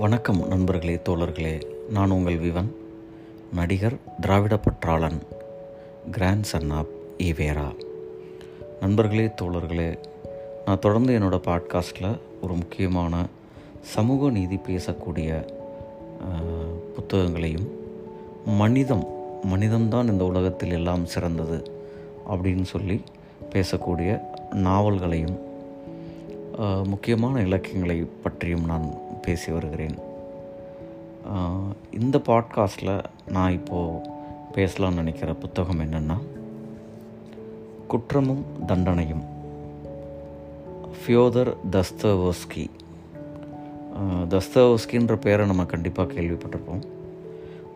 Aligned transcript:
வணக்கம் 0.00 0.48
நண்பர்களே 0.48 1.00
தோழர்களே. 1.08 1.62
நான் 1.90 2.10
உங்கள் 2.10 2.36
விவன் 2.36 2.74
நடிகர் 3.54 3.96
திராவிட 4.20 4.58
பற்றாளன் 4.60 5.18
கிராண்ட் 6.10 6.42
சன் 6.42 6.70
ஆப் 6.70 6.86
ஈவேரா 7.18 7.74
நண்பர்களே 8.80 9.26
தோழர்களே 9.26 9.98
நான் 10.66 10.78
தொடர்ந்து 10.78 11.18
என்னோடய 11.18 11.40
பாட்காஸ்ட்டில் 11.46 12.20
ஒரு 12.42 12.54
முக்கியமான 12.54 13.26
சமூக 13.80 14.30
நீதி 14.30 14.56
பேசக்கூடிய 14.56 15.48
புத்தகங்களையும் 16.94 17.68
மனிதம் 18.46 19.08
மனிதம்தான் 19.50 20.10
இந்த 20.10 20.24
உலகத்தில் 20.24 20.72
எல்லாம் 20.72 21.06
சிறந்தது 21.06 21.70
அப்படின்னு 22.30 22.62
சொல்லி 22.62 23.02
பேசக்கூடிய 23.52 24.20
நாவல்களையும் 24.52 25.48
முக்கியமான 26.84 27.40
இலக்கியங்களை 27.40 28.06
பற்றியும் 28.22 28.64
நான் 28.64 29.08
பேசி 29.30 29.52
வருகிறேன். 29.52 29.94
இந்த 32.00 32.18
பாட்காஸ்டில் 32.18 33.04
நான் 33.26 33.52
இப்போது 33.52 33.92
பேசலாம்னு 34.54 34.94
நினைக்கிற 34.94 35.34
புத்தகம் 35.34 35.80
என்னென்னா 35.80 36.16
குற்றமும் 37.88 38.44
தண்டனையும். 38.66 39.24
ஃபியோதர் 40.90 41.56
தஸ்தவோஸ்கி. 41.70 42.66
ஆஹ் 44.00 44.26
தஸ்தவோஸ்கின்ற 44.28 45.16
பேரை 45.16 45.46
நம்ம 45.46 45.64
கண்டிப்பாக 45.64 46.12
கேள்விப்பட்டிருப்போம். 46.12 46.82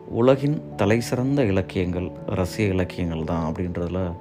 உலகின் 0.07 0.61
தலைசிறந்த 0.75 1.43
இலக்கியங்கள் 1.43 2.11
ரசிய 2.27 2.67
இலக்கியங்கள் 2.67 3.23
தான் 3.23 3.51
அப்படின்றதுல 3.51 4.13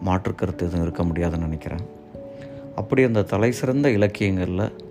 மாற்று 0.00 0.34
கருத்து 0.34 0.64
எதுவும் 0.66 0.82
இருக்க 0.82 1.04
முடியாதுன்னு 1.04 1.44
நினைக்கிறேன். 1.44 1.86
அப்படி 2.76 3.02
அந்த 3.02 3.22
தலைசிறந்த 3.22 3.90
இலக்கியங்களில் 3.90 4.81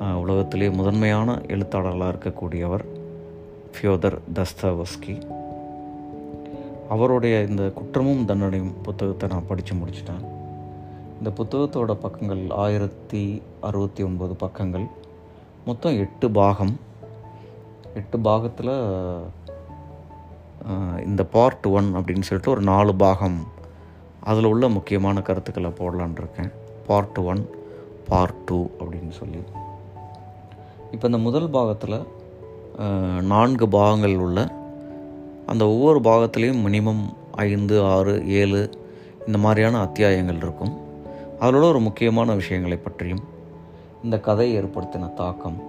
உலகத்திலே 0.00 0.68
முதன்மையான 0.70 1.34
எழுத்தாளர்களாக 1.54 2.12
இருக்கக்கூடியவர் 2.12 2.84
ஃபியோதர் 3.74 4.16
தஸ்தவஸ்கி. 4.36 5.14
அவருடைய 6.94 7.34
இந்த 7.48 7.64
குற்றமும் 7.78 8.24
தண்டனையும் 8.28 8.72
புத்தகத்தை 8.86 9.28
நான் 9.32 9.48
படித்து 9.50 9.74
முடிச்சிட்டேன். 9.74 10.24
இந்த 11.18 11.30
புத்தகத்தோட 11.38 11.94
பக்கங்கள் 12.04 12.42
ஆயிரத்தி 12.64 13.22
அறுபத்தி 13.68 14.02
ஒன்பது 14.08 14.34
பக்கங்கள். 14.44 14.86
மொத்தம் 15.68 15.98
எட்டு 16.04 16.30
பாகம். 16.40 16.74
எட்டு 18.00 18.18
பாகத்தில் 18.28 18.74
இந்த 21.08 21.24
பார்ட் 21.34 21.66
ஒன் 21.78 21.88
அப்படின்னு 21.96 22.26
சொல்லிட்டு 22.28 22.54
ஒரு 22.56 22.64
நாலு 22.72 22.94
பாகம் 23.04 23.38
அதில் 24.30 24.50
உள்ள 24.52 24.68
முக்கியமான 24.68 25.22
கருத்துக்களை 25.22 25.70
போடலான் 25.80 26.18
இருக்கேன். 26.22 26.50
பார்ட் 26.86 27.20
ஒன் 27.32 27.42
பார்ட் 28.08 28.42
டூ 28.48 28.58
அப்படின்னு 28.80 29.14
சொல்லி. 29.20 29.42
இப்போ 30.94 31.06
இந்த 31.06 31.18
முதல் 31.18 31.48
பாகத்தில் 31.48 32.06
நான்கு 33.22 33.68
பாகங்கள் 33.68 34.16
உள்ள 34.16 34.48
அந்த 35.46 35.68
ஒவ்வொரு 35.68 36.00
பாகத்துலேயும் 36.00 36.62
மினிமம் 36.66 37.02
ஐந்து 37.30 37.82
ஆறு 37.82 38.28
ஏழு 38.28 38.70
இந்த 39.26 39.38
மாதிரியான 39.38 39.80
அத்தியாயங்கள் 39.80 40.36
இருக்கும். 40.36 40.78
அதில் 41.38 41.54
உள்ள 41.54 41.66
ஒரு 41.68 41.80
முக்கியமான 41.80 42.34
விஷயங்களை 42.34 42.76
பற்றியும் 42.76 43.22
இந்த 44.04 44.20
கதை 44.20 44.58
ஏற்படுத்தின 44.58 45.14
தாக்கம் 45.14 45.62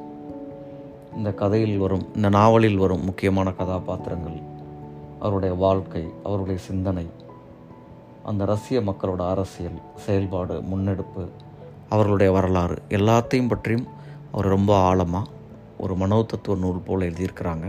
இந்த 1.16 1.32
கதையில் 1.32 1.78
வரும் 1.78 2.08
இந்த 2.16 2.30
நாவலில் 2.30 2.78
வரும் 2.78 3.06
முக்கியமான 3.06 3.52
கதாபாத்திரங்கள் 3.52 4.42
அவருடைய 5.20 5.56
வாழ்க்கை 5.56 6.04
அவருடைய 6.24 6.60
சிந்தனை 6.60 7.06
அந்த 8.24 8.46
ரஷ்ய 8.46 8.80
மக்களோட 8.80 9.30
அரசியல் 9.30 9.82
செயல்பாடு 9.96 10.62
முன்னெடுப்பு 10.62 11.30
அவர்களுடைய 11.90 12.32
வரலாறு 12.32 12.82
எல்லாத்தையும் 12.90 13.48
பற்றியும் 13.48 13.88
அவர் 14.36 14.54
ரொம்ப 14.54 14.72
ஆழமாக 14.78 15.30
ஒரு 15.78 15.94
மனோதத்துவ 15.98 16.56
நூல் 16.58 16.86
போல் 16.86 17.06
எழுதியிருக்கிறாங்க. 17.10 17.66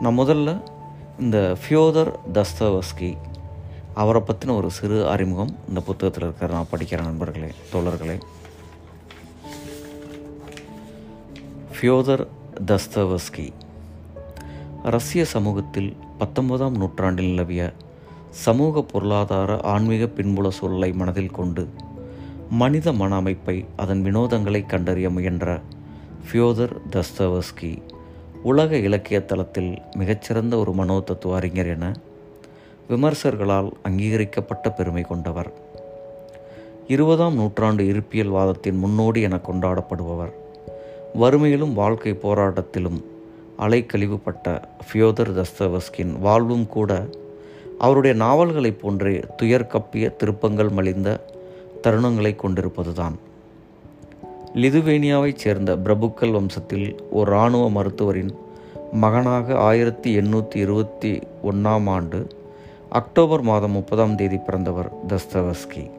நான் 0.00 0.18
முதல்ல 0.18 0.52
இந்த 1.18 1.56
ஃபியோதர் 1.62 2.10
தஸ்தவஸ்கி 2.32 3.10
அவரை 3.94 4.22
பற்றின 4.26 4.56
ஒரு 4.56 4.70
சிறு 4.70 5.08
அறிமுகம் 5.08 5.52
இந்த 5.68 5.80
புத்தகத்தில் 5.80 6.24
இருக்கிற 6.28 6.54
நான் 6.54 6.72
படிக்கிற 6.72 7.00
நண்பர்களே 7.02 7.50
தோழர்களே. 7.72 8.16
ஃபியோதர் 11.74 12.26
தஸ்தவஸ்கி 12.66 13.46
ரஷ்ய 14.82 15.24
சமூகத்தில் 15.24 15.96
பத்தொன்பதாம் 16.18 16.76
நூற்றாண்டில் 16.76 17.32
நிலவிய 17.32 17.72
சமூக 18.44 18.82
பொருளாதார 18.82 19.60
ஆன்மீக 19.60 20.04
பின்புல 20.16 20.48
சூழலை 20.48 20.92
மனதில் 20.92 21.36
கொண்டு 21.40 21.68
மனித 22.50 22.92
மன 22.92 23.14
அமைப்பை 23.14 23.64
அதன் 23.76 24.04
வினோதங்களை 24.04 24.66
கண்டறிய 24.66 25.10
முயன்ற 25.10 25.60
ஃபியோதர் 26.26 26.76
தஸ்தவஸ்கி 26.90 27.82
உலக 28.42 28.76
இலக்கிய 28.76 29.24
தளத்தில் 29.24 29.82
மிகச்சிறந்த 29.96 30.56
ஒரு 30.56 30.72
மனோதத்துவ 30.72 31.34
அறிஞர் 31.34 31.66
என 31.66 31.92
விமர்சகர்களால் 32.88 33.70
அங்கீகரிக்கப்பட்ட 33.82 34.70
பெருமை 34.70 35.02
கொண்டவர். 35.02 35.52
இருபதாம் 36.86 37.34
நூற்றாண்டு 37.34 37.86
இருப்பியல் 37.86 38.28
வாதத்தின் 38.28 38.76
முன்னோடி 38.76 39.20
என 39.20 39.36
கொண்டாடப்படுபவர். 39.36 40.32
வறுமையிலும் 41.20 41.72
வாழ்க்கை 41.72 42.18
போராட்டத்திலும் 42.22 43.04
அலைக்கழிவுபட்ட 43.58 44.62
ஃபியோதர் 44.86 45.42
தஸ்தவஸ்கின் 45.42 46.18
வாழ்வும் 46.20 46.66
கூட 46.66 47.08
அவருடைய 47.78 48.16
நாவல்களைப் 48.16 48.80
போன்றே 48.80 49.20
துயர் 49.36 49.70
கப்பிய 49.72 50.16
திருப்பங்கள் 50.16 50.68
மலிந்த 50.68 51.32
தருணங்களை 51.84 52.36
கொண்டிருப்பதுதான். 52.36 53.14
லிதுவேனியாவைச் 54.54 55.36
சேர்ந்த 55.36 55.76
பிரபுக்கள் 55.76 56.32
வம்சத்தில் 56.36 56.98
ஒரு 57.10 57.30
இராணுவ 57.30 57.70
மருத்துவரின் 57.70 58.30
மகனாக 58.92 59.56
ஆயிரத்தி 59.58 60.18
எண்ணூற்றி 60.18 60.56
இருபத்தி 60.56 61.18
ஒன்றாம் 61.42 61.88
ஆண்டு 61.88 62.26
அக்டோபர் 62.90 63.42
மாதம் 63.42 63.70
முப்பதாம் 63.70 64.14
தேதி 64.14 64.36
பிறந்தவர் 64.36 64.90
தஸ்தவஸ்கி. 65.08 65.90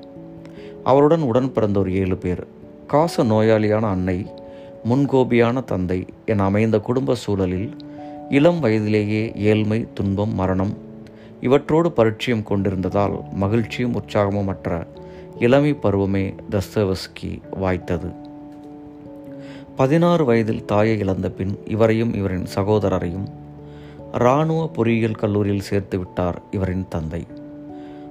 அவருடன் 0.83 1.21
உடன் 1.21 1.51
பிறந்த 1.51 1.79
ஒரு 1.79 1.93
ஏழு 1.93 2.17
பேர். 2.17 2.43
காச 2.87 3.23
நோயாளியான 3.23 3.89
அன்னை 3.89 4.25
முன்கோபியான 4.89 5.63
தந்தை 5.63 6.05
என 6.25 6.43
அமைந்த 6.43 6.79
குடும்ப 6.79 7.15
சூழலில் 7.15 7.75
இளம் 8.29 8.59
வயதிலேயே 8.59 9.31
ஏழ்மை 9.35 9.87
துன்பம் 9.93 10.35
மரணம் 10.35 10.77
இவற்றோடு 11.41 11.91
பரிச்சயம் 11.91 12.43
கொண்டிருந்ததால் 12.43 13.19
மகிழ்ச்சியும் 13.33 14.01
உற்சாகமும் 14.01 14.47
அற்ற 14.47 14.87
இளமை 15.39 15.73
பருவமே 15.73 16.35
தஸ்தவஸ்கி 16.49 17.41
வாய்த்தது. 17.61 18.15
பதினாறு 19.75 20.25
வயதில் 20.25 20.65
தாயை 20.65 20.99
இழந்த 20.99 21.29
பின் 21.29 21.59
இவரையும் 21.65 22.13
இவரின் 22.13 22.45
சகோதரரையும் 22.55 23.25
இராணுவ 24.13 24.67
பொறியியல் 24.67 25.15
கல்லூரியில் 25.15 25.61
சேர்த்து 25.61 25.97
விட்டார் 25.97 26.41
இவரின் 26.51 26.85
தந்தை. 26.89 27.27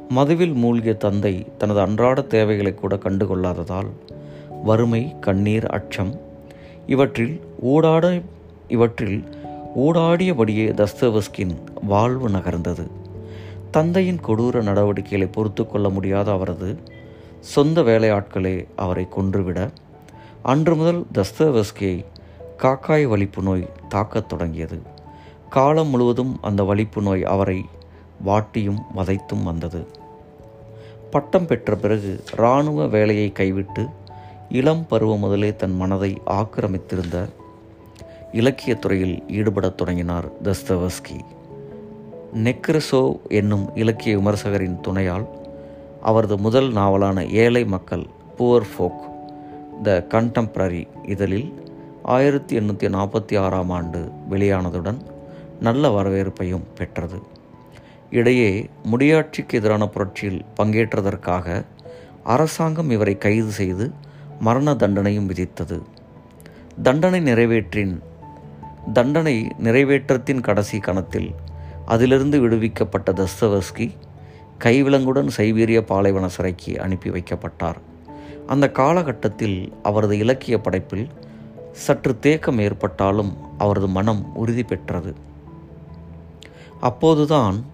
மதுவில் 0.08 0.52
மூழ்கிய 0.52 0.94
தந்தை 0.94 1.46
தனது 1.58 1.80
அன்றாட 1.80 2.22
தேவைகளை 2.22 2.74
கூட 2.74 2.94
கண்டுகொள்ளாததால் 2.94 3.90
வறுமை 4.64 5.14
கண்ணீர் 5.20 5.66
அச்சம் 5.66 6.20
இவற்றில் 6.86 7.40
ஊடாட 7.66 8.22
இவற்றில் 8.68 9.24
ஊடாடியபடியே 9.76 10.66
தஸ்தவஸ்கின் 10.74 11.54
வாழ்வு 11.82 12.28
நகர்ந்தது. 12.28 12.86
தந்தையின் 13.70 14.20
கொடூர 14.26 14.62
நடவடிக்கைகளை 14.62 15.26
பொறுத்து 15.26 15.66
கொள்ள 15.66 15.88
முடியாத 15.88 16.32
அவரது 16.32 16.78
சொந்த 17.44 17.82
வேலையாட்களே 17.82 18.66
அவரை 18.76 19.08
கொன்றுவிட 19.08 19.70
அன்று 20.42 20.76
முதல் 20.76 21.06
தஸ்தவஸ்கியை 21.14 22.04
காக்காய் 22.58 23.06
வலிப்பு 23.06 23.42
நோய் 23.42 23.68
தாக்கத் 23.88 24.28
தொடங்கியது. 24.28 24.82
காலம் 25.50 25.88
முழுவதும் 25.88 26.38
அந்த 26.42 26.62
வலிப்பு 26.62 27.02
நோய் 27.02 27.24
அவரை 27.24 27.64
வாட்டியும் 28.26 28.78
வதைத்தும் 28.96 29.42
வந்தது. 29.42 29.86
பட்டம் 31.10 31.46
பெற்ற 31.46 31.76
பிறகு 31.76 32.24
இராணுவ 32.32 32.86
வேலையை 32.86 33.32
கைவிட்டு 33.32 33.86
இளம் 34.48 34.86
பருவம் 34.86 35.18
முதலே 35.18 35.56
தன் 35.56 35.76
மனதை 35.76 36.20
ஆக்கிரமித்திருந்த 36.26 37.28
இலக்கியத் 38.32 38.80
துறையில் 38.80 39.22
ஈடுபடத் 39.28 39.74
தொடங்கினார் 39.74 40.42
தஸ்தவஸ்கி. 40.42 41.18
நெக்ரசோ 42.34 43.16
என்னும் 43.28 43.76
இலக்கிய 43.76 44.18
விமர்சகரின் 44.18 44.80
துணையால் 44.80 45.42
அவரது 46.08 46.36
முதல் 46.38 46.70
நாவலான 46.72 47.18
ஏழை 47.42 47.64
மக்கள் 47.64 48.04
புவர் 48.38 48.66
ஃபோக் 48.72 49.02
த 49.82 49.90
கண்டெம்பரரி 50.08 50.82
இதழில் 51.02 51.48
ஆயிரத்தி 52.02 52.58
எண்ணூற்றி 52.58 52.88
நாற்பத்தி 52.96 53.34
ஆறாம் 53.38 53.70
ஆண்டு 53.70 54.00
வெளியானதுடன் 54.30 55.00
நல்ல 55.60 55.88
வரவேற்பையும் 55.88 56.66
பெற்றது. 56.74 57.18
இடையே 58.10 58.50
முடியாட்சிக்கு 58.90 59.58
எதிரான 59.58 59.84
புரட்சியில் 59.88 60.40
பங்கேற்றதற்காக 60.56 61.46
அரசாங்கம் 62.24 62.90
இவரை 62.90 63.14
கைது 63.18 63.50
செய்து 63.50 63.86
மரண 64.40 64.74
தண்டனையும் 64.74 65.28
விதித்தது. 65.30 65.78
தண்டனை 66.82 67.20
நிறைவேற்றின் 67.20 67.94
தண்டனை 68.92 69.36
நிறைவேற்றத்தின் 69.62 70.40
கடைசி 70.40 70.78
கணத்தில் 70.78 71.30
அதிலிருந்து 71.86 72.40
விடுவிக்கப்பட்ட 72.40 73.12
தஸ்தவஸ்கி 73.12 73.86
கைவிலங்குடன் 74.58 75.28
சைபீரிய 75.36 75.80
பாலைவன 75.80 76.28
சிறைக்கு 76.28 76.80
அனுப்பி 76.80 77.10
வைக்கப்பட்டார். 77.10 77.76
அந்த 78.46 78.70
காலகட்டத்தில் 78.70 79.72
அவரது 79.82 80.18
இலக்கிய 80.18 80.60
படைப்பில் 80.60 81.08
சற்று 81.72 82.18
தேக்கம் 82.18 82.58
ஏற்பட்டாலும் 82.58 83.36
அவரது 83.58 83.88
மனம் 83.88 84.36
உறுதி 84.36 84.62
பெற்றது. 84.62 85.14
அப்போதுதான் 86.80 87.64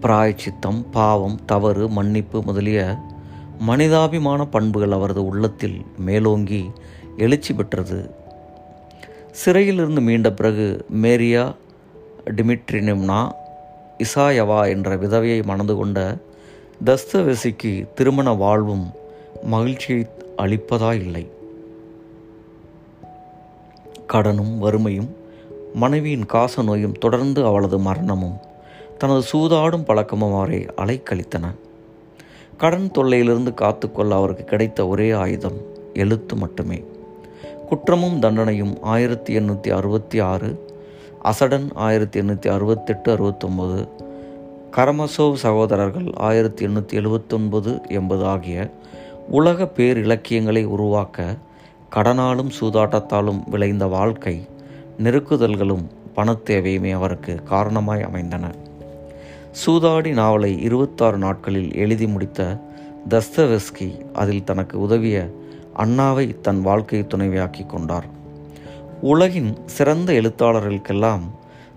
பிராயச்சித்தம் 0.00 0.90
பாவம் 0.90 1.38
தவறு 1.46 1.88
மன்னிப்பு 1.88 2.42
முதலிய 2.42 2.98
மனிதாபிமான 3.58 4.44
பண்புகள் 4.44 4.92
அவரது 4.92 5.26
உள்ளத்தில் 5.26 5.86
மேலோங்கி 5.98 6.70
எழுச்சி 7.16 7.54
பெற்றது. 7.54 8.10
சிறையிலிருந்து 9.30 10.00
மீண்ட 10.00 10.30
பிறகு 10.30 10.86
மேரியா 11.02 11.54
டிமிட்ரினிம்னா 12.24 13.30
இசாயவா 13.98 14.68
என்ற 14.68 14.96
விதவையை 14.96 15.44
மணந்து 15.44 15.76
கொண்ட 15.76 16.16
தஸ்தவெசிக்கு 16.84 17.92
திருமண 17.94 18.32
வாழ்வும் 18.32 18.90
மகிழ்ச்சியை 19.42 20.06
அளிப்பதா 20.36 20.92
இல்லை 20.94 21.30
கடனும் 24.12 24.58
வறுமையும் 24.58 25.08
மனைவியின் 25.74 26.26
காச 26.26 26.62
நோயும் 26.62 26.92
தொடர்ந்து 26.92 27.44
அவளது 27.44 27.78
மரணமும் 27.78 28.36
தனது 28.98 29.26
சூதாடும் 29.32 29.84
பழக்கமும் 29.84 30.34
அவரை 30.34 30.66
அலைக்கழித்தன. 30.76 31.54
கடன் 32.56 32.90
தொல்லையிலிருந்து 32.98 33.54
காத்துக்கொள்ள 33.54 34.14
அவருக்கு 34.14 34.44
கிடைத்த 34.44 34.86
ஒரே 34.86 35.10
ஆயுதம் 35.10 35.58
எழுத்து 35.94 36.36
மட்டுமே. 36.36 36.84
குற்றமும் 37.68 38.20
தண்டனையும் 38.20 38.74
ஆயிரத்தி 38.80 39.38
எண்ணூற்றி 39.38 39.68
அறுபத்தி 39.68 40.20
ஆறு 40.20 40.67
அசடன் 41.28 41.74
ஆயிரத்தி 41.74 42.20
எண்ணூற்றி 42.20 42.48
அறுபத்தெட்டு 42.48 43.14
அறுபத்தொம்போது. 43.14 43.88
கரமசோவ் 44.76 45.34
சகோதரர்கள் 45.34 46.12
ஆயிரத்தி 46.16 46.66
எண்ணூற்றி 46.66 46.94
எழுபத்தொன்பது 46.94 47.88
எண்பது 47.88 48.24
ஆகிய 48.24 48.70
உலக 49.30 49.66
பேர் 49.66 49.96
இலக்கியங்களை 49.96 50.64
உருவாக்க 50.64 51.36
கடனாலும் 51.94 52.50
சூதாட்டத்தாலும் 52.60 53.40
விளைந்த 53.48 53.86
வாழ்க்கை 53.86 54.48
நெருக்குதல்களும் 55.02 55.84
பணத்தேவையுமே 56.16 56.92
அவருக்கு 56.92 57.34
காரணமாய் 57.42 58.02
அமைந்தன. 58.02 58.52
சூதாடி 59.66 60.12
நாவலை 60.12 60.62
இருபத்தாறு 60.62 61.18
நாட்களில் 61.18 61.74
எழுதி 61.74 62.06
முடித்த 62.06 62.60
தஸ்தவெஸ்கி 63.08 63.90
அதில் 64.12 64.44
தனக்கு 64.44 64.80
உதவிய 64.80 65.18
அண்ணாவை 65.76 66.40
தன் 66.40 66.62
வாழ்க்கை 66.62 67.02
துணைவியாக்கி 67.02 67.66
கொண்டார். 67.66 68.16
உலகின் 69.00 69.56
சிறந்த 69.66 70.12
எழுத்தாளர்களுக்கெல்லாம் 70.12 71.22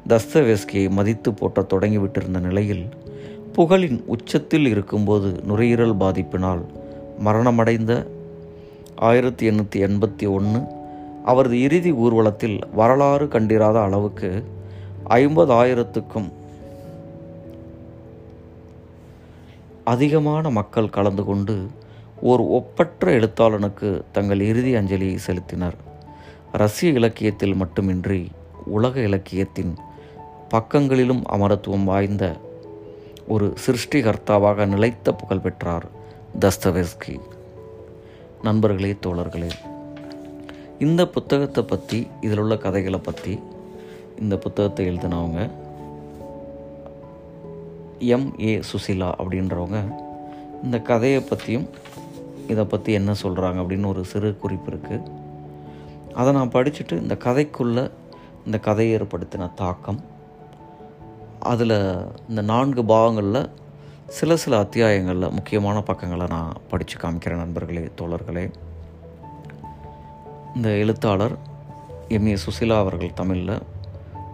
தஸ்தவேஸ்கியை 0.07 0.89
மதித்து 0.89 1.33
போட்ட 1.33 1.62
தொடங்கிவிட்டிருந்த 1.62 2.39
நிலையில் 2.39 2.89
புகழின் 3.56 4.03
உச்சத்தில் 4.06 4.68
இருக்கும்போது 4.68 5.31
நுரையீரல் 5.47 5.95
பாதிப்பினால் 5.95 6.65
மரணமடைந்த 7.19 8.07
ஆயிரத்தி 8.95 9.50
எண்ணூற்றி 9.50 9.75
எண்பத்தி 9.75 10.31
ஒன்று 10.31 10.62
அவரது 11.25 11.62
இறுதி 11.62 11.91
ஊர்வலத்தில் 11.91 12.59
வரலாறு 12.73 13.27
கண்டிராத 13.27 13.81
அளவுக்கு 13.81 14.45
ஐம்பதாயிரத்துக்கும் 15.09 16.31
அதிகமான 19.83 20.50
மக்கள் 20.50 20.89
கலந்து 20.89 21.24
கொண்டு 21.24 21.67
ஒரு 22.21 22.50
ஒப்பற்ற 22.50 23.12
எழுத்தாளனுக்கு 23.12 24.01
தங்கள் 24.12 24.39
இறுதி 24.39 24.75
அஞ்சலியை 24.75 25.17
செலுத்தினர். 25.27 25.77
ரஷ்ய 26.51 26.92
இலக்கியத்தில் 26.92 27.53
மட்டுமின்றி 27.53 28.31
உலக 28.65 29.00
இலக்கியத்தின் 29.00 29.75
பக்கங்களிலும் 30.50 31.24
அமரத்துவம் 31.25 31.83
வாய்ந்த 31.83 32.38
ஒரு 33.27 33.53
சிருஷ்டிகர்த்தாவாக 33.65 34.68
நிலைத்த 34.68 35.13
புகழ் 35.13 35.39
பெற்றார் 35.39 35.86
தஸ்தவேஸ்கி. 36.39 37.19
நண்பர்களே 38.42 38.95
தோழர்களே 39.07 39.50
இந்த 40.80 41.07
புத்தகத்தை 41.07 41.63
பற்றி 41.63 42.07
இதில் 42.21 42.38
உள்ள 42.38 42.57
கதைகளை 42.57 43.00
பற்றி 43.00 43.39
இந்த 44.19 44.38
புத்தகத்தை 44.38 44.89
எழுதினவங்க 44.89 45.50
எம். 48.00 48.36
ஏ. 48.39 48.57
சுசிலா 48.57 49.12
அப்படின்றவங்க 49.19 49.94
இந்த 50.63 50.80
கதையை 50.80 51.21
பற்றியும் 51.21 51.69
இதை 52.48 52.63
பற்றி 52.63 52.94
என்ன 52.94 53.12
சொல்கிறாங்க 53.12 53.59
அப்படின்னு 53.62 53.86
ஒரு 53.86 54.06
சிறு 54.06 54.38
குறிப்பு 54.38 54.71
இருக்குது 54.71 55.19
அதை 56.13 56.33
நான் 56.33 56.51
படிச்சுட்டு 56.51 56.91
இந்த 56.91 57.17
கதைக்குள்ளே 57.19 57.91
இந்த 58.45 58.59
கதை 58.59 58.95
ஏற்படுத்தின 58.95 59.53
தாக்கம். 59.53 60.03
அதில் 61.39 62.05
இந்த 62.29 62.41
நான்கு 62.41 62.85
பாகங்களில் 62.85 63.49
சில 64.07 64.35
சில 64.35 64.59
அத்தியாயங்களில் 64.59 65.31
முக்கியமான 65.31 65.81
பக்கங்களை 65.81 66.27
நான் 66.27 66.53
படித்து 66.69 66.97
காமிக்கிறேன் 66.97 67.35
நண்பர்களே 67.35 67.89
தோழர்களே. 68.01 68.53
இந்த 70.55 70.69
எழுத்தாளர் 70.69 71.37
எம். 72.07 72.27
ஏ. 72.27 72.37
சுசிலா 72.45 72.77
அவர்கள் 72.77 73.13
தமிழில் 73.13 73.61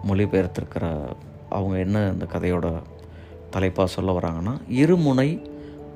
மொழிபெயர்த்திருக்கிற 0.08 1.12
அவங்க 1.48 1.78
என்ன 1.78 2.10
இந்த 2.12 2.24
கதையோட 2.24 2.72
தலைப்பாக 3.50 3.88
சொல்ல 3.88 4.18
வராங்கன்னா 4.18 4.60
இருமுனை 4.70 5.50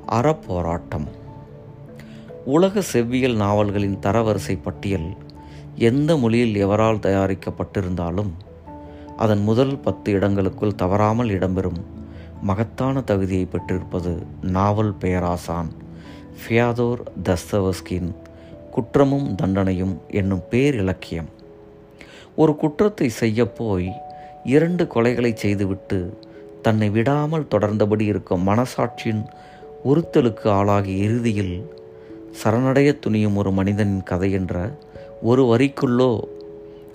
அறப்போராட்டம். 0.08 1.06
உலக 2.44 2.80
செவ்வியல் 2.80 3.34
நாவல்களின் 3.34 3.98
தரவரிசை 4.02 4.58
பட்டியல் 4.62 5.16
எந்த 5.74 6.16
மொழியில் 6.16 6.66
எவரால் 6.66 6.98
தயாரிக்கப்பட்டிருந்தாலும் 6.98 8.30
அதன் 9.16 9.42
முதல் 9.42 9.78
பத்து 9.78 10.12
இடங்களுக்குள் 10.12 10.74
தவறாமல் 10.74 11.28
இடம்பெறும் 11.28 11.80
மகத்தான 12.42 13.00
தகுதியை 13.00 13.44
பெற்றிருப்பது 13.44 14.26
நாவல் 14.42 14.94
பெயராசான் 15.00 15.70
ஃபியாதோர் 16.36 17.00
தஸ்தவஸ்கின் 17.24 18.14
குற்றமும் 18.70 19.34
தண்டனையும் 19.42 19.96
என்னும் 20.08 20.42
பேர் 20.50 20.74
இலக்கியம். 20.74 21.28
ஒரு 22.36 22.56
குற்றத்தை 22.56 23.10
செய்யப்போய் 23.20 23.92
இரண்டு 24.44 24.84
கொலைகளை 24.84 25.34
செய்துவிட்டு 25.34 26.18
தன்னை 26.62 26.90
விடாமல் 26.90 27.46
தொடர்ந்தபடி 27.50 28.00
இருக்கும் 28.00 28.46
மனசாட்சியின் 28.46 29.26
உறுத்தலுக்கு 29.84 30.48
ஆளாகி 30.48 30.96
இறுதியில் 30.96 31.72
சரணடைய 32.44 32.98
துணியும் 33.06 33.34
ஒரு 33.34 33.52
மனிதனின் 33.52 34.02
கதை 34.02 34.32
என்ற 34.32 34.78
ஒரு 35.22 35.42
வரிக்குள்ளோ 35.44 36.20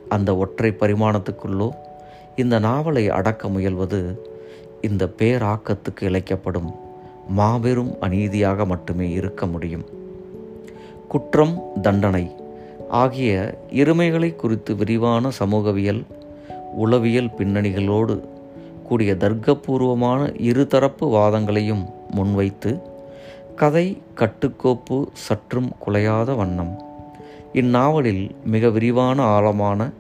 அந்த 0.09 0.35
ஒற்றை 0.35 0.75
பரிமாணத்துக்குள்ளோ 0.79 1.69
இந்த 2.35 2.59
நாவலை 2.59 3.09
அடக்க 3.09 3.47
முயல்வது 3.47 4.17
இந்த 4.81 5.05
பேராக்கத்துக்கு 5.17 6.01
இழைக்கப்படும் 6.01 6.75
மாபெரும் 7.29 7.95
அநீதியாக 7.99 8.65
மட்டுமே 8.65 9.11
இருக்க 9.11 9.47
முடியும். 9.47 9.85
குற்றம் 11.07 11.61
தண்டனை 11.81 12.35
ஆகிய 12.89 13.59
இருமைகளை 13.69 14.35
குறித்து 14.35 14.75
விரிவான 14.75 15.29
சமூகவியல் 15.29 16.05
உளவியல் 16.75 17.31
பின்னணிகளோடு 17.37 18.21
கூடிய 18.83 19.13
தர்க்கபூர்வமான 19.13 20.21
இருதரப்பு 20.41 21.01
வாதங்களையும் 21.01 21.85
முன்வைத்து 22.11 22.81
கதை 23.55 24.01
கட்டுக்கோப்பு 24.15 25.05
சற்றும் 25.13 25.71
குலையாத 25.85 26.35
வண்ணம் 26.35 26.86
இந்நாவலில் 27.53 28.31
மிக 28.45 28.69
விரிவான 28.69 29.21
ஆழமான 29.23 29.91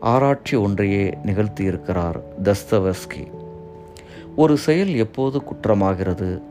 ஆராய்ச்சி 0.00 0.56
ஒன்றையே 0.56 1.18
நிகழ்த்தியிருக்கிறார் 1.26 2.20
தஸ்தவஸ்கி. 2.42 3.32
ஒரு 4.36 4.56
செயல் 4.56 4.94
எப்போது 4.94 5.42
குற்றமாகிறது? 5.42 6.42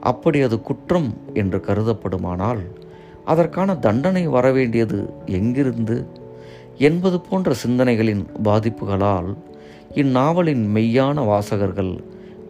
அப்படி 0.00 0.40
அது 0.40 0.60
குற்றம் 0.60 1.14
என்று 1.34 1.58
கருதப்படுமானால் 1.58 2.58
அதற்கான 3.24 3.76
தண்டனை 3.76 4.28
வரவேண்டியது 4.28 5.08
எங்கிருந்து? 5.26 6.06
என்பது 6.78 7.20
போன்ற 7.20 7.54
சிந்தனைகளின் 7.66 8.24
பாதிப்புகளால் 8.44 9.36
இந்நாவலின் 9.94 10.66
மெய்யான 10.74 11.24
வாசகர்கள் 11.24 12.00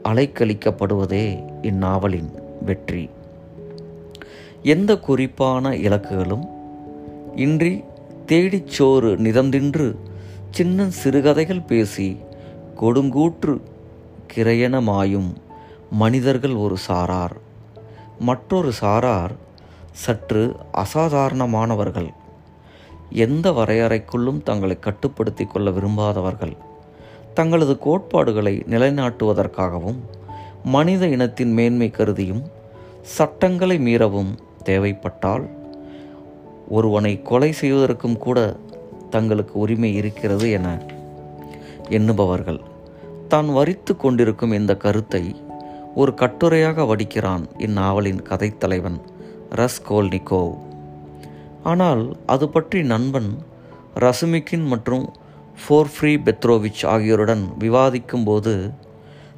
அலைக்கழிக்கப்படுவதே 0.05 1.45
இந்நாவலின் 1.63 2.31
வெற்றி. 2.65 3.11
எந்த 4.63 4.99
குறிப்பான 4.99 5.69
இலக்குகளும் 5.69 6.55
இன்றி 7.37 7.85
தேடிச்சோறு 8.27 9.11
நிதந்தின்று 9.27 9.97
சின்ன 10.51 10.89
சிறுகதைகள் 10.91 11.61
பேசி 11.61 12.17
கொடுங்கூற்று 12.81 13.61
கிரையணமாயும் 14.35 15.31
மனிதர்கள் 15.91 16.55
ஒரு 16.55 16.77
சாரார். 16.77 17.35
மற்றொரு 18.19 18.73
சாரார் 18.81 19.35
சற்று 19.93 20.57
அசாதாரணமானவர்கள். 20.75 22.09
எந்த 23.11 23.51
வரையறைக்குள்ளும் 23.51 24.43
தங்களை 24.43 24.79
கட்டுப்படுத்தி 24.79 25.45
கொள்ள 25.45 25.71
விரும்பாதவர்கள். 25.71 26.57
தங்களது 27.35 27.79
கோட்பாடுகளை 27.79 28.65
நிலைநாட்டுவதற்காகவும் 28.71 30.01
மனித 30.65 31.07
இனத்தின் 31.07 31.53
மேன்மை 31.53 31.91
கருதியும் 31.91 32.43
சட்டங்களை 33.03 33.79
மீறவும் 33.79 34.33
தேவைப்பட்டால் 34.65 35.45
ஒருவனை 36.69 37.23
கொலை 37.23 37.53
செய்வதற்கும் 37.53 38.19
கூட 38.19 38.57
தங்களுக்கு 39.11 39.59
உரிமை 39.59 39.95
இருக்கிறது 39.95 40.51
என 40.51 40.83
எண்ணுபவர்கள். 41.89 42.61
தான் 43.29 43.53
வரித்து 43.53 43.97
கொண்டிருக்கும் 43.97 44.53
இந்த 44.53 44.77
கருத்தை 44.77 45.37
ஒரு 45.95 46.15
கட்டுரையாக 46.17 46.87
வடிக்கிறான் 46.87 47.45
இந்நாவலின் 47.59 48.23
கதைத்தலைவன் 48.29 48.99
ரஸ்கோல்னிகோவ். 49.55 50.57
ஆனால் 51.63 52.17
அது 52.27 52.49
பற்றி 52.49 52.83
நண்பன் 52.83 53.39
ரசுமிக்கின் 53.95 54.67
மற்றும் 54.67 55.13
ஃபோர்ஃப்ரீ 55.61 56.17
பெத்ரோவிச் 56.17 56.87
ஆகியோருடன் 56.87 57.45
விவாதிக்கும்போது 57.61 58.71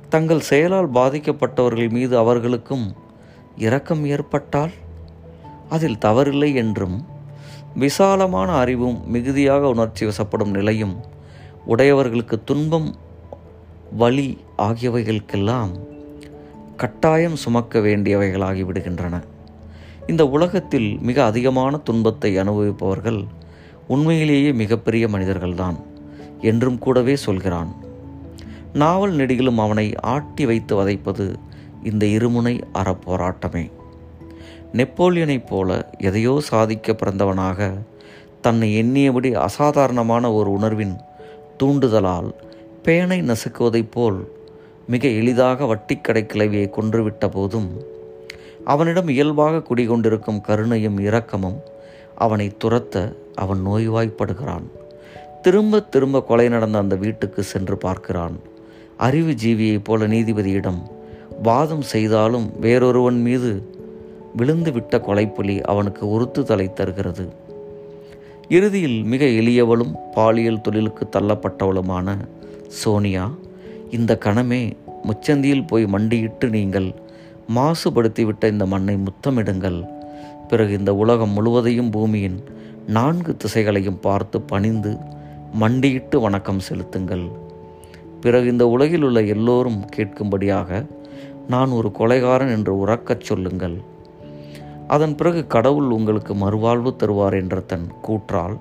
தங்கள் 0.08 0.40
செயலால் 0.40 0.90
பாதிக்கப்பட்டவர்கள் 0.90 1.90
மீது 1.90 2.18
அவர்களுக்கும் 2.18 2.94
இரக்கம் 3.56 4.04
ஏற்பட்டால் 4.04 4.70
அதில் 5.68 6.02
தவறில்லை 6.04 6.54
என்றும் 6.54 7.06
விசாலமான 7.78 8.52
அறிவும் 8.52 9.10
மிகுதியாக 9.10 9.68
உணர்ச்சி 9.68 10.06
வசப்படும் 10.06 10.50
நிலையும் 10.50 10.96
உடையவர்களுக்கு 11.66 12.44
துன்பம் 12.44 12.96
வலி 13.96 14.38
ஆகியவைகளுக்கெல்லாம் 14.58 15.72
கட்டாயம் 16.76 17.36
சுமக்க 17.36 17.78
வேண்டியவைகளாகி 17.78 18.62
விடுகின்றன. 18.64 19.22
இந்த 20.06 20.28
உலகத்தில் 20.28 20.98
மிக 21.00 21.24
அதிகமான 21.24 21.76
துன்பத்தை 21.76 22.36
அனுபவிப்பவர்கள் 22.36 23.24
உண்மையிலேயே 23.88 24.52
மிகப்பெரிய 24.52 25.08
மனிதர்கள்தான் 25.08 25.78
என்றும் 26.40 26.78
கூடவே 26.78 27.16
சொல்கிறான். 27.16 27.76
நாவல் 28.72 29.14
நெடிகளும் 29.14 29.58
அவனை 29.58 29.94
ஆட்டி 30.14 30.46
வைத்து 30.46 30.74
வதைப்பது 30.76 31.34
இந்த 31.82 32.06
இருமுனை 32.06 32.54
அறப்போராட்டமே. 32.74 33.64
நெப்போலியனைப் 34.72 35.46
போல 35.46 35.90
எதையோ 35.98 36.40
சாதிக்க 36.40 36.92
பிறந்தவனாக 36.92 37.72
தன்னை 38.40 38.82
எண்ணியபடி 38.82 39.34
அசாதாரணமான 39.34 40.32
ஒரு 40.32 40.52
உணர்வின் 40.52 40.96
தூண்டுதலால் 41.62 42.34
பேனை 42.84 43.22
நசுக்குவதைப் 43.22 43.90
போல் 43.90 44.32
மிக 44.88 45.08
எளிதாக 45.08 45.64
வட்டிக்கடை 45.64 46.26
கிளவியை 46.26 46.70
கொன்றுவிட்ட 46.70 47.30
போதும் 47.30 47.82
அவனிடம் 48.64 49.08
இயல்பாக 49.08 49.56
குடிகொண்டிருக்கும் 49.56 50.40
கருணையும் 50.40 51.00
இரக்கமும் 51.00 51.60
அவனை 52.14 52.56
துரத்த 52.64 53.14
அவன் 53.34 53.66
நோய்வாய்ப்படுகிறான். 53.66 54.62
திரும்ப 55.42 55.80
திரும்ப 55.80 56.22
கொலை 56.22 56.48
நடந்த 56.48 56.78
அந்த 56.78 56.96
வீட்டுக்கு 56.96 57.42
சென்று 57.42 57.78
பார்க்கிறான். 57.78 58.40
அறிவு 58.96 59.34
ஜீவியைப் 59.44 59.84
போல 59.84 60.06
நீதிபதியிடம் 60.06 60.82
வாதம் 61.42 61.82
செய்தாலும் 61.82 62.52
வேறொருவன் 62.60 63.20
மீது 63.20 63.67
விழுந்துவிட்ட 64.38 64.98
கொலைப்புலி 64.98 65.60
அவனுக்கு 65.62 66.02
உறுத்துதலை 66.06 66.72
தருகிறது. 66.72 67.32
இறுதியில் 68.48 69.02
மிக 69.02 69.24
எளியவளும் 69.24 69.94
பாலியல் 70.14 70.60
தொழிலுக்கு 70.60 71.08
தள்ளப்பட்டவளுமான 71.12 72.16
சோனியா 72.68 73.30
இந்த 73.90 74.18
கணமே 74.24 74.72
முச்சந்தியில் 75.02 75.66
போய் 75.66 75.86
மண்டியிட்டு 75.86 76.48
நீங்கள் 76.48 76.94
மாசுபடுத்திவிட்ட 77.54 78.50
இந்த 78.50 78.66
மண்ணை 78.66 78.96
முத்தமிடுங்கள். 78.96 79.88
பிறகு 80.48 80.72
இந்த 80.72 80.94
உலகம் 80.94 81.30
முழுவதையும் 81.30 81.90
பூமியின் 81.90 82.44
நான்கு 82.86 83.36
திசைகளையும் 83.36 84.00
பார்த்து 84.00 84.40
பணிந்து 84.40 84.96
மண்டியிட்டு 85.52 86.20
வணக்கம் 86.20 86.60
செலுத்துங்கள். 86.60 87.26
பிறகு 88.20 88.46
இந்த 88.46 88.68
உலகில் 88.68 89.02
உள்ள 89.02 89.22
எல்லோரும் 89.22 89.84
கேட்கும்படியாக 89.96 90.86
நான் 91.48 91.70
ஒரு 91.70 91.92
கொலைகாரன் 91.98 92.50
என்று 92.50 92.86
உறக்கச் 92.86 93.20
சொல்லுங்கள். 93.20 93.96
அதன் 94.94 95.14
பிறகு 95.14 95.40
கடவுள் 95.46 95.88
உங்களுக்கு 95.90 96.34
மறுவாழ்வு 96.34 96.90
தருவார் 97.00 97.36
என்ற 97.40 97.56
தன் 97.70 97.88
கூற்றால் 98.02 98.56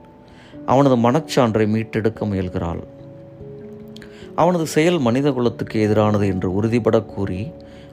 அவனது 0.66 0.96
மனச்சான்றை 1.06 1.66
மீட்டெடுக்க 1.74 2.22
முயல்கிறாள். 2.26 2.82
அவனது 4.36 4.66
செயல் 4.68 5.00
மனித 5.00 5.28
குலத்துக்கு 5.32 5.78
எதிரானது 5.88 6.26
என்று 6.34 6.50
உறுதிபட 6.54 6.98
கூறி 7.04 7.42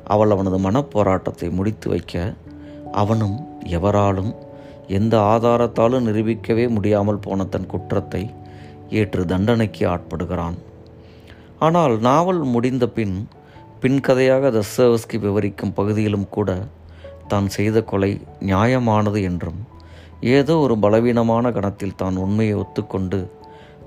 அவள் 0.04 0.30
அவனது 0.30 0.58
மனப்போராட்டத்தை 0.58 1.48
முடித்து 1.50 1.88
வைக்க 1.88 2.34
அவனும் 2.92 3.36
எவராலும் 3.76 4.32
எந்த 4.88 5.14
ஆதாரத்தாலும் 5.32 6.06
நிரூபிக்கவே 6.08 6.64
முடியாமல் 6.68 7.22
போன 7.26 7.44
தன் 7.44 7.66
குற்றத்தை 7.66 8.22
ஏற்று 8.90 9.22
தண்டனைக்கு 9.24 9.84
ஆட்படுகிறான். 9.88 10.56
ஆனால் 11.58 11.94
நாவல் 11.98 12.42
முடிந்த 12.54 12.84
பின் 12.88 13.16
பின்கதையாக 13.82 14.50
தஸ்தவஸ்கி 14.56 15.18
விவரிக்கும் 15.18 15.72
பகுதியிலும் 15.72 16.28
கூட 16.28 16.50
தான் 17.26 17.48
செய்த 17.48 17.82
கொலை 17.82 18.20
நியாயமானது 18.40 19.22
என்றும் 19.22 19.72
ஏதோ 20.20 20.56
ஒரு 20.56 20.78
பலவீனமான 20.78 21.52
கணத்தில் 21.52 21.94
தான் 21.96 22.16
உண்மையை 22.16 22.56
ஒத்துக்கொண்டு 22.56 23.28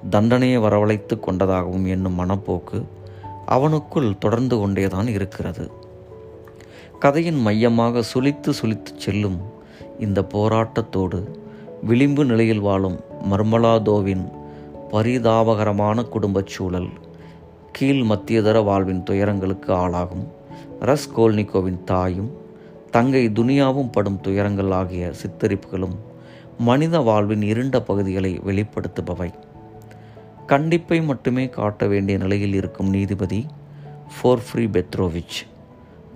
தண்டனையை 0.09 0.61
வரவழைத்து 0.61 1.19
கொண்டதாகவும் 1.19 1.85
என்னும் 1.85 2.19
மனப்போக்கு 2.19 2.83
அவனுக்குள் 3.47 4.17
தொடர்ந்து 4.17 4.57
கொண்டேதான் 4.57 5.07
இருக்கிறது. 5.07 5.71
கதையின் 6.99 7.41
மையமாக 7.41 8.01
சுழித்து 8.01 8.53
சுழித்து 8.53 8.97
செல்லும் 8.97 9.41
இந்த 9.99 10.21
போராட்டத்தோடு 10.21 11.23
விளிம்பு 11.83 12.25
நிலையில் 12.25 12.59
வாழும் 12.59 12.99
மர்மலாதோவின் 13.31 14.31
பரிதாபகரமான 14.91 16.03
குடும்பச் 16.03 16.47
சூழல் 16.47 16.89
கீழ் 17.71 18.01
மத்தியதர 18.01 18.63
வாழ்வின் 18.63 19.03
துயரங்களுக்கு 19.03 19.73
ஆளாகும் 19.73 20.27
ரஸ்கோல்னிகோவின் 20.81 21.83
தாயும் 21.83 22.31
தங்கை 22.97 23.29
துனியாவும் 23.29 23.91
படும் 23.91 24.21
துயரங்கள் 24.21 24.71
ஆகிய 24.71 25.11
சித்தரிப்புகளும் 25.21 25.95
மனித 26.57 26.99
வாழ்வின் 26.99 27.41
இருண்ட 27.41 27.81
பகுதிகளை 27.81 28.41
வெளிப்படுத்துபவை. 28.45 29.33
கண்டிப்பை 30.47 31.03
மட்டுமே 31.03 31.49
காட்ட 31.49 31.87
வேண்டிய 31.87 32.17
நிலையில் 32.17 32.53
இருக்கும் 32.53 32.89
நீதிபதி 32.89 33.45
ஃபோர்ஃப்ரீ 34.13 34.65
பெத்ரோவிச் 34.67 35.37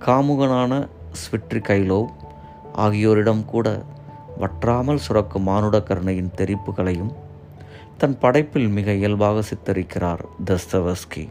காமுகனான 0.00 0.88
ஸ்விட்ரி 1.12 1.62
கைலோவ் 1.68 2.06
ஆகியோரிடம் 2.76 3.44
கூட 3.44 3.82
வற்றாமல் 4.38 4.98
சுரக்கும் 4.98 5.42
மானுட 5.42 5.82
கருணையின் 5.82 6.30
தெரிப்புகளையும் 6.36 7.12
தன் 7.98 8.18
படைப்பில் 8.18 8.68
மிக 8.68 8.92
இயல்பாக 8.92 9.42
சித்தரிக்கிறார் 9.54 10.24
தஸ்தவஸ்கி. 10.44 11.28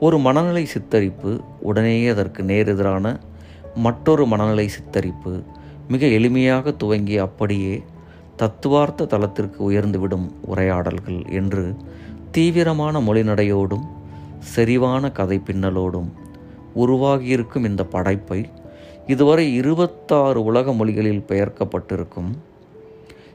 ஒரு 0.00 0.18
மனநிலை 0.18 0.68
சித்தரிப்பு 0.78 1.40
உடனேயே 1.60 2.08
அதற்கு 2.08 2.42
நேரெதிரான 2.42 3.16
மற்றொரு 3.76 4.26
மனநிலை 4.26 4.68
சித்தரிப்பு 4.68 5.42
மிக 5.88 6.06
எளிமையாக 6.06 6.76
துவங்கி 6.76 7.16
அப்படியே 7.18 7.82
தத்துவார்த்த 8.36 9.04
தளத்திற்கு 9.04 9.70
உயர்ந்துவிடும் 9.70 10.26
உரையாடல்கள் 10.46 11.20
என்று 11.30 11.74
தீவிரமான 12.30 13.00
மொழிநடையோடும் 13.00 13.86
செறிவான 14.54 15.12
கதை 15.12 15.40
பின்னலோடும் 15.46 16.10
உருவாகியிருக்கும் 16.76 17.64
இந்த 17.64 17.84
படைப்பை 17.84 18.40
இதுவரை 19.06 19.54
இருபத்தாறு 19.54 20.44
உலக 20.44 20.72
மொழிகளில் 20.72 21.24
பெயர்க்கப்பட்டிருக்கும். 21.28 22.30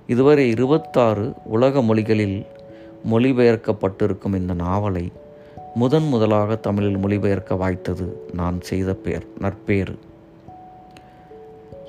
இதுவரை 0.07 0.50
இருபத்தாறு 0.50 1.33
உலக 1.45 1.81
மொழிகளில் 1.81 2.45
மொழிபெயர்க்கப்பட்டிருக்கும் 3.12 4.36
இந்த 4.36 4.53
நாவலை 4.53 5.12
முதன் 5.75 6.07
முதலாக 6.07 6.55
தமிழில் 6.55 6.98
மொழிபெயர்க்க 6.98 7.55
வாய்த்தது 7.55 8.07
நான் 8.33 8.62
செய்த 8.62 8.93
பேர் 8.93 9.25
நற்பேறு. 9.39 9.95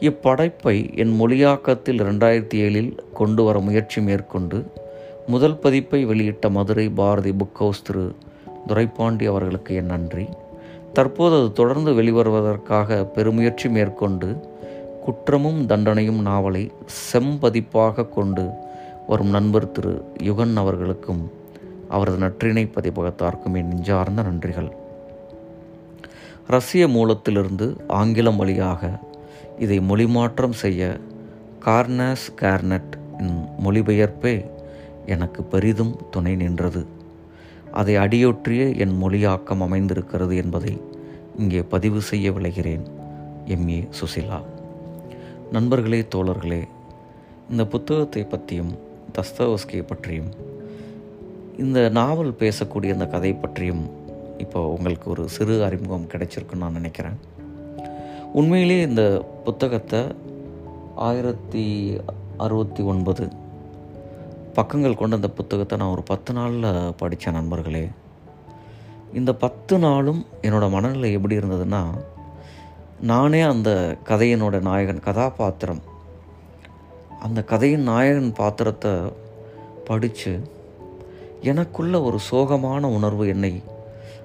இப்படைப்பை 0.03 0.97
என் 0.97 1.21
மொழியாக்கத்தில் 1.21 2.01
ரெண்டாயிரத்தி 2.09 2.55
ஏழில் 2.55 2.99
கொண்டு 3.13 3.45
வர 3.45 3.59
முயற்சி 3.59 4.01
மேற்கொண்டு 4.01 4.67
முதல் 5.27 5.57
பதிப்பை 5.57 6.05
வெளியிட்ட 6.05 6.51
மதுரை 6.51 6.89
பாரதி 6.89 7.31
புக் 7.31 7.55
ஹவுஸ் 7.55 7.83
திரு 7.83 8.15
துரைப்பாண்டி 8.69 9.27
அவர்களுக்கு 9.27 9.75
என் 9.75 9.85
நன்றி. 9.85 10.29
தற்போது 10.93 11.37
அது 11.37 11.53
தொடர்ந்து 11.53 11.93
வெளிவருவதற்காக 11.93 13.05
பெருமுயற்சி 13.05 13.69
மேற்கொண்டு 13.69 14.29
குற்றமும் 15.05 15.67
தண்டனையும் 15.67 16.21
நாவலை 16.21 16.73
செம்பதிப்பாக 17.13 18.09
கொண்டு 18.09 18.51
வரும் 19.07 19.31
நண்பர் 19.31 19.73
திரு 19.73 19.95
யுகன் 20.23 20.57
அவர்களுக்கும் 20.57 21.31
அவரது 21.89 22.19
நற்றிணை 22.19 22.71
பதிப்பகத்தார்க்கும் 22.75 23.55
என் 23.55 23.69
நெஞ்சார்ந்த 23.69 24.23
நன்றிகள். 24.23 24.71
ரஷ்ய 26.47 26.87
மூலத்திலிருந்து 26.87 27.77
ஆங்கிலம் 27.89 28.37
வழியாக 28.37 28.99
இதை 29.59 29.81
மொழிமாற்றம் 29.81 30.53
செய்ய 30.53 30.97
கார்னஸ் 31.65 32.33
கார்னட் 32.41 33.21
இன் 33.21 33.45
மொழிபெயர்ப்பே 33.65 34.51
எனக்கு 35.07 35.43
பெரிதும் 35.43 35.97
துணை 36.11 36.37
நின்றது. 36.37 36.87
அதை 37.73 37.97
அடியொற்றிய 37.97 38.77
என் 38.77 39.03
மொழியாக்கம் 39.03 39.61
அமைந்திருக்கிறது 39.61 40.37
என்பதை 40.37 40.81
இங்கே 41.39 41.63
பதிவு 41.63 42.01
செய்ய 42.01 42.33
விளைகிறேன். 42.33 42.87
எம். 43.47 43.69
ஏ. 43.69 43.89
சுசிலா. 44.01 44.43
நண்பர்களே 45.53 46.07
தோழர்களே 46.15 46.63
இந்த 47.51 47.67
புத்தகத்தை 47.67 48.25
பற்றியும் 48.25 48.79
தஸ்தவஸ்கியை 49.15 49.87
பற்றியும் 49.87 50.31
இந்த 51.59 51.89
நாவல் 51.89 52.35
பேசக்கூடிய 52.39 52.93
அந்த 52.93 53.07
கதை 53.07 53.33
பற்றியும் 53.33 53.91
இப்போ 54.39 54.67
உங்களுக்கு 54.67 55.11
ஒரு 55.11 55.29
சிறு 55.29 55.65
அறிமுகம் 55.65 56.07
கிடைச்சிருக்குன்னு 56.09 56.57
நான் 56.57 56.73
நினைக்கிறேன். 56.73 57.31
உண்மையிலே 58.33 58.81
இந்த 58.81 59.03
புத்தகத்தை 59.45 60.01
ஆயிரத்தி 60.97 61.65
அறுபத்தி 62.37 62.83
ஒன்பது 62.83 63.29
பக்கங்கள் 64.55 64.97
கொண்ட 64.97 65.17
அந்த 65.17 65.31
புத்தகத்தை 65.31 65.79
நான் 65.79 65.89
ஒரு 65.89 66.03
பத்து 66.03 66.33
நாளில் 66.33 66.95
படித்தேன் 66.97 67.35
நண்பர்களே. 67.35 67.89
இந்த 69.13 69.35
பத்து 69.35 69.79
நாளும் 69.79 70.27
என்னோடய 70.43 70.71
மனநிலை 70.71 71.13
எப்படி 71.13 71.37
இருந்ததுன்னா 71.37 71.83
நானே 73.01 73.41
அந்த 73.41 73.97
கதையினோட 74.05 74.61
நாயகன் 74.61 75.01
கதாபாத்திரம். 75.01 75.83
அந்த 77.21 77.45
கதையின் 77.45 77.83
நாயகன் 77.83 78.33
பாத்திரத்தை 78.33 78.93
படித்து 79.85 80.49
எனக்குள்ள 81.41 82.03
ஒரு 82.03 82.19
சோகமான 82.31 82.83
உணர்வு 82.83 83.29
என்னை 83.29 83.63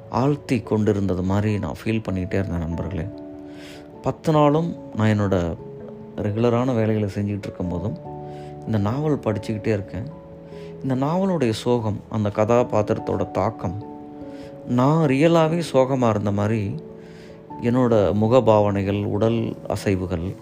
ஆழ்த்தி 0.09 0.59
கொண்டிருந்தது 0.59 1.21
மாதிரி 1.21 1.59
நான் 1.59 1.79
ஃபீல் 1.83 2.05
பண்ணிக்கிட்டே 2.09 2.39
இருந்தேன் 2.41 2.67
நண்பர்களே. 2.67 3.07
பத்து 4.07 4.31
நாளும் 4.31 4.75
நான் 4.95 5.07
என்னோடய 5.07 5.57
ரெகுலரான 6.15 6.73
வேலைகளை 6.75 7.09
செஞ்சுக்கிட்டு 7.13 7.43
இருக்கும்போதும் 7.47 7.97
இந்த 8.65 8.77
நாவல் 8.77 9.19
படிச்சுக்கிட்டே 9.19 9.67
இருக்கேன். 9.67 10.07
இந்த 10.83 10.95
நாவலுடைய 10.95 11.49
சோகம் 11.49 12.01
அந்த 12.09 12.29
கதாபாத்திரத்தோட 12.35 13.31
தாக்கம் 13.31 13.83
நான் 14.67 15.07
ரியலாகவே 15.07 15.59
சோகமாக 15.59 16.09
இருந்த 16.09 16.31
மாதிரி 16.31 16.75
என்னோடய 17.61 18.13
முகபாவனைகள் 18.13 19.03
உடல் 19.03 19.57
அசைவுகள் 19.67 20.35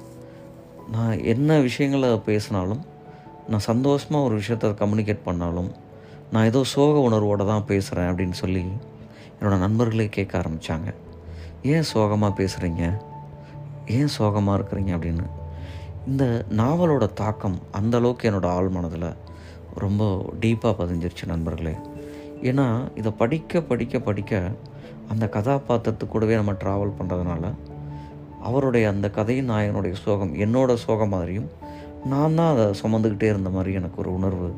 நான் 0.92 1.24
என்ன 1.24 1.60
விஷயங்களை 1.60 2.18
பேசினாலும் 2.18 2.86
நான் 3.48 3.60
சந்தோஷமாக 3.60 4.26
ஒரு 4.26 4.38
விஷயத்த 4.38 4.74
கம்யூனிகேட் 4.74 5.26
பண்ணாலும் 5.26 5.72
நான் 6.32 6.46
ஏதோ 6.46 6.64
சோக 6.64 7.00
உணர்வோடு 7.00 7.46
தான் 7.46 7.66
பேசுகிறேன் 7.66 8.14
அப்படின்னு 8.14 8.32
சொல்லி 8.32 8.66
என்னோடய 9.42 9.58
நண்பர்களே 9.58 10.10
கேட்க 10.10 10.40
ஆரம்பித்தாங்க 10.40 10.94
ஏன் 11.62 11.84
சோகமாக 11.84 12.44
பேசுகிறீங்க 12.44 12.98
ஏன் 13.86 14.08
சோகமாக 14.08 14.62
இருக்கிறீங்க 14.62 14.84
அப்படின்னு? 14.84 15.26
இந்த 16.08 16.46
நாவலோட 16.50 17.14
தாக்கம் 17.14 17.60
அந்த 17.72 17.98
அளவுக்கு 17.98 18.32
என்னோடய 18.32 18.46
ஆள் 18.46 18.68
மனதில் 18.68 19.14
ரொம்ப 19.76 20.26
டீப்பாக 20.42 20.76
பதிஞ்சிருச்சு 20.80 21.26
நண்பர்களே. 21.26 21.76
ஏன்னா 22.42 22.88
இதை 22.96 23.12
படிக்க 23.12 23.62
படிக்க 23.62 24.00
படிக்க 24.00 24.52
அந்த 25.10 25.30
கதாபாத்திரத்து 25.32 26.08
கூடவே 26.08 26.36
நம்ம 26.36 26.52
ட்ராவல் 26.52 26.94
பண்ணுறதுனால 27.00 27.54
அவருடைய 28.42 28.90
அந்த 28.90 29.10
கதையின் 29.10 29.50
நாயகனுடைய 29.50 29.94
சோகம் 29.94 30.36
என்னோட 30.36 30.74
சோகம் 30.74 31.10
மாதிரியும் 31.10 31.50
நான் 32.06 32.36
தான் 32.36 32.58
அதை 32.58 32.66
சுமந்துக்கிட்டே 32.66 33.24
இருந்த 33.24 33.50
மாதிரி 33.50 33.74
எனக்கு 33.74 34.02
ஒரு 34.02 34.14
உணர்வு 34.14 34.54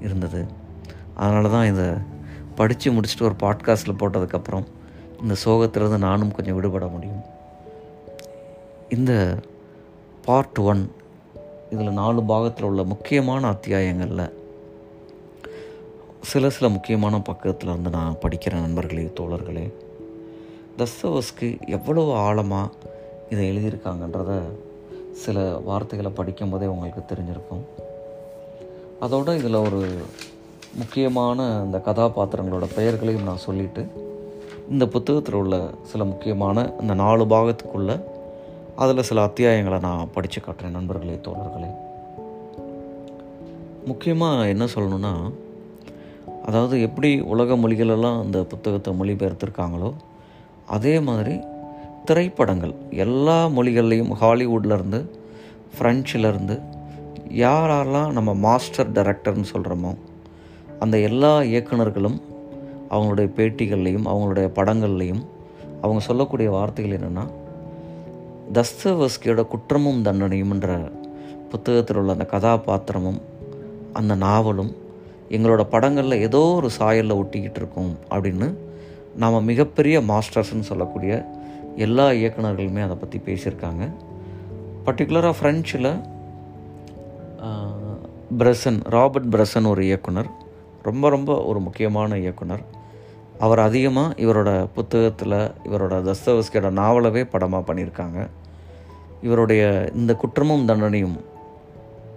இருந்தது. 0.00 0.46
அதனால 1.14 1.48
தான் 1.48 1.66
இதை 1.66 1.84
படித்து 2.54 2.92
முடிச்சுட்டு 2.92 3.22
ஒரு 3.22 3.34
பாட்காஸ்ட்டில் 3.40 3.98
போட்டதுக்கப்புறம் 3.98 4.64
இந்த 5.20 5.34
சோகத்திலேருந்து 5.44 5.98
நானும் 5.98 6.32
கொஞ்சம் 6.32 6.54
விடுபட 6.54 6.86
முடியும். 6.86 7.38
இந்த 8.96 9.36
பார்ட் 10.24 10.58
ஒன் 10.58 10.92
இதில் 11.70 11.90
நாலு 11.90 12.22
பாகத்தில் 12.22 12.64
உள்ள 12.64 12.82
முக்கியமான 12.82 13.50
அத்தியாயங்களில் 13.50 14.32
சில 16.20 16.50
சில 16.50 16.68
முக்கியமான 16.68 17.20
பக்கத்தில் 17.20 17.68
வந்து 17.68 17.90
நான் 17.90 18.16
படிக்கிற 18.22 18.52
நண்பர்களே 18.52 19.12
தோழர்களே. 19.20 19.72
தஸ்தவஸ்க்கு 20.78 21.66
எவ்வளவு 21.66 22.12
ஆழமாக 22.12 22.72
இதை 23.30 23.56
எழுதியிருக்காங்கன்றத 23.56 24.40
சில 25.12 25.60
வார்த்தைகளை 25.64 26.12
படிக்கும்போதே 26.16 26.66
உங்களுக்கு 26.66 27.14
தெரிஞ்சிருக்கும். 27.14 27.64
அதோடு 29.00 29.38
இதில் 29.38 29.54
ஒரு 29.54 30.04
முக்கியமான 30.74 31.62
இந்த 31.64 31.78
கதாபாத்திரங்களோட 31.78 32.68
பெயர்களையும் 32.74 33.22
நான் 33.22 33.36
சொல்லிவிட்டு 33.36 33.86
இந்த 34.70 34.86
புத்தகத்தில் 34.86 35.34
உள்ள 35.34 35.70
சில 35.82 36.04
முக்கியமான 36.04 36.72
இந்த 36.80 36.94
நாலு 36.94 37.24
பாகத்துக்குள்ள 37.24 38.09
அதில் 38.80 39.02
சில 39.02 39.24
அத்தியாயங்களை 39.24 39.80
நான் 39.80 40.08
படித்து 40.12 40.40
காட்டுறேன் 40.40 40.70
நண்பர்களே 40.70 41.20
தோழர்களே. 41.22 41.74
முக்கியமாக 43.86 44.48
என்ன 44.48 44.64
சொல்லணுன்னா 44.64 45.32
அதாவது 46.44 46.80
எப்படி 46.80 47.20
உலக 47.20 47.56
மொழிகளெல்லாம் 47.56 48.24
இந்த 48.24 48.44
புத்தகத்தை 48.44 48.94
மொழிபெயர்த்திருக்காங்களோ 49.00 49.92
அதே 50.66 51.00
மாதிரி 51.00 51.40
திரைப்படங்கள் 52.04 52.74
எல்லா 52.90 53.46
மொழிகள்லேயும் 53.46 54.12
ஹாலிவுட்லேருந்து 54.20 55.08
ஃப்ரெஞ்சிலேருந்து 55.78 56.62
யாரெல்லாம் 57.28 58.12
நம்ம 58.12 58.34
மாஸ்டர் 58.34 58.92
டைரக்டர்னு 58.92 59.44
சொல்கிறோமோ 59.52 59.94
அந்த 60.78 60.98
எல்லா 60.98 61.38
இயக்குனர்களும் 61.38 62.20
அவங்களுடைய 62.90 63.30
பேட்டிகள்லையும் 63.36 64.06
அவங்களுடைய 64.06 64.50
படங்கள்லையும் 64.54 65.26
அவங்க 65.80 66.00
சொல்லக்கூடிய 66.00 66.50
வார்த்தைகள் 66.50 66.98
என்னென்னா 66.98 67.26
தஸ்தவஸ்கியோட 68.56 69.40
குற்றமும் 69.52 70.00
தண்டனையும்ன்ற 70.04 70.70
புத்தகத்தில் 71.50 71.98
உள்ள 72.00 72.14
அந்த 72.16 72.26
கதாபாத்திரமும் 72.32 73.20
அந்த 73.98 74.14
நாவலும் 74.24 74.72
எங்களோட 75.36 75.62
படங்களில் 75.74 76.22
ஏதோ 76.26 76.40
ஒரு 76.58 76.68
சாயலில் 76.78 77.18
ஒட்டிக்கிட்டு 77.20 77.60
இருக்கோம் 77.62 77.92
அப்படின்னு 78.14 78.48
நாம் 79.22 79.46
மிகப்பெரிய 79.50 79.96
மாஸ்டர்ஸ்ன்னு 80.10 80.68
சொல்லக்கூடிய 80.70 81.12
எல்லா 81.86 82.06
இயக்குநர்களுமே 82.20 82.82
அதை 82.86 82.96
பற்றி 82.96 83.18
பேசியிருக்காங்க. 83.28 83.84
பர்டிகுலராக 84.86 85.34
ஃப்ரெஞ்சில் 85.38 85.90
பிரசன் 88.40 88.80
ராபர்ட் 88.94 89.30
பிரசன் 89.34 89.70
ஒரு 89.72 89.82
இயக்குனர் 89.88 90.28
ரொம்ப 90.88 91.08
ரொம்ப 91.16 91.30
ஒரு 91.50 91.60
முக்கியமான 91.60 92.18
இயக்குனர். 92.24 92.62
அவர் 93.44 93.60
அதிகமாக 93.68 94.14
இவரோட 94.24 94.50
புத்தகத்தில் 94.76 95.38
இவரோட 95.68 95.94
தஸ்தவஸ்கியோட 96.08 96.68
நாவலவே 96.80 97.22
படமாக 97.32 97.62
பண்ணியிருக்காங்க. 97.68 98.18
இவருடைய 99.22 99.90
இந்த 99.94 100.14
குற்றமும் 100.14 100.68
தண்டனையும் 100.68 101.16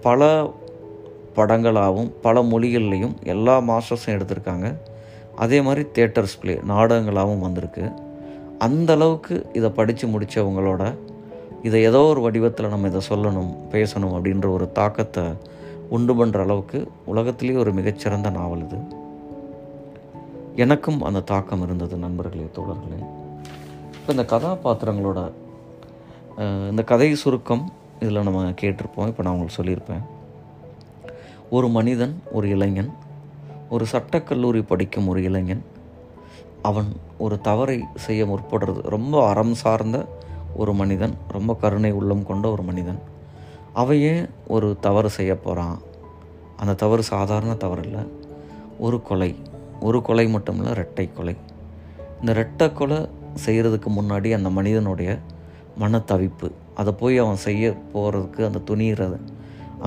பல 0.01 0.53
படங்களாகவும் 1.35 2.11
பல 2.21 2.41
மொழிகள்லேயும் 2.41 3.13
எல்லா 3.23 3.57
மாஸ்டர்ஸும் 3.57 4.15
எடுத்திருக்காங்க. 4.15 4.75
அதே 5.35 5.61
மாதிரி 5.61 5.87
தேட்டர்ஸ் 5.93 6.39
பிளே 6.41 6.59
நாடகங்களாகவும் 6.67 7.39
வந்திருக்கு. 7.39 7.91
அந்த 8.57 8.93
அளவுக்கு 8.93 9.45
இதை 9.53 9.69
படித்து 9.69 10.07
முடித்தவங்களோட 10.07 10.95
இதை 11.61 11.81
ஏதோ 11.81 11.99
ஒரு 11.99 12.21
வடிவத்தில் 12.21 12.67
நம்ம 12.67 12.87
இதை 12.87 13.01
சொல்லணும் 13.09 13.51
பேசணும் 13.71 14.15
அப்படின்ற 14.17 14.51
ஒரு 14.51 14.71
தாக்கத்தை 14.71 15.23
உண்டு 15.89 16.25
பண்ணுற 16.25 16.39
அளவுக்கு 16.39 16.87
உலகத்திலேயே 17.05 17.59
ஒரு 17.59 17.73
மிகச்சிறந்த 17.73 18.29
நாவல் 18.29 18.65
இது. 18.65 18.77
எனக்கும் 20.55 21.01
அந்த 21.01 21.19
தாக்கம் 21.19 21.63
இருந்தது 21.63 21.97
நண்பர்களே 21.97 22.47
தோழர்களே. 22.55 22.99
இப்போ 23.93 24.11
இந்த 24.13 24.25
கதாபாத்திரங்களோட 24.35 25.31
இந்த 26.37 26.83
கதை 26.83 27.15
சுருக்கம் 27.15 27.71
இதில் 27.99 28.21
நம்ம 28.21 28.49
கேட்டிருப்போம். 28.49 29.07
இப்போ 29.07 29.23
நான் 29.23 29.33
உங்களுக்கு 29.33 29.57
சொல்லியிருப்பேன். 29.63 30.03
ஒரு 31.49 31.67
மனிதன் 31.67 32.21
ஒரு 32.31 32.49
இளைஞன் 32.49 32.89
ஒரு 33.69 33.85
சட்டக்கல்லூரி 33.91 34.61
படிக்கும் 34.67 35.07
ஒரு 35.07 35.23
இளைஞன் 35.23 35.63
அவன் 36.61 36.95
ஒரு 37.17 37.41
தவறை 37.41 37.83
செய்ய 37.95 38.25
முற்படுறது. 38.25 38.81
ரொம்ப 38.81 39.27
அறம் 39.27 39.53
சார்ந்த 39.53 40.07
ஒரு 40.55 40.73
மனிதன் 40.73 41.13
ரொம்ப 41.27 41.55
கருணை 41.55 41.91
உள்ளம் 41.91 42.25
கொண்ட 42.25 42.51
ஒரு 42.51 42.63
மனிதன். 42.63 42.99
அவையே 43.73 44.25
ஒரு 44.47 44.77
தவறு 44.79 45.09
செய்ய 45.09 45.37
போகிறான் 45.37 45.79
அந்த 46.57 46.73
தவறு 46.73 47.03
சாதாரண 47.03 47.53
தவறு 47.53 47.83
இல்லை 47.83 48.03
ஒரு 48.79 49.01
கொலை. 49.01 49.35
ஒரு 49.79 50.01
கொலை 50.01 50.27
மட்டும் 50.27 50.55
இல்லை 50.55 50.73
ரெட்டை 50.73 51.13
கொலை. 51.13 51.35
இந்த 52.19 52.33
ரெட்டை 52.33 52.73
கொலை 52.73 52.97
செய்கிறதுக்கு 53.45 53.89
முன்னாடி 53.99 54.33
அந்த 54.33 54.49
மனிதனுடைய 54.49 55.19
மனத்தவிப்பு. 55.81 56.47
அதை 56.79 56.91
போய் 56.99 57.17
அவன் 57.23 57.43
செய்ய 57.45 57.73
போகிறதுக்கு 57.93 58.41
அந்த 58.49 58.59
துணிகிறது 58.69 59.17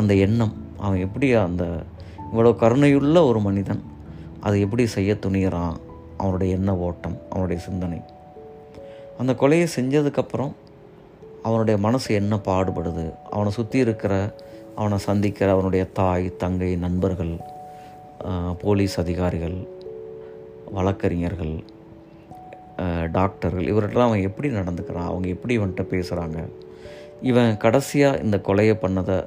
அந்த 0.01 0.13
எண்ணம். 0.27 0.55
அவன் 0.85 1.03
எப்படி 1.07 1.29
அந்த 1.47 1.65
இவ்வளோ 2.31 2.51
கருணையுள்ள 2.63 3.19
ஒரு 3.31 3.41
மனிதன் 3.41 3.83
அதை 4.41 4.57
எப்படி 4.65 4.85
செய்ய 4.97 5.13
துணிகிறான் 5.25 5.77
அவனுடைய 6.17 6.57
எண்ண 6.59 6.71
ஓட்டம் 6.87 7.17
அவனுடைய 7.31 7.59
சிந்தனை. 7.67 8.01
அந்த 9.21 9.33
கொலையை 9.41 9.67
செஞ்சதுக்கப்புறம் 9.77 10.53
அவனுடைய 11.43 11.77
மனசு 11.87 12.09
என்ன 12.21 12.35
பாடுபடுது? 12.49 13.05
அவனை 13.31 13.51
சுற்றி 13.59 13.79
இருக்கிற 13.79 14.15
அவனை 14.81 14.99
சந்திக்கிற 15.09 15.49
அவனுடைய 15.53 15.83
தாய் 15.99 16.27
தங்கை 16.43 16.71
நண்பர்கள் 16.85 17.35
போலீஸ் 18.63 18.97
அதிகாரிகள் 19.03 19.57
வழக்கறிஞர்கள் 20.77 21.55
டாக்டர்கள் 23.13 23.65
இவரெல்லாம் 23.65 24.07
அவன் 24.07 24.23
எப்படி 24.23 24.49
நடந்துக்கிறான்? 24.49 25.05
அவங்க 25.05 25.29
எப்படி 25.29 25.59
இவன்கிட்ட 25.59 25.85
பேசுகிறாங்க 25.91 26.49
இவன் 27.23 27.57
கடைசியாக 27.57 28.19
இந்த 28.19 28.37
கொலையை 28.37 28.75
பண்ணதை 28.83 29.25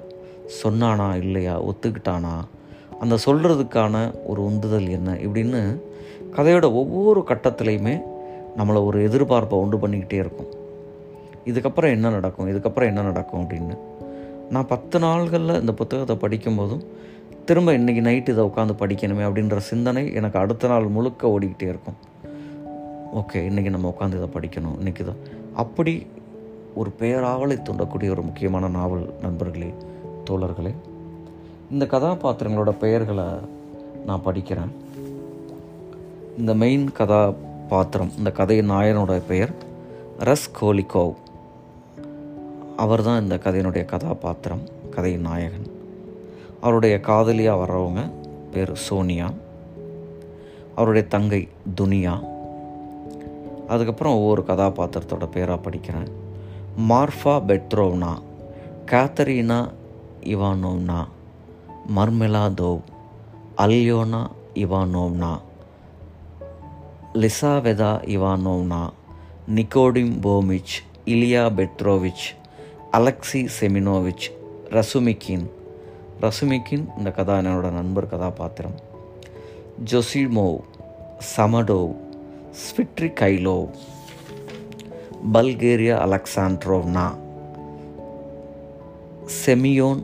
சொன்னானா 0.64 1.16
இல்லையா? 1.16 1.64
ஒத்துக்கிட்டானா? 1.64 2.34
அந்த 3.00 3.18
சொல்கிறதுக்கான 3.26 4.26
ஒரு 4.26 4.44
உந்துதல் 4.44 4.90
என்ன? 4.90 5.14
இப்படின்னு 5.14 5.82
கதையோட 6.36 6.74
ஒவ்வொரு 6.74 7.24
கட்டத்துலேயுமே 7.28 8.02
நம்மளை 8.58 8.86
ஒரு 8.86 9.10
எதிர்பார்ப்பை 9.10 9.54
உண்டு 9.54 9.78
பண்ணிக்கிட்டே 9.78 10.14
இருக்கும். 10.14 10.48
இதுக்கப்புறம் 11.46 11.90
என்ன 11.90 12.10
நடக்கும்? 12.10 12.48
இதுக்கப்புறம் 12.48 12.86
என்ன 12.86 13.02
நடக்கும் 13.02 13.42
அப்படின்னு. 13.42 13.78
நான் 14.50 14.68
பத்து 14.68 15.00
நாள்களில் 15.00 15.60
இந்த 15.60 15.74
புத்தகத்தை 15.74 16.16
படிக்கும்போதும் 16.16 16.86
திரும்ப 17.46 17.78
இன்றைக்கி 17.78 18.02
நைட்டு 18.08 18.30
இதை 18.30 18.46
உட்காந்து 18.46 18.74
படிக்கணுமே 18.80 19.24
அப்படின்ற 19.30 19.58
சிந்தனை 19.58 20.14
எனக்கு 20.14 20.40
அடுத்த 20.40 20.68
நாள் 20.68 20.88
முழுக்க 20.88 21.28
ஓடிக்கிட்டே 21.28 21.64
இருக்கும். 21.64 21.96
ஓகே 23.16 23.36
இன்றைக்கி 23.36 23.70
நம்ம 23.70 23.96
உட்காந்து 24.00 24.24
இதை 24.24 24.30
படிக்கணும் 24.34 24.84
இன்றைக்கி 24.84 25.04
தான் 25.04 25.16
அப்படி 25.54 26.08
ஒரு 26.76 26.92
பேராவலை 27.00 27.58
தூண்டக்கூடிய 27.58 28.10
ஒரு 28.10 28.22
முக்கியமான 28.22 28.68
நாவல் 28.68 29.14
நண்பர்களே 29.22 29.74
தோழர்களே 30.30 30.74
இந்த 31.72 31.86
கதாபாத்திரங்களோட 31.86 32.70
பெயர்களை 32.70 33.24
நான் 34.06 34.22
படிக்கிறேன். 34.26 34.72
இந்த 36.38 36.54
மெயின் 36.54 36.92
கதாபாத்திரம் 36.92 38.12
இந்த 38.18 38.32
கதையின் 38.32 38.72
நாயனோட 38.72 39.22
பெயர் 39.28 39.54
ரஸ் 40.20 40.52
கோலிகோவ் 40.62 41.14
அவர் 42.78 43.04
தான் 43.04 43.22
இந்த 43.22 43.36
கதையினுடைய 43.36 43.86
கதாபாத்திரம் 43.86 44.62
கதையின் 44.90 45.22
நாயகன். 45.22 45.68
அவருடைய 46.62 47.00
காதலியாக 47.00 47.66
வர்றவங்க 47.66 48.12
பேர் 48.52 48.74
சோனியா. 48.74 49.32
அவருடைய 50.76 51.08
தங்கை 51.08 51.48
துனியா. 51.82 52.38
அதுக்கப்புறம் 53.70 54.14
ஒவ்வொரு 54.14 54.44
கதாபாத்திரத்தோட 54.48 55.26
பேராக 55.26 55.70
படிக்கிறேன். 55.70 56.12
Marfa 56.90 57.36
Petrovna 57.48 58.22
Katerina 58.86 59.72
Ivanovna 60.24 61.08
Marmeladov 61.96 62.82
Alyona 63.58 64.30
Ivanovna 64.54 65.40
Lizaveta 67.14 67.92
Ivanovna 68.16 68.90
Nikodim 69.56 70.20
Fomich 70.22 70.76
Ilya 71.06 71.54
Petrovich 71.54 72.26
Alexei 72.94 73.48
Semyonovich 73.60 74.26
Razumikhin 74.70 75.48
Razumikhin 76.22 76.98
இந்த 76.98 77.12
கதா 77.12 77.38
என்னோட 77.38 77.72
நண்பர் 77.72 78.08
கதாபாத்திரம். 78.08 78.76
Zosimov 79.92 80.60
Zametov 81.38 81.96
Svidrigailov 83.20 83.68
Pulcheria 85.34 85.96
Alexandrovna 86.06 87.06
Semyon 89.40 90.02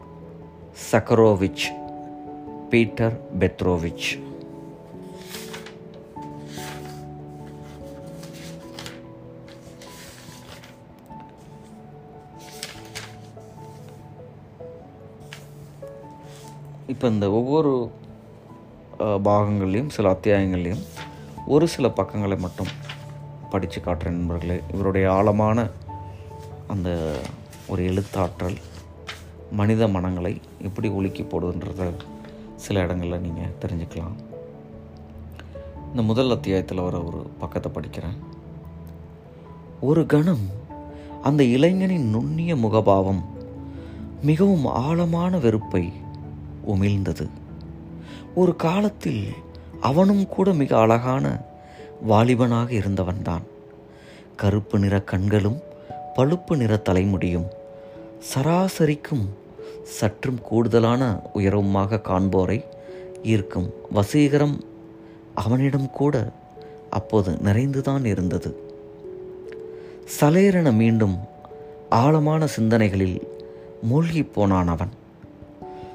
Zakharovich 0.91 1.65
Peter 2.69 3.15
Petrovich. 3.39 4.08
இப்போ 16.88 17.08
இந்த 17.08 17.31
ஒவ்வொரு 17.31 17.91
பாகங்கள்லேயும் 18.99 19.89
சில 19.89 20.12
அத்தியாயங்கள்லையும் 20.12 20.84
ஒரு 21.47 21.67
சில 21.67 21.89
பக்கங்களை 21.89 22.38
மட்டும் 22.38 22.67
படித்து 23.49 23.81
காட்டுறேன் 23.81 24.19
நண்பர்களே. 24.19 24.62
இவருடைய 24.73 25.12
ஆழமான 25.12 25.67
அந்த 26.67 27.17
ஒரு 27.67 27.84
எழுத்தாற்றல் 27.84 28.58
மனித 29.51 29.88
மனங்களை 29.88 30.41
எப்படி 30.62 30.89
ஒலுக்கி 30.89 31.23
போடுதுன்றத 31.23 31.93
சில 32.55 32.79
இடங்களில் 32.79 33.19
நீங்கள் 33.19 33.53
தெரிஞ்சுக்கலாம். 33.62 34.15
இந்த 35.89 36.01
முதல் 36.01 36.31
அத்தியாயத்தில் 36.31 36.81
வர 36.81 37.01
ஒரு 37.01 37.17
பக்கத்தை 37.39 37.71
படிக்கிறேன். 37.71 38.17
ஒரு 39.81 40.05
கணம் 40.05 40.45
அந்த 41.21 41.43
இளைஞனின் 41.43 42.10
நுண்ணிய 42.10 42.55
முகபாவம் 42.55 43.23
மிகவும் 44.21 44.65
ஆழமான 44.65 45.38
வெறுப்பை 45.38 45.93
உமிழ்ந்தது. 46.67 47.29
ஒரு 48.36 48.55
காலத்தில் 48.55 49.34
அவனும் 49.86 50.28
கூட 50.28 50.54
மிக 50.54 50.80
அழகான 50.80 51.39
வாலிபனாக 52.10 52.69
இருந்தவன்தான் 52.74 53.43
கருப்பு 54.36 54.80
நிற 54.80 55.02
கண்களும் 55.02 55.60
பழுப்பு 56.15 56.56
நிற 56.56 56.82
தலைமுடியும் 56.89 57.45
சராசரிக்கும் 58.34 59.26
சற்றும் 59.84 60.41
கூடுதலான 60.41 61.19
உயரவுமாக 61.36 62.02
காண்போரை 62.02 62.63
ஈர்க்கும் 63.24 63.74
வசீகரம் 63.95 64.60
அவனிடம் 65.36 65.89
கூட 65.89 66.32
அப்போது 66.89 67.32
நிறைந்துதான் 67.32 68.06
இருந்தது. 68.06 68.60
சலேரென 70.19 70.74
மீண்டும் 70.74 71.17
ஆழமான 71.89 72.48
சிந்தனைகளில் 72.48 73.28
மூழ்கிப் 73.82 74.34
போனான் 74.34 74.67
அவன். 74.67 74.93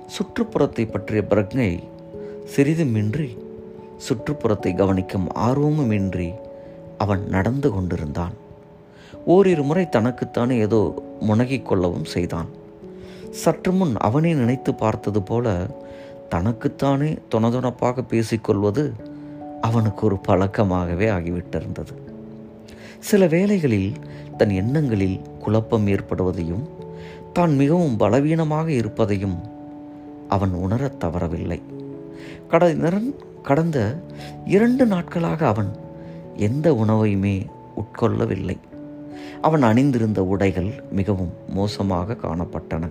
சுற்றுப்புறத்தை 0.08 0.90
பற்றிய 0.90 1.22
பிரக்ஞை 1.28 1.70
சிறிதுமின்றி 2.56 3.48
சுற்றுப்புறத்தை 4.08 4.76
கவனிக்கும் 4.76 5.32
ஆர்வமும் 5.32 5.90
இன்றி 5.90 6.32
அவன் 6.98 7.26
நடந்து 7.28 7.70
கொண்டிருந்தான். 7.70 8.32
ஓரிரு 9.24 9.62
முறை 9.62 9.88
தனக்குத்தானே 9.88 10.56
ஏதோ 10.58 11.02
முனகிக் 11.20 11.64
கொள்ளவும் 11.64 12.04
செய்தான். 12.04 12.46
சற்று 13.30 13.72
முன் 13.72 13.96
அவனே 13.96 14.34
நினைத்து 14.34 14.74
பார்த்தது 14.74 15.22
போல 15.22 15.66
தனக்குத்தானே 16.28 17.18
தொணதொணப்பாக 17.34 18.02
பேசிக்கொள்வது 18.08 18.92
அவனுக்கு 19.60 20.06
ஒரு 20.06 20.18
பழக்கமாகவே 20.28 21.08
ஆகிவிட்டிருந்தது. 21.10 21.94
சில 22.98 23.26
வேளைகளில் 23.26 23.92
தன் 24.36 24.50
எண்ணங்களில் 24.50 25.20
குழப்பம் 25.38 25.86
ஏற்படுவதையும் 25.86 26.68
தான் 27.32 27.56
மிகவும் 27.56 27.96
பலவீனமாக 27.96 28.70
இருப்பதையும் 28.70 29.38
அவன் 30.28 30.52
உணரத் 30.52 31.04
தவறவில்லை. 31.04 31.62
கடந்த 32.48 32.92
கடந்த 33.42 34.02
இரண்டு 34.44 34.86
நாட்களாக 34.86 35.46
அவன் 35.46 35.70
எந்த 36.36 36.72
உணவையுமே 36.72 37.46
உட்கொள்ளவில்லை. 37.76 38.56
அவன் 39.40 39.62
அணிந்திருந்த 39.62 40.24
உடைகள் 40.24 40.82
மிகவும் 40.90 41.32
மோசமாக 41.48 42.16
காணப்பட்டன. 42.22 42.90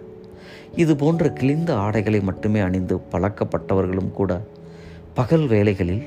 இது 0.76 0.96
போன்ற 0.96 1.30
கிழிந்த 1.30 1.78
ஆடைகளை 1.78 2.20
மட்டுமே 2.22 2.60
அணிந்து 2.60 2.98
பழக்கப்பட்டவர்களும் 3.12 4.12
கூட 4.12 4.42
பகல் 5.14 5.48
வேளைகளில் 5.48 6.04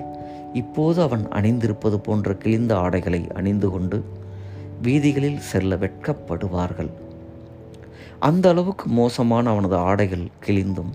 இப்போது 0.53 1.03
அவன் 1.03 1.29
அணிந்திருப்பது 1.29 1.97
போன்ற 1.97 2.35
கிழிந்த 2.35 2.79
ஆடைகளை 2.79 3.27
அணிந்து 3.35 3.71
கொண்டு 3.71 4.05
வீதிகளில் 4.83 5.39
செல்ல 5.39 5.75
வெட்கப்படுவார்கள். 5.75 6.91
அந்த 8.19 8.49
அளவுக்கு 8.49 8.87
மோசமான 8.89 9.51
அவனது 9.51 9.77
ஆடைகள் 9.77 10.27
கிழிந்தும் 10.47 10.93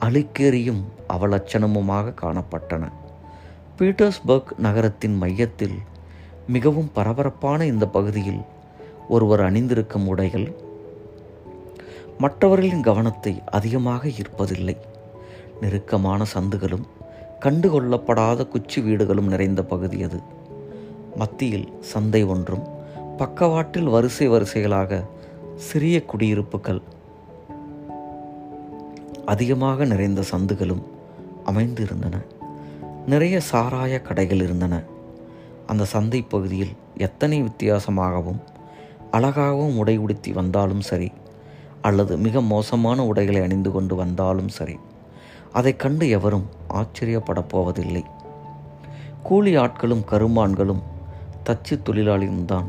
அழுக்கேறியும் 0.00 0.82
அவலட்சணமுமாக 1.08 2.14
காணப்பட்டன. 2.22 2.92
பீட்டர்ஸ்பர்க் 3.78 4.52
நகரத்தின் 4.58 5.16
மையத்தில் 5.16 5.78
மிகவும் 6.48 6.90
பரபரப்பான 6.92 7.66
இந்த 7.66 7.88
பகுதியில் 7.88 8.40
ஒருவர் 9.08 9.40
அணிந்திருக்கும் 9.40 10.06
உடைகள் 10.06 10.54
மற்றவர்களின் 12.18 12.80
கவனத்தை 12.80 13.42
அதிகமாக 13.46 14.08
ஈர்ப்பதில்லை. 14.08 14.76
நெருக்கமான 15.60 16.24
சந்துகளும் 16.34 16.86
கண்டுகொள்ளப்படாத 17.40 18.48
குச்சி 18.48 18.80
வீடுகளும் 18.80 19.28
நிறைந்த 19.28 19.62
பகுதி 19.62 20.02
அது. 20.02 20.20
மத்தியில் 21.16 21.72
சந்தை 21.80 22.24
ஒன்றும் 22.24 22.64
பக்கவாட்டில் 23.16 23.88
வரிசை 23.88 24.28
வரிசைகளாக 24.28 25.04
சிறிய 25.56 26.04
குடியிருப்புகள் 26.04 26.80
அதிகமாக 29.24 29.84
நிறைந்த 29.84 30.22
சந்துகளும் 30.30 30.82
அமைந்து 31.46 31.82
இருந்தன 31.82 32.16
நிறைய 33.06 33.40
சாராய 33.52 34.02
கடைகள் 34.02 34.42
இருந்தன. 34.42 34.82
அந்த 35.66 35.84
சந்தை 35.84 36.22
பகுதியில் 36.22 36.72
எத்தனை 36.96 37.42
வித்தியாசமாகவும் 37.42 38.40
அழகாகவும் 39.10 39.78
உடை 39.78 39.96
உடுத்தி 39.96 40.32
வந்தாலும் 40.32 40.80
சரி 40.80 41.12
அல்லது 41.80 42.16
மிக 42.16 42.40
மோசமான 42.40 43.06
உடைகளை 43.06 43.42
அணிந்து 43.42 43.70
கொண்டு 43.70 43.94
வந்தாலும் 43.94 44.48
சரி 44.48 44.76
அதைக் 45.52 45.78
கண்டு 45.78 46.08
எவரும் 46.08 46.46
ஆச்சரியப்படப் 46.68 47.48
போவதில்லை. 47.48 48.04
கூலி 49.22 49.56
ஆட்களும் 49.56 50.04
கருமான்களும் 50.10 50.82
தச்சு 51.44 51.78
தொழிலாளியும் 51.84 52.44
தான் 52.44 52.68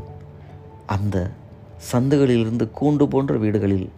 அந்த 0.86 1.30
சந்துகளிலிருந்து 1.92 2.68
கூண்டு 2.80 3.04
போன்ற 3.04 3.36
வீடுகளில் 3.36 3.90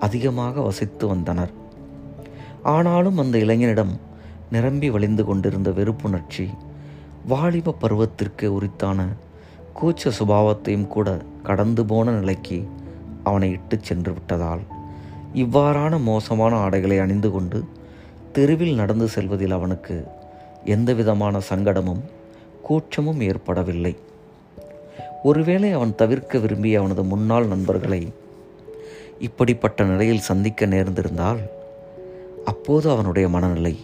அதிகமாக 0.00 0.60
வசித்து 0.60 1.06
வந்தனர். 1.06 1.50
ஆனாலும் 2.62 3.18
அந்த 3.18 3.38
இளைஞனிடம் 3.38 3.98
நிரம்பி 4.50 4.90
வழிந்து 4.90 5.24
கொண்டிருந்த 5.24 5.70
வெறுப்புணர்ச்சி 5.70 6.48
வாலிப 7.26 7.74
பருவத்திற்கு 7.80 8.46
உரித்தான 8.46 9.06
கூச்ச 9.80 10.10
சுபாவத்தையும் 10.18 10.86
கூட 10.86 11.18
கடந்து 11.42 11.84
போன 11.84 12.10
நிலைக்கு 12.10 12.68
அவனை 13.22 13.50
இட்டுச் 13.50 13.84
சென்று 13.84 14.12
விட்டதால் 14.12 14.60
இவ்வாறான 15.34 16.00
மோசமான 16.00 16.56
ஆடைகளை 16.56 16.98
அணிந்து 16.98 17.30
கொண்டு 17.30 17.64
தெருவில் 18.32 18.74
நடந்து 18.74 19.08
செல்வதில் 19.08 19.50
அவனுக்கு 19.50 20.04
எந்தவிதமான 20.64 21.40
சங்கடமும் 21.48 22.00
கூச்சமும் 22.62 23.20
ஏற்படவில்லை. 23.20 23.96
ஒருவேளை 25.22 25.72
அவன் 25.72 25.94
தவிர்க்க 25.94 26.38
விரும்பிய 26.38 26.78
அவனது 26.78 27.04
முன்னாள் 27.04 27.46
நண்பர்களை 27.46 28.12
இப்படிப்பட்ட 29.18 29.84
நிலையில் 29.84 30.20
சந்திக்க 30.20 30.66
நேர்ந்திருந்தால் 30.66 31.38
அப்போது 32.44 32.90
அவனுடைய 32.90 33.28
மனநிலை 33.28 33.78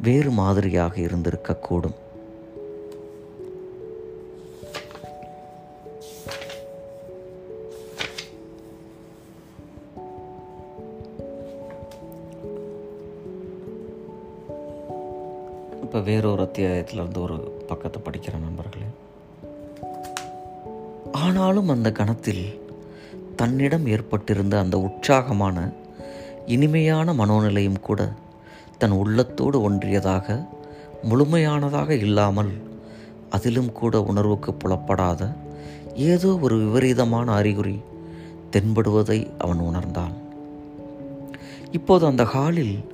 வேறு 0.00 0.30
மாதிரியாக 0.30 1.00
இருந்திருக்கக்கூடும். 1.00 1.94
இப்போ 15.82 16.00
வேறொரு 16.00 16.42
அத்தியாயத்தில் 16.42 16.98
இருந்து 16.98 17.20
ஒரு 17.20 17.64
பக்கத்தை 17.66 18.02
படிக்கிற 18.02 18.32
நண்பர்களே. 18.38 18.84
ஆனாலும் 21.12 21.68
அந்த 21.68 21.92
கணத்தில் 21.92 22.60
தன்னிடம் 23.36 23.86
ஏற்பட்டிருந்த 23.86 24.58
அந்த 24.58 24.78
உற்சாகமான 24.78 25.70
இனிமையான 26.46 27.12
மனோநிலையும் 27.12 27.80
கூட 27.80 28.08
தன் 28.78 28.90
உள்ளத்தோடு 28.90 29.62
ஒன்றியதாக 29.62 30.48
முழுமையானதாக 31.10 31.90
இல்லாமல் 31.90 32.52
அதிலும் 33.30 33.72
கூட 33.72 34.02
உணர்வுக்கு 34.02 34.54
புலப்படாத 34.54 35.32
ஏதோ 35.94 36.38
ஒரு 36.38 36.56
விபரீதமான 36.56 37.32
அறிகுறி 37.32 37.80
தென்படுவதை 38.52 39.30
அவன் 39.38 39.58
உணர்ந்தான். 39.58 40.12
இப்போது 41.72 42.06
அந்த 42.06 42.24
ஹாலில் 42.24 42.84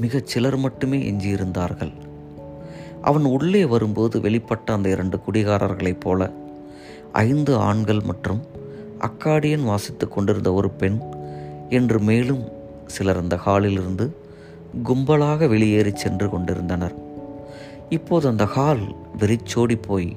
மிகச் 0.00 0.26
சிலர் 0.26 0.56
மட்டுமே 0.56 1.10
எஞ்சியிருந்தார்கள். 1.10 1.92
அவன் 3.02 3.24
உள்ளே 3.24 3.64
வரும்போது 3.64 4.20
வெளிப்பட்ட 4.20 4.66
அந்த 4.66 4.88
இரண்டு 4.88 5.18
குடிகாரர்களைப் 5.26 6.00
போல 6.00 6.30
ஐந்து 7.12 7.56
ஆண்கள் 7.56 8.00
மற்றும் 8.00 8.42
அக்காடியன் 9.00 9.64
வாசித்து 9.64 10.08
கொண்டிருந்த 10.08 10.52
ஒரு 10.52 10.70
பெண் 10.70 11.00
என்று 11.68 12.00
மேலும் 12.00 12.44
சிலர் 12.86 13.16
அந்த 13.16 13.36
ஹாலிலிருந்து 13.36 14.21
கும்பலாக 14.84 15.48
வெளியேறி 15.48 15.90
சென்று 15.94 16.30
கொண்டிருந்தனர். 16.30 16.94
இப்போது 17.88 18.28
அந்த 18.28 18.44
ஹால் 18.44 18.96
வெறிச்சோடி 19.18 19.76
போய் 19.76 20.16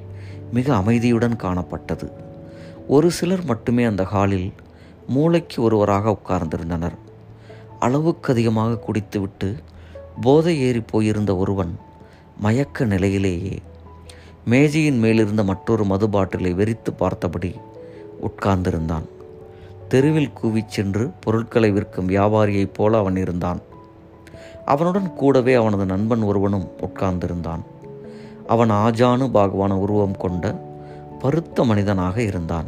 மிக 0.51 0.75
அமைதியுடன் 0.75 1.35
காணப்பட்டது. 1.35 2.11
ஒரு 2.87 3.11
சிலர் 3.11 3.45
மட்டுமே 3.45 3.83
அந்த 3.83 4.03
ஹாலில் 4.03 4.53
மூளைக்கு 5.07 5.63
ஒருவராக 5.63 6.17
உட்கார்ந்திருந்தனர். 6.17 6.95
அளவுக்கு 7.79 8.31
அதிகமாக 8.31 8.77
குடித்துவிட்டு 8.77 9.55
போதை 10.21 10.61
ஏறி 10.61 10.81
போயிருந்த 10.81 11.35
ஒருவன் 11.35 11.79
மயக்க 12.37 12.85
நிலையிலேயே 12.85 13.59
மேஜையின் 14.45 14.99
மேலிருந்த 14.99 15.43
மற்றொரு 15.43 15.85
மது 15.85 16.09
பாட்டிலை 16.09 16.53
வெறித்து 16.53 16.93
பார்த்தபடி 16.97 17.55
உட்கார்ந்திருந்தான். 18.21 19.05
தெருவில் 19.87 20.31
கூவிச் 20.43 20.69
சென்று 20.69 21.11
பொருட்களை 21.19 21.71
விற்கும் 21.71 22.09
வியாபாரியைப் 22.09 22.73
போல 22.73 22.97
அவன் 22.97 23.15
இருந்தான். 23.15 23.59
அவனுடன் 24.65 25.13
கூடவே 25.13 25.53
அவனது 25.53 25.85
நண்பன் 25.85 26.21
ஒருவனும் 26.21 26.67
உட்கார்ந்திருந்தான். 26.81 27.59
அவன் 28.47 28.69
ஆஜானு 28.69 29.27
பாகவான 29.27 29.73
உருவம் 29.73 30.17
கொண்ட 30.17 30.61
பருத்த 31.19 31.63
மனிதனாக 31.63 32.21
இருந்தான். 32.21 32.65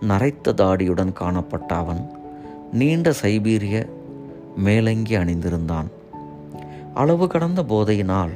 நரைத்த 0.00 0.52
தாடியுடன் 0.52 1.12
காணப்பட்ட 1.12 1.74
அவன் 1.74 2.10
நீண்ட 2.72 3.14
சைபீரிய 3.22 3.88
மேலங்கி 4.56 5.16
அணிந்திருந்தான். 5.16 5.86
அளவு 6.94 7.26
கடந்த 7.26 7.62
போதையினால் 7.62 8.30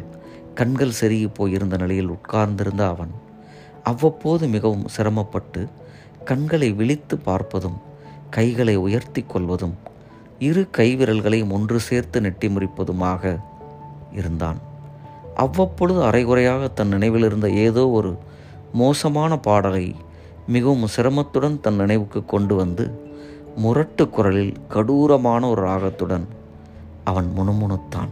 கண்கள் 0.54 0.98
செருகி 1.00 1.34
போயிருந்த 1.34 1.76
நிலையில் 1.76 2.08
உட்கார்ந்திருந்த 2.08 2.88
அவன் 2.88 3.10
அவ்வப்போது 3.82 4.48
மிகவும் 4.48 4.88
சிரமப்பட்டு 4.88 5.68
கண்களை 6.24 6.72
விழித்து 6.72 7.18
பார்ப்பதும் 7.26 7.78
கைகளை 8.30 8.76
உயர்த்தி 8.76 9.24
கொள்வதும் 9.26 9.74
இரு 10.38 10.68
கைவிரல்களையும் 10.76 11.52
ஒன்று 11.52 11.80
சேர்த்து 11.80 12.20
நெட்டி 12.20 12.48
முறிப்பதுமாக 12.48 13.38
இருந்தான். 14.12 14.58
அவ்வப்பொழுது 15.34 16.02
அரைகுறையாக 16.02 16.68
தன் 16.68 16.88
நினைவில் 16.88 17.22
இருந்த 17.22 17.48
ஏதோ 17.48 17.88
ஒரு 17.88 18.18
மோசமான 18.72 19.38
பாடலை 19.38 19.94
மிகவும் 20.46 20.86
சிரமத்துடன் 20.96 21.60
தன் 21.60 21.74
நினைவுக்கு 21.74 22.24
கொண்டு 22.24 22.54
வந்து 22.54 22.84
முரட்டு 23.56 24.08
குரலில் 24.08 24.54
கடூரமான 24.70 25.50
ஒரு 25.50 25.62
ராகத்துடன் 25.62 26.26
அவன் 27.04 27.28
முணுமுணுத்தான். 27.36 28.10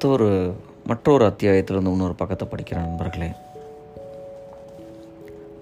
மற்றொரு 0.00 0.54
மற்றொரு 0.86 1.24
அத்தியாயத்திலிருந்து 1.24 1.90
இன்னொரு 1.90 2.14
பக்கத்தை 2.14 2.48
படிக்கிற 2.48 2.74
நண்பர்களே. 2.74 3.30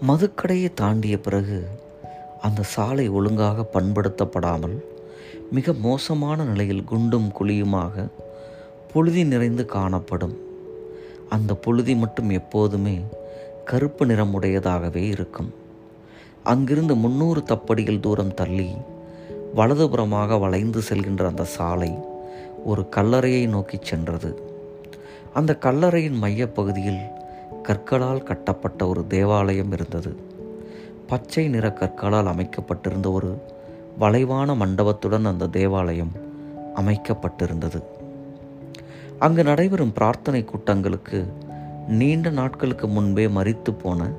மதுக்கடையை 0.08 0.72
தாண்டிய 0.74 1.20
பிறகு 1.20 1.68
அந்த 2.40 2.62
சாலை 2.62 3.08
ஒழுங்காக 3.08 3.64
பண்படுத்தப்படாமல் 3.72 4.76
மிக 5.50 5.72
மோசமான 5.72 6.44
நிலையில் 6.44 6.84
குண்டும் 6.84 7.32
குழியுமாக 7.40 8.06
புழுதி 8.92 9.24
நிறைந்து 9.24 9.66
காணப்படும். 9.66 10.36
அந்த 11.28 11.54
புழுதி 11.54 11.94
மட்டும் 11.94 12.30
எப்போதுமே 12.30 13.00
கருப்பு 13.64 14.06
நிறமுடையதாகவே 14.06 15.02
இருக்கும். 15.06 15.54
அங்கிருந்து 16.44 16.94
முன்னூறு 16.94 17.40
தப்படிகள் 17.40 18.00
தூரம் 18.00 18.34
தள்ளி 18.34 18.70
வலதுபுறமாக 19.56 20.38
வளைந்து 20.38 20.82
செல்கின்ற 20.88 21.26
அந்த 21.26 21.44
சாலை 21.44 22.16
ஒரு 22.64 22.88
கல்லறையை 22.88 23.46
நோக்கி 23.46 23.78
சென்றது. 23.82 24.42
அந்த 25.34 25.58
கல்லறையின் 25.60 26.18
மையப்பகுதியில் 26.22 27.00
கற்களால் 27.62 28.22
கட்டப்பட்ட 28.22 28.88
ஒரு 28.88 29.06
தேவாலயம் 29.06 29.72
இருந்தது. 29.72 30.16
பச்சை 31.06 31.48
நிற 31.48 31.72
கற்களால் 31.72 32.26
அமைக்கப்பட்டிருந்த 32.26 33.10
ஒரு 33.10 33.42
வளைவான 34.00 34.56
மண்டபத்துடன் 34.56 35.24
அந்த 35.24 35.46
தேவாலயம் 35.46 36.12
அமைக்கப்பட்டிருந்தது. 36.74 37.82
அங்கு 39.18 39.42
நடைபெறும் 39.42 39.92
பிரார்த்தனை 39.92 40.44
கூட்டங்களுக்கு 40.44 41.32
நீண்ட 41.88 42.30
நாட்களுக்கு 42.30 42.88
முன்பே 42.88 43.26
மறித்து 43.26 43.74
போன 43.82 44.10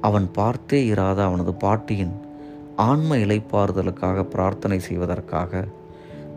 அவன் 0.00 0.30
பார்த்தே 0.32 0.86
இராத 0.86 1.22
அவனது 1.22 1.54
பாட்டியின் 1.54 2.12
ஆன்ம 2.76 3.16
இலைப்பாறுதலுக்காக 3.16 4.22
பிரார்த்தனை 4.22 4.78
செய்வதற்காக 4.78 5.64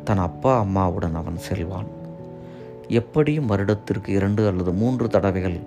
தன் 0.07 0.21
அப்பா 0.25 0.51
அம்மாவுடன் 0.63 1.15
அவன் 1.21 1.39
செல்வான். 1.47 1.89
எப்படியும் 2.99 3.49
வருடத்திற்கு 3.51 4.09
இரண்டு 4.17 4.41
அல்லது 4.49 4.71
மூன்று 4.81 5.07
தடவைகள் 5.15 5.57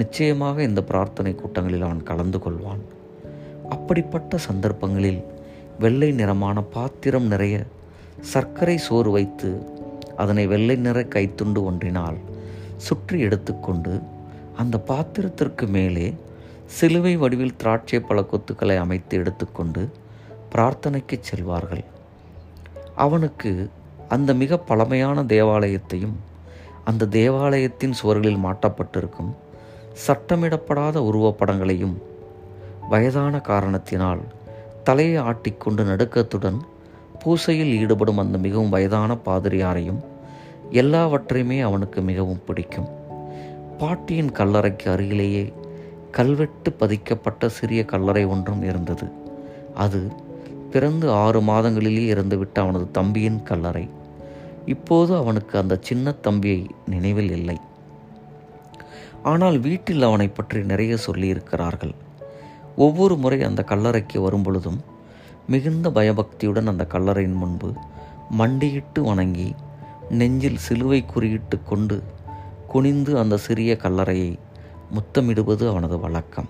நிச்சயமாக 0.00 0.62
இந்த 0.62 0.80
பிரார்த்தனை 0.90 1.32
கூட்டங்களில் 1.34 1.86
அவன் 1.86 2.02
கலந்து 2.10 2.38
கொள்வான். 2.38 2.82
அப்படிப்பட்ட 3.68 4.38
சந்தர்ப்பங்களில் 4.48 5.20
வெள்ளை 5.78 6.10
நிறமான 6.12 6.62
பாத்திரம் 6.76 7.26
நிறைய 7.26 7.56
சர்க்கரை 8.32 8.76
சோறு 8.86 9.10
வைத்து 9.10 9.50
அதனை 10.16 10.44
வெள்ளை 10.52 10.76
நிற 10.76 10.98
கைத்துண்டு 11.14 11.60
ஒன்றினால் 11.64 12.18
சுற்றி 12.86 13.18
எடுத்துக்கொண்டு 13.20 13.94
அந்த 14.56 14.76
பாத்திரத்திற்கு 14.90 15.66
மேலே 15.76 16.06
சிலுவை 16.78 17.14
வடிவில் 17.16 17.56
திராட்சை 17.56 18.00
பழ 18.00 18.20
கொத்துக்களை 18.20 18.76
அமைத்து 18.76 19.16
எடுத்துக்கொண்டு 19.18 19.82
பிரார்த்தனைக்கு 20.54 21.16
செல்வார்கள். 21.30 21.84
அவனுக்கு 22.96 23.70
அந்த 24.08 24.34
மிக 24.34 24.58
பழமையான 24.58 25.22
தேவாலயத்தையும் 25.22 26.14
அந்த 26.84 27.06
தேவாலயத்தின் 27.06 27.92
சுவர்களில் 28.02 28.44
மாட்டப்பட்டிருக்கும் 28.44 29.32
சட்டமிடப்படாத 30.06 30.96
உருவப்படங்களையும் 30.98 31.96
வயதான 32.90 33.40
காரணத்தினால் 33.40 34.20
தலையை 34.84 35.22
ஆட்டிக்கொண்டு 35.22 35.84
நடுக்கத்துடன் 35.84 36.60
பூசையில் 37.24 37.78
ஈடுபடும் 37.78 38.18
அந்த 38.18 38.38
மிகவும் 38.38 38.68
வயதான 38.68 39.16
பாதிரியாரையும் 39.24 40.00
எல்லாவற்றையுமே 40.70 41.60
அவனுக்கு 41.60 42.00
மிகவும் 42.00 42.42
பிடிக்கும். 42.46 42.88
பாட்டியின் 43.78 44.32
கல்லறைக்கு 44.32 44.90
அருகிலேயே 44.90 45.52
கல்வெட்டு 46.10 46.72
பதிக்கப்பட்ட 46.72 47.48
சிறிய 47.48 47.84
கல்லறை 47.84 48.24
ஒன்றும் 48.24 48.62
இருந்தது. 48.62 49.08
அது 49.74 50.12
பிறந்து 50.74 51.06
ஆறு 51.22 51.40
மாதங்களிலே 51.40 52.04
இறந்துவிட்ட 52.14 52.56
அவனது 52.64 52.86
தம்பியின் 52.90 53.40
கல்லறை. 53.42 53.84
இப்போது 54.66 55.12
அவனுக்கு 55.16 55.54
அந்த 55.58 55.74
சின்ன 55.80 56.12
தம்பியை 56.26 56.60
நினைவில் 56.86 57.32
இல்லை. 57.38 57.56
ஆனால் 59.22 59.58
வீட்டில் 59.58 60.06
அவனை 60.08 60.28
பற்றி 60.28 60.60
நிறைய 60.70 60.94
சொல்லியிருக்கிறார்கள். 61.06 61.94
ஒவ்வொரு 62.76 63.14
முறை 63.16 63.38
அந்த 63.42 63.62
கல்லறைக்கு 63.70 64.18
வரும்பொழுதும் 64.20 64.80
மிகுந்த 65.46 65.86
பயபக்தியுடன் 65.90 66.70
அந்த 66.72 66.84
கல்லறையின் 66.94 67.38
முன்பு 67.42 67.68
மண்டியிட்டு 68.30 69.00
வணங்கி 69.02 69.48
நெஞ்சில் 70.20 70.62
சிலுவை 70.66 71.00
குறியிட்டு 71.14 71.56
கொண்டு 71.64 71.96
குனிந்து 72.72 73.12
அந்த 73.18 73.34
சிறிய 73.46 73.72
கல்லறையை 73.84 74.30
முத்தமிடுவது 74.96 75.64
அவனது 75.68 75.96
வழக்கம். 75.98 76.48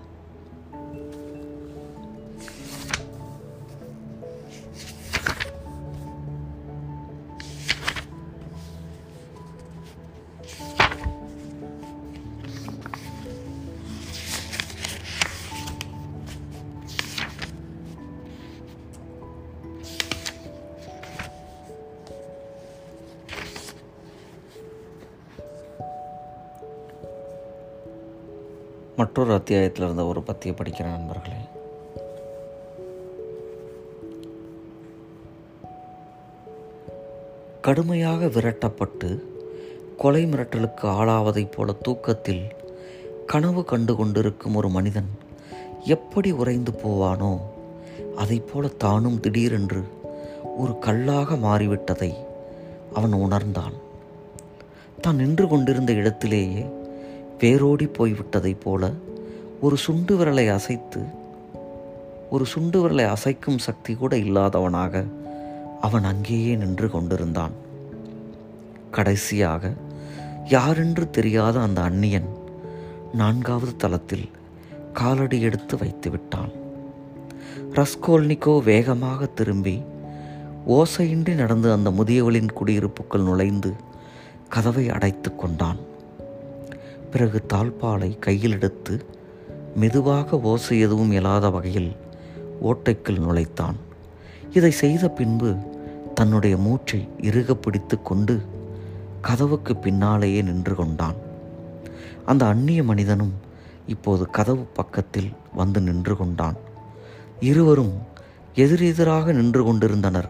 மூன்று 29.33 29.45
அத்தியாயத்தில் 29.45 29.83
இருந்த 29.83 30.05
ஒரு 30.05 30.19
பத்தியை 30.19 30.49
படிக்கிற 30.49 30.83
நண்பர்களே. 30.83 31.35
கடுமையாக 37.61 38.25
விரட்டப்பட்டு 38.25 39.19
கொலை 39.97 40.25
மிரட்டலுக்கு 40.25 40.83
ஆளாவதைப் 40.83 41.51
போல 41.51 41.71
தூக்கத்தில் 41.71 42.41
கனவு 43.25 43.63
கண்டு 43.63 43.95
கொண்டிருக்கும் 43.95 44.55
ஒரு 44.55 44.69
மனிதன் 44.69 45.09
எப்படி 45.83 46.31
உறைந்து 46.31 46.71
போவானோ 46.71 47.39
அதைப் 48.15 48.47
போல 48.53 48.67
தானும் 48.67 49.19
திடீரென்று 49.19 49.83
ஒரு 50.57 50.79
கல்லாக 50.79 51.35
மாறிவிட்டதை 51.35 52.13
அவன் 52.93 53.13
உணர்ந்தான். 53.13 53.73
தான் 55.01 55.15
நின்று 55.15 55.47
கொண்டிருந்த 55.47 55.93
இடத்திலேயே 55.93 56.65
வேரோடி 57.39 57.85
போய்விட்டதைப் 57.85 58.61
போல 58.63 58.89
ஒரு 59.63 59.77
சுண்டு 59.77 60.13
விரலை 60.17 60.49
அசைத்து 60.49 61.01
ஒரு 62.29 62.45
சுண்டு 62.45 62.77
விரலை 62.81 63.05
அசைக்கும் 63.05 63.57
சக்தி 63.57 63.93
கூட 63.93 64.17
இல்லாதவனாக 64.17 65.03
அவன் 65.81 66.03
அங்கேயே 66.03 66.55
நின்று 66.55 66.89
கொண்டிருந்தான். 66.89 67.51
கடைசியாக 68.91 69.71
யாரென்று 70.45 71.09
தெரியாத 71.09 71.59
அந்த 71.59 71.81
அந்நியன் 71.81 72.27
நான்காவது 73.13 73.75
தளத்தில் 73.75 74.29
காலடி 74.93 75.41
எடுத்து 75.41 75.77
வைத்து 75.77 76.09
விட்டான். 76.09 76.51
ரஸ்கோல்னிக்கோ 77.71 78.63
வேகமாக 78.63 79.25
திரும்பி 79.25 79.83
ஓசையின்றி 80.67 81.33
நடந்து 81.33 81.71
அந்த 81.71 81.91
முதியவளின் 81.91 82.53
குடியிருப்புக்குள் 82.53 83.23
நுழைந்து 83.23 83.73
கதவை 84.49 84.89
அடைத்து 84.89 85.35
கொண்டான். 85.35 85.77
பிறகு 87.11 87.45
தாழ்பாலை 87.53 88.19
கையில் 88.19 88.51
எடுத்து 88.51 89.12
மெதுவாக 89.75 90.39
ஓசை 90.39 90.79
எதுவும் 90.79 91.11
இயலாத 91.11 91.49
வகையில் 91.49 91.95
ஓட்டைக்குள் 92.63 93.19
நுழைத்தான். 93.19 93.75
இதை 94.51 94.71
செய்த 94.71 95.09
பின்பு 95.09 95.55
தன்னுடைய 96.13 96.57
மூச்சை 96.57 97.07
இறுக 97.21 97.55
பிடித்து 97.55 98.01
கொண்டு 98.01 98.41
கதவுக்கு 99.21 99.75
பின்னாலேயே 99.75 100.41
நின்று 100.41 100.75
கொண்டான். 100.75 101.15
அந்த 102.25 102.47
அந்நிய 102.47 102.83
மனிதனும் 102.83 103.33
இப்போது 103.87 104.29
கதவு 104.29 104.63
பக்கத்தில் 104.63 105.31
வந்து 105.53 105.81
நின்று 105.81 106.17
கொண்டான். 106.17 106.55
இருவரும் 107.39 107.93
எதிரெதிராக 108.55 109.31
நின்று 109.31 109.63
கொண்டிருந்தனர். 109.63 110.29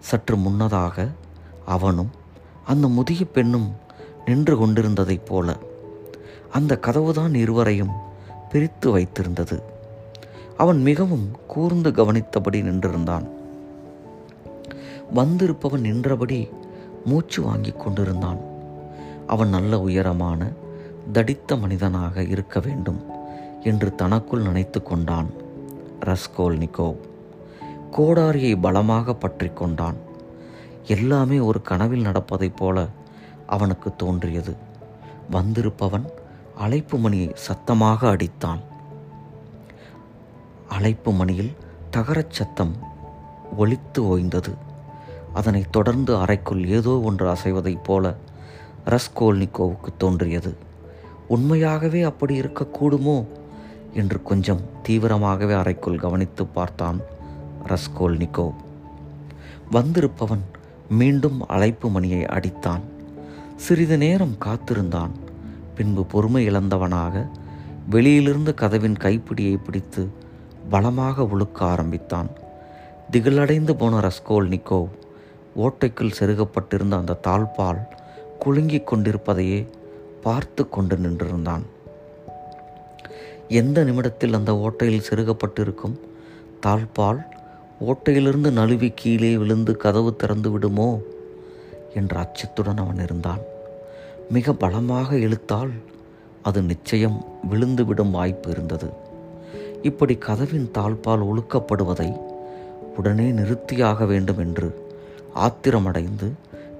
சற்று 0.00 0.36
முன்னதாக 0.36 1.08
அவனும் 1.66 2.10
அந்த 2.66 2.88
முதிய 2.88 3.24
பெண்ணும் 3.24 3.72
நின்று 4.26 4.56
கொண்டிருந்ததைப் 4.56 5.26
போல. 5.26 5.56
அந்த 6.52 6.78
கதவுதான் 6.82 7.34
இருவரையும் 7.34 8.12
பிரித்து 8.54 8.98
வைத்திருந்தது. 8.98 9.62
அவன் 10.56 10.82
மிகவும் 10.82 11.30
கூர்ந்து 11.46 11.90
கவனித்தபடி 11.90 12.62
நின்றிருந்தான். 12.62 13.28
வந்திருப்பவன் 15.14 15.80
நின்றபடி 15.80 16.48
மூச்சு 17.04 17.42
வாங்கிக் 17.42 17.80
கொண்டிருந்தான். 17.80 18.38
அவன் 19.26 19.48
நல்ல 19.48 19.80
உயரமான 19.80 20.50
தடித்த 21.12 21.56
மனிதனாக 21.56 22.22
இருக்க 22.22 22.60
வேண்டும் 22.60 23.04
என்று 23.62 23.94
தனக்குள் 23.94 24.42
நினைத்து 24.42 24.82
கொண்டான் 24.82 25.26
ரஸ்கோல்னிகோவ். 26.00 26.96
கோடாரியை 27.92 28.60
பலமாக 28.60 29.14
பற்றி 29.14 29.50
கொண்டான். 29.54 29.96
எல்லாமே 30.86 31.38
ஒரு 31.38 31.62
கனவில் 31.62 32.06
நடப்பதைப் 32.06 32.56
போல 32.56 32.86
அவனுக்கு 33.46 33.96
தோன்றியது. 33.96 34.54
வந்திருப்பவன் 35.32 36.04
அழைப்பு 36.56 36.98
மணியை 36.98 37.30
சத்தமாக 37.34 38.16
அடித்தான். 38.16 38.60
அழைப்பு 40.68 41.12
மணியில் 41.12 41.52
தகரச் 41.90 42.30
சத்தம் 42.30 42.76
ஒலித்து 43.58 43.98
ஓய்ந்தது. 43.98 44.54
அதனைத் 45.34 45.72
தொடர்ந்து 45.72 46.16
அறைக்குள் 46.16 46.66
ஏதோ 46.66 47.00
ஒன்று 47.00 47.32
அசைவதைப் 47.32 47.84
போல 47.84 48.14
ரஸ்கோல்னிக்கோவுக்கு 48.86 49.96
தோன்றியது. 49.98 50.56
உண்மையாகவே 51.28 52.02
அப்படி 52.02 52.40
இருக்கக்கூடுமோ? 52.40 53.26
என்று 53.92 54.22
கொஞ்சம் 54.22 54.60
தீவிரமாகவே 54.88 55.58
அறைக்குள் 55.58 55.98
கவனித்து 55.98 56.46
பார்த்தான் 56.46 57.00
ரஸ்கோல்னிக்கோ. 57.66 58.52
வந்திருப்பவன் 59.72 60.42
மீண்டும் 60.90 61.46
அழைப்பு 61.46 61.90
மணியை 61.90 62.22
அடித்தான். 62.22 62.80
சிறிது 63.56 63.98
நேரம் 63.98 64.38
காத்திருந்தான். 64.38 65.23
பின்பு 65.74 66.04
பொறுமை 66.04 66.48
இழந்தவனாக 66.48 67.28
வெளியிலிருந்து 67.90 68.54
கதவின் 68.54 68.94
கைப்பிடியை 68.94 69.58
பிடித்து 69.64 70.08
பலமாக 70.70 71.22
உழுக்க 71.22 71.58
ஆரம்பித்தான். 71.58 72.28
திகிலடைந்து 73.10 73.72
போன 73.72 73.98
ரஸ்கோல்னிகோவ் 73.98 74.88
ஓட்டைக்குள் 75.56 76.12
செருகப்பட்டிருந்த 76.18 76.96
அந்த 76.96 77.20
தாழ்பால் 77.26 77.80
குலுங்கிக் 78.44 78.86
கொண்டிருப்பதையே 78.86 79.68
பார்த்து 80.22 80.68
கொண்டு 80.68 80.96
நின்றிருந்தான். 80.96 81.62
எந்த 83.48 83.84
நிமிடத்தில் 83.84 84.34
அந்த 84.34 84.52
ஓட்டையில் 84.52 85.02
செருகப்பட்டிருக்கும் 85.10 85.98
தாழ்பால் 86.66 87.20
ஓட்டையிலிருந்து 87.80 88.50
நழுவி 88.50 88.92
கீழே 88.94 89.36
விழுந்து 89.36 89.76
கதவு 89.76 90.16
திறந்து 90.16 90.50
விடுமோ? 90.50 91.00
என்ற 91.94 92.20
அச்சத்துடன் 92.20 92.76
அவன் 92.76 92.98
இருந்தான். 92.98 93.52
மிக 94.30 94.52
பலமாக 94.52 95.16
இழுத்தால் 95.16 95.70
அது 96.42 96.62
நிச்சயம் 96.62 97.24
விழுந்து 97.48 97.84
விடும் 97.84 98.10
வாய்ப்பு 98.10 98.50
இருந்தது. 98.50 98.92
இப்படி 99.82 100.16
கதவின் 100.16 100.70
தாழ்பால் 100.78 101.26
ஒழுக்கப்படுவதை 101.30 102.20
உடனே 102.96 103.30
நிறுத்தியாக 103.30 104.04
வேண்டும் 104.04 104.38
என்று 104.38 104.88
ஆத்திரமடைந்து 105.34 106.32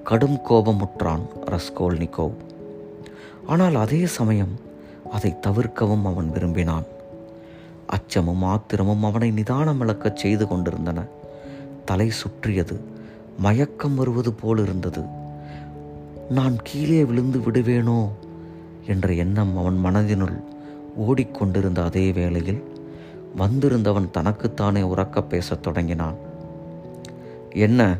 கடும் 0.05 0.39
கோபமுற்றான் 0.49 1.23
ரஸ்கோல்னிகோவ். 1.47 2.33
ஆனால் 3.47 3.75
அதே 3.75 4.07
சமயம் 4.07 4.59
அதை 5.13 5.35
தவிர்க்கவும் 5.41 6.05
அவன் 6.05 6.31
விரும்பினான். 6.31 6.85
அச்சமும் 7.87 8.43
ஆத்திரமும் 8.43 9.05
அவனை 9.05 9.31
நிதானம் 9.31 9.81
இழக்கச் 9.81 10.17
செய்து 10.17 10.49
கொண்டிருந்தன. 10.49 11.05
தலை 11.85 12.11
சுற்றியது 12.11 12.81
மயக்கம் 13.39 13.95
வருவது 13.95 14.33
போல் 14.33 14.59
இருந்தது. 14.59 15.23
நான் 16.31 16.57
கீழே 16.63 17.05
விழுந்து 17.05 17.39
விடுவேனோ? 17.39 18.09
என்ற 18.87 19.13
எண்ணம் 19.13 19.59
அவன் 19.59 19.85
மனதினுள் 19.85 20.43
ஓடிக்கொண்டிருந்த 20.97 21.85
அதே 21.85 22.13
வேளையில் 22.13 22.63
வந்திருந்தவன் 23.37 24.11
தனக்குத்தானே 24.11 24.81
உறக்க 24.81 25.23
பேசத் 25.23 25.63
தொடங்கினான். 25.63 26.15
என்ன? 27.51 27.99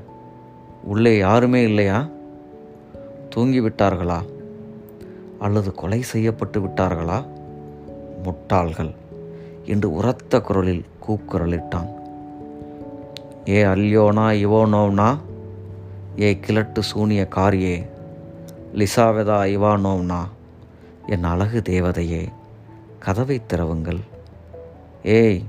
உள்ளே 0.85 1.19
யாருமே 1.19 1.63
இல்லையா? 1.63 2.09
தூங்கிவிட்டார்களா? 3.37 4.21
அல்லது 5.39 5.75
கொலை 5.75 6.03
செய்யப்பட்டு 6.03 6.61
விட்டார்களா? 6.61 7.27
முட்டாள்கள்! 8.23 8.95
என்று 9.65 9.93
உரத்த 9.93 10.41
குரலில் 10.41 10.85
கூக்குரலிட்டான். 11.09 11.89
ஏ 13.49 13.65
அல்யோனா 13.65 14.33
இவோனோனா? 14.33 15.19
ஏ 16.21 16.39
கிழட்டு 16.39 16.83
சூனிய 16.83 17.29
காரியே! 17.37 17.93
லிசாவெதா 18.75 19.37
இவானோவ்னா 19.57 20.29
என் 21.07 21.25
அழகு 21.25 21.63
தேவதையே 21.69 22.29
கதவை 22.99 23.43
திறவுங்கள். 23.49 24.01
ஏய் 25.03 25.45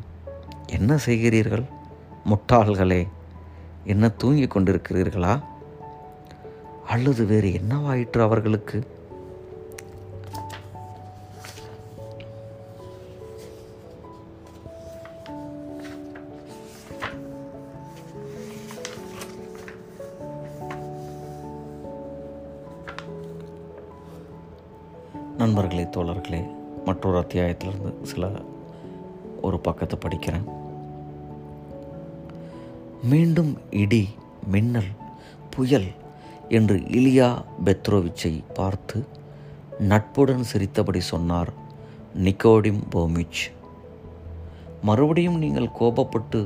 என்ன 0.68 0.98
செய்கிறீர்கள்? 1.06 1.64
முட்டாள்களே 2.26 3.08
என்ன 3.84 4.10
தூங்கிக் 4.10 4.58
கொண்டிருக்கிறீர்களா? 4.58 5.40
அல்லது 6.88 7.26
வேறு 7.26 7.50
என்னவாயிற்று 7.50 8.22
அவர்களுக்கு? 8.22 8.88
நண்பர்களே 26.26 26.54
மற்றொரு 26.86 27.18
அத்தியாயத்திலிருந்து 27.18 27.92
சில 28.02 28.28
ஒரு 29.42 29.58
பக்கத்தை 29.60 29.96
படிக்கிறேன். 30.00 30.46
மீண்டும் 33.04 33.52
இடி 33.82 34.04
மின்னல் 34.48 34.90
புயல் 35.50 35.88
என்று 36.50 36.78
இலியா 37.00 37.30
பெத்ரோவிச்சை 37.66 38.34
பார்த்து 38.54 39.00
நட்புடன் 39.92 40.44
சிரித்தபடி 40.44 41.04
சொன்னார் 41.12 41.52
நிக்கோடிம் 42.24 42.82
போமிச். 42.90 43.44
மறுபடியும் 44.82 45.38
நீங்கள் 45.38 45.76
கோபப்பட்டு 45.80 46.42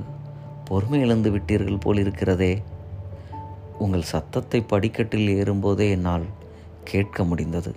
பொறுமை 0.66 1.00
இழந்து 1.00 1.30
விட்டீர்கள் 1.32 1.84
போல் 1.86 1.98
இருக்கிறதே 1.98 2.54
உங்கள் 3.78 4.10
சத்தத்தை 4.14 4.62
படிக்கட்டில் 4.62 5.36
ஏறும்போதே 5.40 5.90
என்னால் 5.90 6.26
கேட்க 6.84 7.24
முடிந்தது. 7.24 7.72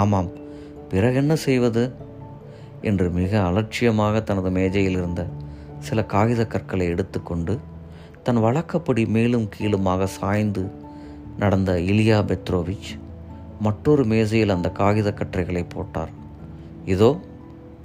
ஆமாம் 0.00 0.44
பிறகென்ன 0.88 1.36
செய்வது? 1.36 1.92
என்று 2.82 3.10
மிக 3.10 3.42
அலட்சியமாக 3.42 4.20
தனது 4.20 4.50
மேஜையில் 4.50 4.92
இருந்த 4.92 5.26
சில 5.78 6.04
காகித 6.04 6.46
கற்களை 6.46 6.86
எடுத்துக்கொண்டு 6.86 7.58
தன் 8.22 8.40
வழக்கப்படி 8.40 9.06
மேலும் 9.06 9.48
கீழுமாக 9.48 10.06
சாய்ந்து 10.06 10.70
நடந்த 11.38 11.72
இலியா 11.72 12.18
பெத்ரோவிச் 12.22 12.88
மற்றொரு 13.60 14.04
மேசையில் 14.04 14.48
அந்த 14.48 14.70
காகித 14.70 15.08
கற்றைகளை 15.10 15.64
போட்டார். 15.68 16.12
இதோ 16.84 17.20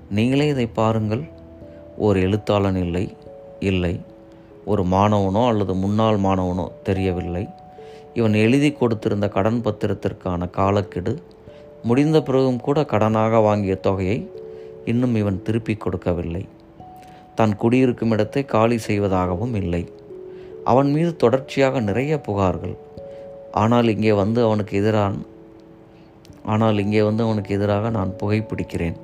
நீங்களே 0.09 0.47
இதை 0.47 0.67
பாருங்கள். 0.67 1.23
ஒரு 1.97 2.21
எழுத்தாளன் 2.21 2.75
இல்லை 2.75 3.17
இல்லை. 3.59 3.99
ஒரு 4.65 4.83
மாணவனோ 4.83 5.47
அல்லது 5.47 5.75
முன்னாள் 5.75 6.17
மாணவனோ 6.17 6.71
தெரியவில்லை. 6.83 7.47
இவன் 8.13 8.33
எழுதி 8.33 8.69
கொடுத்திருந்த 8.71 9.29
கடன் 9.29 9.61
பத்திரத்திற்கான 9.65 10.49
காலக்கெடு 10.49 11.23
முடிந்த 11.89 12.17
பிறகும் 12.21 12.63
கூட 12.65 12.79
கடனாக 12.91 13.41
வாங்கிய 13.47 13.75
தொகையை 13.75 14.17
இன்னும் 14.91 15.15
இவன் 15.21 15.41
திருப்பி 15.45 15.73
கொடுக்கவில்லை. 15.77 16.43
தான் 17.35 17.53
குடியிருக்கும் 17.57 18.13
இடத்தை 18.15 18.41
காலி 18.45 18.77
செய்வதாகவும் 18.87 19.55
இல்லை. 19.61 19.83
அவன் 20.71 20.89
மீது 20.95 21.11
தொடர்ச்சியாக 21.15 21.79
நிறைய 21.79 22.21
புகார்கள். 22.27 22.75
ஆனால் 23.61 23.87
இங்கே 23.95 24.13
வந்து 24.23 24.39
அவனுக்கு 24.47 24.73
எதிரான் 24.81 25.17
ஆனால் 26.53 26.77
இங்கே 26.83 27.01
வந்து 27.07 27.23
அவனுக்கு 27.23 27.51
எதிராக 27.57 27.89
நான் 27.89 28.11
புகைப்பிடிக்கிறேன் 28.19 28.97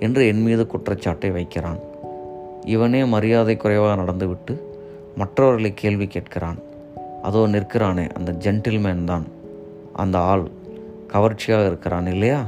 என்று 0.00 0.22
என் 0.30 0.42
மீது 0.46 0.64
குற்றச்சாட்டை 0.72 1.30
வைக்கிறான். 1.36 1.80
இவனே 2.74 3.00
மரியாதை 3.14 3.54
குறைவாக 3.56 3.94
நடந்துவிட்டு 4.02 4.54
மற்றவர்களை 5.20 5.70
கேள்வி 5.82 6.06
கேட்கிறான். 6.06 6.58
அதோ 7.22 7.42
நிற்கிறானே 7.54 8.06
அந்த 8.18 8.30
ஜென்டில்மேன் 8.44 9.08
தான். 9.12 9.26
அந்த 10.02 10.18
ஆள் 10.32 10.44
கவர்ச்சியாக 11.14 11.66
இருக்கிறான் 11.66 12.06
இல்லையா? 12.06 12.40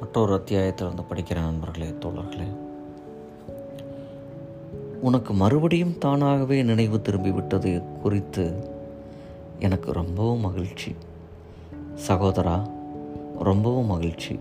மற்றொரு 0.00 0.32
அத்தியாயத்தில் 0.34 0.86
வந்து 0.86 1.04
படிக்கிற 1.10 1.34
நண்பர்களே 1.34 1.88
தோழர்களே 2.00 2.48
உனக்கு 5.08 5.32
மறுபடியும் 5.32 5.98
தானாகவே 5.98 6.62
நினைவு 6.62 6.96
திரும்பிவிட்டது 6.96 7.70
குறித்து 8.02 8.44
எனக்கு 9.58 9.92
ரொம்பவும் 9.92 10.44
மகிழ்ச்சி. 10.46 10.90
சகோதரா 12.06 12.54
ரொம்பவும் 13.48 13.90
மகிழ்ச்சி 13.94 14.34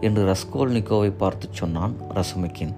என்று 0.00 0.22
ரஸ்கோல்னிக்கோவை 0.30 1.10
பார்த்து 1.22 1.48
சொன்னான் 1.52 1.94
ரசுமிக்கின். 2.18 2.74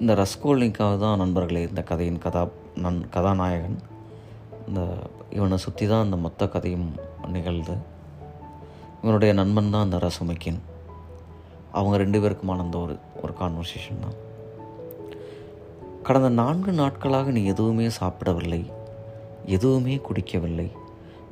இந்த 0.00 0.14
ரஸ்கோல்னிக்காவை 0.22 0.98
தான் 0.98 1.22
நண்பர்களே 1.22 1.62
இந்த 1.68 1.82
கதையின் 1.82 2.18
கதா 2.18 2.42
நன் 2.74 3.00
கதாநாயகன். 3.08 3.78
இந்த 4.68 4.82
இவனை 5.30 5.58
சுற்றி 5.58 5.86
தான் 5.86 6.04
இந்த 6.04 6.16
மொத்த 6.16 6.48
கதையும் 6.48 6.88
நிகழ்து 7.36 7.76
இவனுடைய 9.02 9.34
நண்பன் 9.34 9.72
தான் 9.76 9.86
அந்த 9.88 10.00
ரசுமிக்கின். 10.06 10.60
அவங்க 11.72 11.96
ரெண்டு 11.96 12.20
பேருக்குமான 12.24 12.64
அந்த 12.66 12.78
ஒரு 12.78 12.96
ஒரு 13.22 13.32
கான்வர்சேஷன் 13.40 14.04
தான். 14.04 14.18
கடந்த 16.02 16.28
நான்கு 16.28 16.72
நாட்களாக 16.72 17.30
நீ 17.30 17.44
எதுவுமே 17.44 17.88
சாப்பிடவில்லை 17.88 18.62
எதுவுமே 19.46 19.94
குடிக்கவில்லை. 19.96 20.70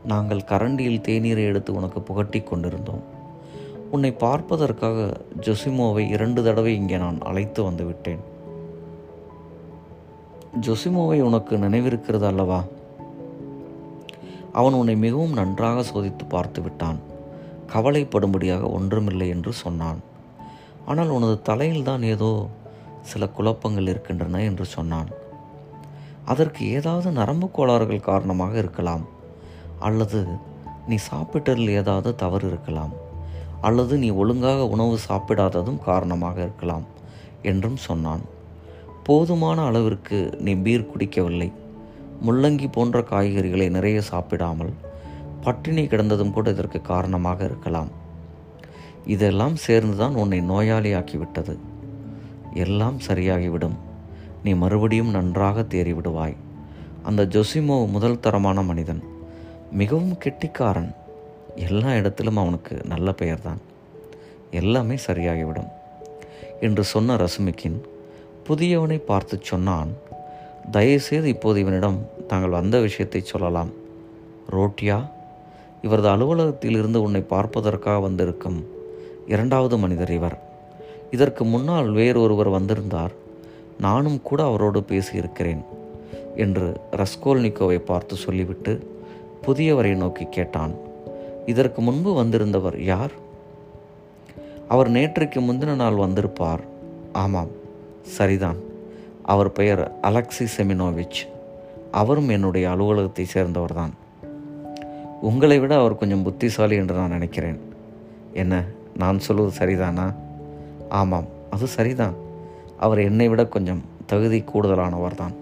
நாங்கள் 0.04 0.48
கரண்டியில் 0.48 1.04
தேநீரை 1.08 1.44
எடுத்து 1.44 1.74
உனக்கு 1.74 2.00
புகட்டி 2.00 2.40
கொண்டிருந்தோம். 2.40 3.02
உன்னை 3.90 4.12
பார்ப்பதற்காக 4.12 5.16
ஜொசிமோவை 5.40 6.08
இரண்டு 6.08 6.42
தடவை 6.42 6.74
இங்கே 6.74 6.96
நான் 6.96 7.18
அழைத்து 7.20 7.62
வந்து 7.62 7.84
விட்டேன். 7.84 8.22
ஜொசிமோவை 10.60 11.20
உனக்கு 11.20 11.56
நினைவிருக்கிறது 11.56 12.22
அல்லவா? 12.22 12.64
அவன் 14.52 14.72
உன்னை 14.72 14.96
மிகவும் 14.96 15.32
நன்றாக 15.32 15.80
சோதித்து 15.80 16.24
பார்த்து 16.28 16.62
விட்டான். 16.62 17.00
கவலைப்படும்படியாக 17.72 18.70
ஒன்றுமில்லை 18.70 19.28
என்று 19.28 19.52
சொன்னான். 19.52 20.00
ஆனால் 20.86 21.08
உனது 21.08 21.36
தலையில்தான் 21.48 22.02
ஏதோ 22.02 22.46
சில 23.02 23.28
குழப்பங்கள் 23.28 23.86
இருக்கின்றன 23.86 24.42
என்று 24.42 24.64
சொன்னான். 24.64 25.08
அதற்கு 26.24 26.70
ஏதாவது 26.70 27.10
நரம்பு 27.10 27.50
கோளாறுகள் 27.50 28.00
காரணமாக 28.00 28.58
இருக்கலாம். 28.58 29.06
அல்லது 29.78 30.26
நீ 30.88 30.96
சாப்பிட்டதில் 31.12 31.68
ஏதாவது 31.68 32.14
தவறு 32.14 32.48
இருக்கலாம். 32.48 32.92
அல்லது 33.60 33.98
நீ 33.98 34.10
ஒழுங்காக 34.10 34.66
உணவு 34.66 34.98
சாப்பிடாததும் 35.08 35.78
காரணமாக 35.78 36.40
இருக்கலாம் 36.40 36.84
என்றும் 37.42 37.76
சொன்னான். 37.76 38.20
போதுமான 39.04 39.64
அளவிற்கு 39.64 40.36
நீ 40.38 40.54
பீர் 40.54 40.90
குடிக்கவில்லை. 40.90 41.52
முள்ளங்கி 42.26 42.72
போன்ற 42.72 43.00
காய்கறிகளை 43.00 43.70
நிறைய 43.70 44.00
சாப்பிடாமல் 44.00 44.72
பட்டினி 45.40 45.86
கிடந்ததும் 45.86 46.32
கூட 46.32 46.50
இதற்கு 46.50 46.82
காரணமாக 46.82 47.44
இருக்கலாம். 47.44 47.88
இதெல்லாம் 49.06 49.56
சேர்ந்துதான் 49.56 50.14
உன்னை 50.14 50.40
நோயாளியாக்கிவிட்டது. 50.40 51.58
எல்லாம் 52.54 52.98
சரியாகிவிடும். 53.06 53.74
நீ 54.44 54.52
மறுபடியும் 54.52 55.10
நன்றாக 55.10 55.60
தேறிவிடுவாய். 55.60 56.36
அந்த 57.02 57.24
ஜொசிமோ 57.24 57.88
முதல் 57.88 58.20
தரமான 58.20 58.62
மனிதன். 58.62 59.02
மிகவும் 59.72 60.18
கெட்டிக்காரன். 60.18 60.94
எல்லா 61.56 61.94
இடத்திலும் 61.94 62.36
அவனுக்கு 62.36 62.80
நல்ல 62.84 63.12
பெயர்தான். 63.12 63.58
எல்லாமே 64.50 64.94
சரியாகிவிடும். 65.06 65.68
என்று 66.60 66.84
சொன்ன 66.84 67.16
ரசுமிக்கின் 67.16 67.80
புதியவனை 68.48 68.98
பார்த்து 68.98 69.38
சொன்னான் 69.42 69.88
தயவுசெய்து 70.70 71.28
இப்போது 71.28 71.60
இவனிடம் 71.60 72.06
தாங்கள் 72.26 72.50
வந்த 72.50 72.80
விஷயத்தை 72.80 73.20
சொல்லலாம். 73.24 73.68
ரோட்டியா 74.50 75.08
இவரது 75.82 76.08
அலுவலகத்திலிருந்து 76.08 77.02
உன்னை 77.02 77.20
பார்ப்பதற்காக 77.20 77.98
வந்திருக்கும் 77.98 78.66
இரண்டாவது 79.28 79.78
மனிதர் 79.78 80.12
இவர். 80.12 80.49
இதற்கு 81.10 81.44
முன்னால் 81.44 81.90
வேறொருவர் 81.90 82.48
வந்திருந்தார். 82.48 83.10
நானும் 83.78 84.22
கூட 84.22 84.44
அவரோடு 84.44 84.80
பேசியிருக்கிறேன் 84.80 85.64
என்று 86.36 86.80
ரஸ்கோல்னிக்கோவை 86.90 87.78
பார்த்து 87.78 88.16
சொல்லிவிட்டு 88.16 88.98
புதியவரை 89.46 89.96
நோக்கி 89.96 90.24
கேட்டான். 90.24 90.74
இதற்கு 91.46 91.80
முன்பு 91.80 92.24
வந்திருந்தவர் 92.24 92.78
யார்? 92.78 93.10
அவர் 94.68 94.90
நேற்றைக்கு 94.90 95.40
முந்தின 95.40 95.74
நாள் 95.74 95.94
வந்திருப்பார். 95.94 96.60
ஆமாம் 97.12 97.48
சரிதான். 98.02 98.56
அவர் 99.22 99.52
பெயர் 99.52 99.92
அலெக்சி 100.02 100.46
செமினோவிச். 100.56 101.26
அவரும் 101.90 102.28
என்னுடைய 102.28 102.70
அலுவலகத்தை 102.70 103.26
சேர்ந்தவர்தான். 103.34 103.90
உங்களை 105.20 105.58
விட 105.58 105.78
அவர் 105.78 105.96
கொஞ்சம் 105.96 106.22
புத்திசாலி 106.22 106.76
என்று 106.76 106.94
நான் 106.94 107.10
நினைக்கிறேன். 107.10 107.60
என்ன 108.32 108.64
நான் 108.96 109.18
சொல்வது 109.18 109.66
சரிதானா? 109.66 110.14
ஆமாம் 110.90 111.28
அது 111.50 111.66
சரிதான். 111.66 112.14
அவர் 112.78 112.98
என்னை 112.98 113.28
விட 113.28 113.46
கொஞ்சம் 113.46 113.84
தகுதி 114.06 114.40
கூடுதலானவர் 114.40 115.14
தான். 115.14 115.34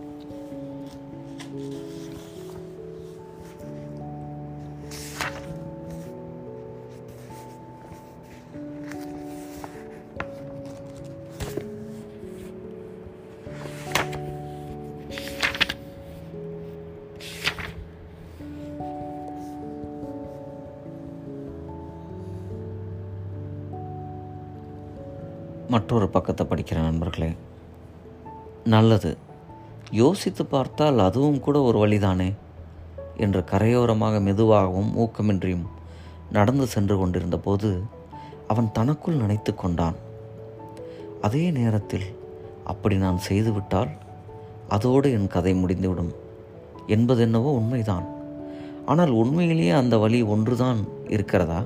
மற்றொரு 25.88 26.08
பக்கத்தை 26.08 26.46
படிக்கிற 26.46 26.74
நண்பர்களே. 26.74 27.32
நல்லது. 28.64 29.16
யோசித்து 29.90 30.46
பார்த்தால் 30.46 30.98
அதுவும் 30.98 31.40
கூட 31.40 31.60
ஒரு 31.60 31.86
வழிதானே? 31.86 32.34
என்று 33.16 33.40
கரையோரமாக 33.40 34.20
மெதுவாகவும் 34.20 34.92
ஊக்கமின்றியும் 34.98 35.64
நடந்து 36.32 36.66
சென்று 36.66 36.98
கொண்டிருந்த 36.98 37.38
போது 37.38 37.82
அவன் 38.46 38.72
தனக்குள் 38.72 39.14
நினைத்து 39.14 39.54
கொண்டான். 39.54 39.94
அதே 41.20 41.50
நேரத்தில் 41.50 42.04
அப்படி 42.64 42.96
நான் 42.96 43.18
செய்துவிட்டால் 43.28 43.88
அதோடு 44.68 45.12
என் 45.12 45.26
கதை 45.26 45.54
முடிந்துவிடும் 45.54 46.12
என்பதென்னவோ 46.86 47.54
உண்மைதான். 47.54 48.04
ஆனால் 48.86 49.10
உண்மையிலேயே 49.10 49.70
அந்த 49.70 49.98
வழி 49.98 50.22
ஒன்றுதான் 50.22 50.88
இருக்கிறதா? 51.08 51.62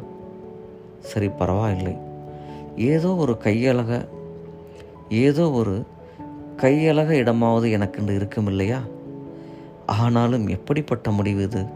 சரி 1.01 1.29
பரவாயில்லை. 1.29 2.11
ஏதோ 2.77 3.15
ஒரு 3.15 3.39
கையழக 3.45 4.09
ஏதோ 5.09 5.51
ஒரு 5.51 5.87
கையழக 6.57 7.11
இடமாவது 7.11 7.71
எனக்கென்று 7.71 8.15
இருக்கும் 8.15 8.47
இல்லையா? 8.47 8.81
ஆனாலும் 9.87 10.47
எப்படிப்பட்ட 10.47 11.11
முடிவு 11.11 11.43
இது? 11.43 11.67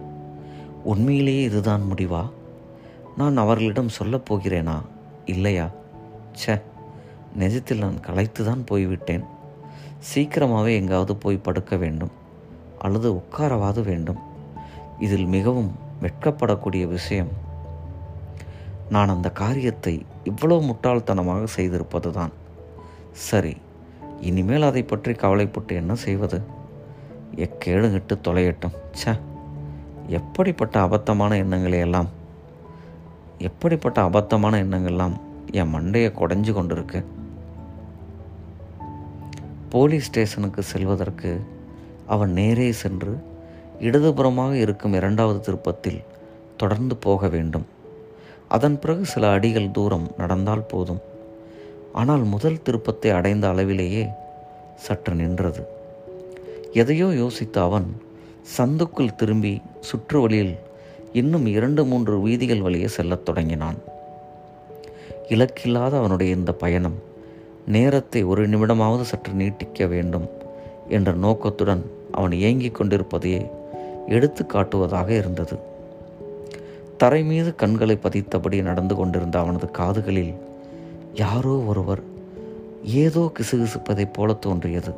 உண்மையிலேயே 0.85 1.43
இதுதான் 1.43 1.83
முடிவா? 1.93 2.31
நான் 3.17 3.37
அவர்களிடம் 3.37 3.89
சொல்லப் 3.89 4.35
போகிறேனா? 4.35 4.81
இல்லையா? 5.25 5.71
சே 6.33 6.55
நிஜத்தில் 7.39 7.79
நான் 7.79 8.01
களைத்து 8.01 8.45
தான் 8.45 8.65
போய்விட்டேன். 8.65 9.25
சீக்கிரமாகவே 9.99 10.75
எங்காவது 10.75 11.17
போய் 11.17 11.37
படுக்க 11.37 11.77
வேண்டும் 11.77 12.11
அல்லது 12.79 13.13
உட்காரவாது 13.13 13.83
வேண்டும். 13.83 14.19
இதில் 14.99 15.27
மிகவும் 15.27 15.73
வெட்கப்படக்கூடிய 16.03 16.87
விஷயம் 16.87 17.45
நான் 18.91 19.09
அந்த 19.09 19.31
காரியத்தை 19.31 20.07
இவ்வளவு 20.25 20.63
முட்டாள்தனமாக 20.63 21.45
செய்திருப்பது 21.57 22.13
தான் 22.13 22.33
சரி 23.13 23.57
இனிமேல் 24.21 24.63
அதை 24.63 24.83
பற்றி 24.83 25.13
கவலைப்பட்டு 25.13 25.75
என்ன 25.75 25.95
செய்வது? 25.95 26.41
எக்கேடுகிட்டு 27.37 28.15
தொலையட்டும். 28.29 28.77
ச 29.05 29.15
எப்படிப்பட்ட 30.09 30.81
அபத்தமான 30.81 31.37
எண்ணங்களை 31.37 31.79
எல்லாம்? 31.79 32.09
எப்படிப்பட்ட 33.39 34.03
அபத்தமான 34.03 34.63
எண்ணங்கள்லாம் 34.65 35.17
என் 35.51 35.73
மண்டையை 35.75 36.11
குடைஞ்சு 36.13 36.53
கொண்டிருக்கு? 36.53 37.05
போலீஸ் 39.69 40.05
ஸ்டேஷனுக்கு 40.05 40.63
செல்வதற்கு 40.63 41.41
அவன் 42.07 42.33
நேரே 42.33 42.73
சென்று 42.73 43.15
இடதுபுறமாக 43.81 44.53
இருக்கும் 44.53 44.93
இரண்டாவது 44.93 45.41
திருப்பத்தில் 45.41 46.05
தொடர்ந்து 46.57 46.97
போக 46.97 47.29
வேண்டும். 47.29 47.67
அதன் 48.49 48.79
பிறகு 48.79 49.05
சில 49.05 49.31
அடிகள் 49.31 49.71
தூரம் 49.71 50.11
நடந்தால் 50.17 50.63
போதும். 50.63 51.01
ஆனால் 51.93 52.23
முதல் 52.23 52.63
திருப்பத்தை 52.63 53.11
அடைந்த 53.11 53.49
அளவிலேயே 53.49 54.07
சற்று 54.77 55.15
நின்றது. 55.15 55.67
எதையோ 56.73 57.07
யோசித்த 57.07 57.59
அவன் 57.59 58.01
சந்துக்குள் 58.59 59.15
திரும்பி 59.15 59.63
சுற்று 59.81 60.21
வழியில் 60.21 60.57
இன்னும் 61.13 61.47
இரண்டு 61.47 61.85
மூன்று 61.85 62.21
வீதிகள் 62.21 62.61
வழியே 62.61 62.89
செல்லத் 62.89 63.25
தொடங்கினான். 63.25 63.77
இலக்கில்லாத 65.29 65.97
அவனுடைய 65.97 66.35
இந்த 66.35 66.53
பயணம் 66.53 66.95
நேரத்தை 67.67 68.25
ஒரு 68.25 68.49
நிமிடமாவது 68.49 69.01
சற்று 69.01 69.33
நீட்டிக்க 69.33 69.89
வேண்டும் 69.89 70.29
என்ற 70.89 71.13
நோக்கத்துடன் 71.13 71.91
அவன் 72.13 72.33
ஏங்கிக் 72.33 72.75
கொண்டிருப்பதையே 72.75 73.51
எடுத்து 74.09 74.45
காட்டுவதாக 74.45 75.09
இருந்தது. 75.09 75.75
தரை 76.97 77.25
மீது 77.25 77.55
கண்களை 77.55 77.99
பதித்தபடி 78.03 78.63
நடந்து 78.63 78.95
கொண்டிருந்த 78.95 79.39
அவனது 79.39 79.71
காதுகளில் 79.71 80.35
யாரோ 81.15 81.55
ஒருவர் 81.67 82.03
ஏதோ 82.85 83.33
கிசுகிசுப்பதைப் 83.39 84.13
போல 84.13 84.33
தோன்றியது. 84.33 84.93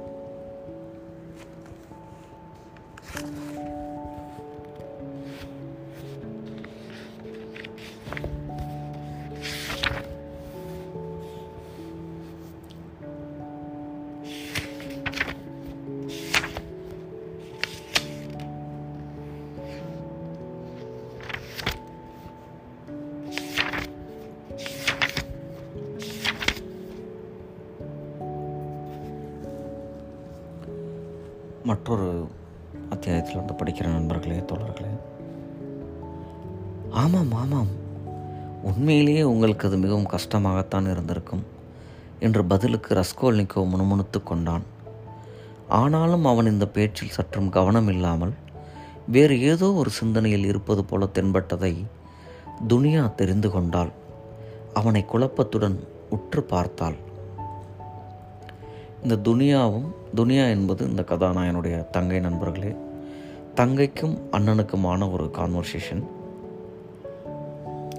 கஷ்டமாகத்தான் 40.18 40.90
இருந்திருக்கும் 40.90 41.44
என்று 42.18 42.42
பதிலுக்கு 42.44 42.90
ரஸ்கோல்னிக்கோ 42.94 43.62
முணுமுணுத்து 43.72 44.20
கொண்டான். 44.22 44.64
ஆனாலும் 45.68 46.24
அவன் 46.24 46.50
இந்த 46.52 46.66
பேச்சில் 46.68 47.16
சற்றும் 47.16 47.48
கவனம் 47.48 47.88
இல்லாமல் 47.88 48.32
வேறு 49.06 49.34
ஏதோ 49.40 49.66
ஒரு 49.72 49.90
சிந்தனையில் 49.90 50.44
இருப்பது 50.44 50.82
போல 50.84 51.08
தென்பட்டதை 51.14 51.72
துனியா 52.68 53.02
தெரிந்து 53.14 53.48
கொண்டாள். 53.50 53.92
அவனை 54.74 55.02
குழப்பத்துடன் 55.12 55.76
உற்று 56.10 56.42
பார்த்தாள். 56.42 56.98
இந்த 59.02 59.16
துனியாவும் 59.26 59.88
துனியா 60.16 60.44
என்பது 60.48 60.82
இந்த 60.90 61.02
கதாநாயனுடைய 61.02 61.76
தங்கை 61.90 62.20
நண்பர்களே 62.20 62.72
தங்கைக்கும் 63.54 64.16
அண்ணனுக்குமான 64.36 65.10
ஒரு 65.12 65.26
கான்வர்சேஷன் 65.38 66.02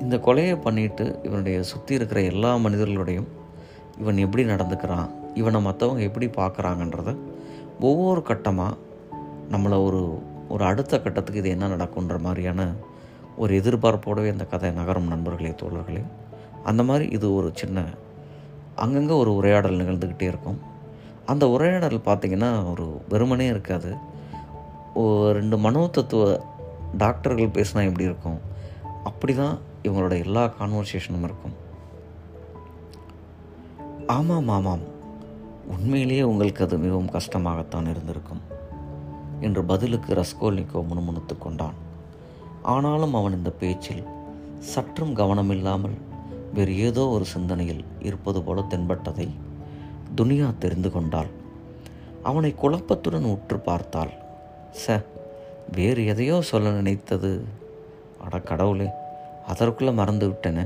இந்த 0.03 0.15
கொலையை 0.25 0.55
பண்ணிட்டு 0.61 1.05
இவனுடைய 1.23 1.57
சுற்றி 1.63 1.93
இருக்கிற 1.97 2.19
எல்லா 2.31 2.51
மனிதர்களுடையும் 2.55 3.29
இவன் 4.01 4.23
எப்படி 4.25 4.43
நடந்துக்கிறான் 4.43 5.09
இவனை 5.39 5.59
மற்றவங்க 5.65 6.03
எப்படி 6.09 6.27
பார்க்குறாங்கன்றத 6.37 7.09
ஒவ்வொரு 7.79 8.21
கட்டமாக 8.29 8.77
நம்மளை 9.53 9.77
ஒரு 9.87 10.01
ஒரு 10.53 10.63
அடுத்த 10.63 10.93
கட்டத்துக்கு 10.99 11.41
இது 11.41 11.49
என்ன 11.49 11.67
நடக்குன்ற 11.67 12.15
மாதிரியான 12.19 12.61
ஒரு 13.35 13.51
எதிர்பார்ப்போடவே 13.61 14.29
இந்த 14.35 14.45
கதை 14.45 14.69
நகரும் 14.71 15.11
நண்பர்களே 15.11 15.51
தோழர்களே. 15.61 16.01
அந்த 16.63 16.81
மாதிரி 16.83 17.05
இது 17.17 17.27
ஒரு 17.35 17.49
சின்ன 17.53 17.83
அங்கங்கே 18.83 19.15
ஒரு 19.23 19.31
உரையாடல் 19.39 19.79
நிகழ்ந்துக்கிட்டே 19.81 20.27
இருக்கும். 20.31 20.59
அந்த 21.25 21.45
உரையாடல் 21.55 22.07
பார்த்திங்கன்னா 22.09 22.51
ஒரு 22.71 22.85
வெறுமனே 23.09 23.47
இருக்காது. 23.53 23.91
ரெண்டு 25.37 25.57
மனோ 25.65 25.81
தத்துவ 25.97 26.23
டாக்டர்கள் 26.97 27.55
பேசினா 27.57 27.81
எப்படி 27.89 28.09
இருக்கும்? 28.11 28.39
அப்படி 29.03 29.33
தான் 29.33 29.57
இவங்களோட 29.83 30.19
எல்லா 30.19 30.43
கான்வர்சேஷனும் 30.59 31.23
இருக்கும். 31.23 31.55
ஆமாம் 34.07 34.49
ஆமாம். 34.49 34.85
உண்மையிலேயே 35.67 36.21
உங்களுக்கு 36.21 36.63
அது 36.63 36.77
மிகவும் 36.77 37.11
கஷ்டமாகத்தான் 37.11 37.89
இருந்திருக்கும் 37.89 38.41
என்று 39.41 39.63
பதிலுக்கு 39.63 40.13
ரஸ்கோல்னிக்கோ 40.13 40.79
முணுமுணுத்து 40.87 41.37
கொண்டான். 41.39 41.73
ஆனாலும் 42.61 43.13
அவன் 43.13 43.33
இந்த 43.33 43.51
பேச்சில் 43.51 44.03
சற்றும் 44.59 45.15
கவனமில்லாமல் 45.15 45.97
வேறு 46.53 46.77
ஏதோ 46.77 47.07
ஒரு 47.07 47.25
சிந்தனையில் 47.25 47.83
இருப்பது 47.99 48.41
போல 48.43 48.61
தென்பட்டதை 48.61 49.29
துனியா 50.17 50.57
தெரிந்து 50.57 50.91
கொண்டாள். 50.91 51.29
அவனை 52.23 52.55
குழப்பத்துடன் 52.61 53.25
உற்று 53.25 53.59
பார்த்தாள். 53.59 54.13
ச 54.87 55.03
வேறு 55.71 56.05
எதையோ 56.05 56.41
சொல்ல 56.41 56.71
நினைத்தது. 56.71 57.45
அட 58.23 58.39
கடவுளே 58.39 58.89
அதற்குள்ளே 59.51 59.91
மறந்து 59.99 60.25
விட்டன 60.29 60.65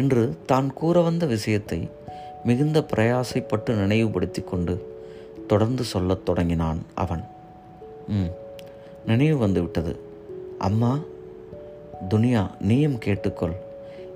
என்று 0.00 0.22
தான் 0.50 0.68
கூற 0.78 1.00
வந்த 1.00 1.24
விஷயத்தை 1.34 1.80
மிகுந்த 2.48 2.78
பிரயாசைப்பட்டு 2.90 3.70
நினைவுபடுத்தி 3.82 4.42
கொண்டு 4.42 4.74
தொடர்ந்து 5.50 5.84
சொல்லத் 5.92 6.24
தொடங்கினான் 6.28 6.80
அவன். 7.02 7.24
ம் 8.16 8.30
நினைவு 9.10 9.36
வந்து 9.44 9.60
விட்டது 9.64 9.92
அம்மா 10.68 10.92
துனியா 12.10 12.42
நீயும் 12.60 12.98
கேட்டுக்கொள். 13.04 13.56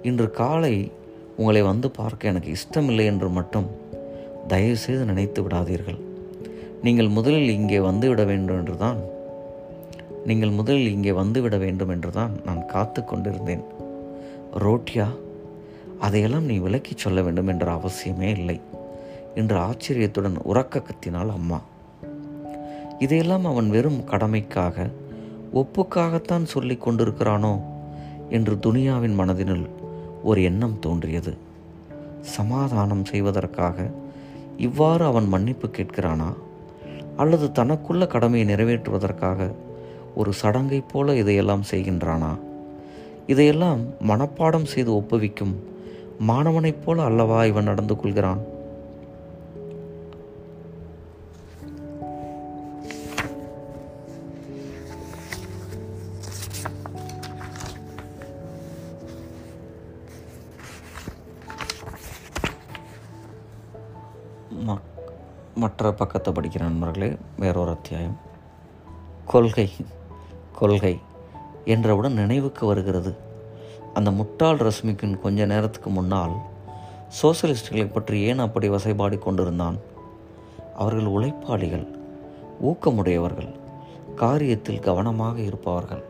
இன்று 0.08 0.26
காலை 0.40 0.74
உங்களை 1.36 1.62
வந்து 1.70 1.88
பார்க்க 1.98 2.32
எனக்கு 2.32 2.50
இஷ்டமில்லை 2.56 3.04
என்று 3.12 3.28
மட்டும் 3.38 3.68
தயவுசெய்து 4.48 5.04
நினைத்து 5.10 5.40
விடாதீர்கள். 5.42 6.00
நீங்கள் 6.86 7.14
முதலில் 7.16 7.56
இங்கே 7.58 7.80
வந்துவிட 7.88 8.22
வேண்டும் 8.30 8.58
என்றுதான் 8.60 9.00
நீங்கள் 10.26 10.50
முதலில் 10.50 10.92
இங்கே 10.92 11.10
வந்துவிட 11.10 11.58
வேண்டும் 11.58 11.88
என்றுதான் 11.88 12.30
நான் 12.44 12.66
காத்து 12.66 13.04
கொண்டிருந்தேன். 13.04 13.62
ரோட்டியா 14.58 15.06
அதையெல்லாம் 16.00 16.44
நீ 16.44 16.56
விளக்கிச் 16.56 16.96
சொல்ல 16.96 17.22
வேண்டும் 17.22 17.46
என்ற 17.46 17.66
அவசியமே 17.74 18.28
இல்லை 18.38 18.60
என்று 19.34 19.56
ஆச்சரியத்துடன் 19.56 20.36
உறக்க 20.44 20.82
கத்தினாள் 20.82 21.30
அம்மா. 21.30 21.60
இதையெல்லாம் 22.98 23.44
அவன் 23.44 23.70
வெறும் 23.70 24.00
கடமைக்காக 24.06 24.90
ஒப்புக்காகத்தான் 25.54 26.44
சொல்லி 26.44 26.74
கொண்டிருக்கிறானோ 26.74 27.60
என்று 28.30 28.54
துனியாவின் 28.54 29.18
மனதினுள் 29.18 29.66
ஒரு 30.22 30.42
எண்ணம் 30.42 30.78
தோன்றியது. 30.78 31.36
சமாதானம் 32.20 33.04
செய்வதற்காக 33.04 33.90
இவ்வாறு 34.56 35.04
அவன் 35.04 35.28
மன்னிப்பு 35.28 35.68
கேட்கிறானா? 35.68 36.32
அல்லது 37.16 37.46
தனக்குள்ள 37.46 38.06
கடமையை 38.06 38.54
நிறைவேற்றுவதற்காக 38.54 39.52
ஒரு 40.14 40.32
சடங்கைப் 40.42 40.88
போல 40.92 41.16
இதையெல்லாம் 41.16 41.62
செய்கின்றானா? 41.70 42.38
இதையெல்லாம் 43.26 43.80
மனப்பாடம் 44.08 44.64
செய்து 44.64 44.92
ஒப்புவிக்கும் 44.92 45.54
மாணவனைப் 46.18 46.82
போல 46.84 47.02
அல்லவா 47.02 47.44
இவன் 47.44 47.64
நடந்து 47.64 47.96
கொள்கிறான்? 47.96 48.50
மற்ற 65.54 65.92
பக்கத்தை 65.92 66.32
படிக்கிற 66.32 66.60
நண்பர்களே 66.60 67.16
வேறொரு 67.38 67.70
அத்தியாயம். 67.70 68.16
கொள்கை. 69.24 69.70
கொள்கை 70.62 70.94
என்றவுடன் 71.64 72.12
நினைவுக்கு 72.12 72.66
வருகிறது. 72.66 73.12
அந்த 73.94 74.10
முட்டாள் 74.10 74.58
ரஷ்மிக்கின் 74.58 75.20
கொஞ்ச 75.20 75.46
நேரத்துக்கு 75.46 75.90
முன்னால் 75.90 76.34
சோசலிஸ்டுகளை 77.22 77.92
பற்றி 77.92 78.20
ஏன் 78.20 78.38
அப்படி 78.38 78.68
வசைபாடி 78.68 79.18
கொண்டிருந்தான்? 79.18 79.76
அவர்கள் 80.76 81.04
உழைப்பாளிகள் 81.04 81.86
ஊக்கமுடையவர்கள் 82.62 83.50
காரியத்தில் 84.16 84.80
கவனமாக 84.80 85.40
இருப்பவர்கள். 85.40 86.04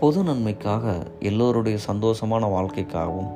பொது 0.00 0.22
நன்மைக்காக 0.24 0.94
எல்லோருடைய 1.20 1.78
சந்தோஷமான 1.86 2.44
வாழ்க்கைக்காகவும் 2.56 3.32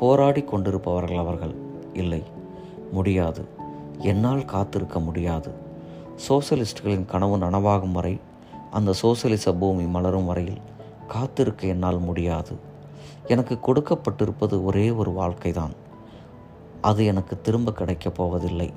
போராடி 0.00 0.42
கொண்டிருப்பவர்கள் 0.42 1.18
அவர்கள். 1.18 1.54
இல்லை 1.92 2.22
முடியாது. 2.92 3.44
என்னால் 3.98 4.44
காத்திருக்க 4.44 4.98
முடியாது. 5.00 5.61
சோசலிஸ்டுகளின் 6.28 7.04
கனவு 7.04 7.38
நனவாகும் 7.38 7.92
வரை 7.92 8.20
அந்த 8.70 8.94
சோசலிச 9.02 9.52
பூமி 9.52 9.84
மலரும் 9.84 10.26
வரையில் 10.26 10.60
காத்திருக்க 11.08 11.66
என்னால் 11.66 11.98
முடியாது. 11.98 12.56
எனக்கு 13.26 13.58
கொடுக்கப்பட்டிருப்பது 13.66 14.64
ஒரே 14.64 14.90
ஒரு 14.90 15.10
வாழ்க்கைதான். 15.10 15.72
அது 16.80 17.04
எனக்கு 17.04 17.40
திரும்ப 17.40 17.72
கிடைக்கப் 17.72 18.14
போவதில்லை. 18.14 18.72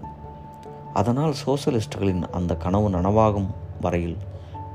அதனால் 0.93 1.33
சோசலிஸ்டுகளின் 1.45 2.29
அந்த 2.31 2.55
கனவு 2.55 2.89
நனவாகும் 2.89 3.45
வரையில் 3.81 4.17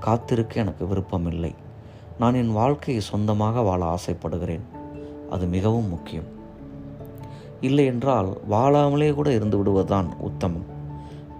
காத்திருக்க 0.01 0.61
எனக்கு 0.61 0.87
விருப்பமில்லை. 0.87 1.55
நான் 2.19 2.35
என் 2.35 2.53
வாழ்க்கையை 2.53 3.03
சொந்தமாக 3.03 3.61
வாழ 3.61 3.85
ஆசைப்படுகிறேன். 3.85 4.63
அது 5.31 5.47
மிகவும் 5.47 5.89
முக்கியம். 5.89 6.39
இல்லை 7.61 7.85
என்றால் 7.85 8.41
வாழாமலே 8.51 9.15
கூட 9.15 9.33
இருந்து 9.33 9.59
விடுவதுதான் 9.59 10.17
உத்தமம். 10.19 10.65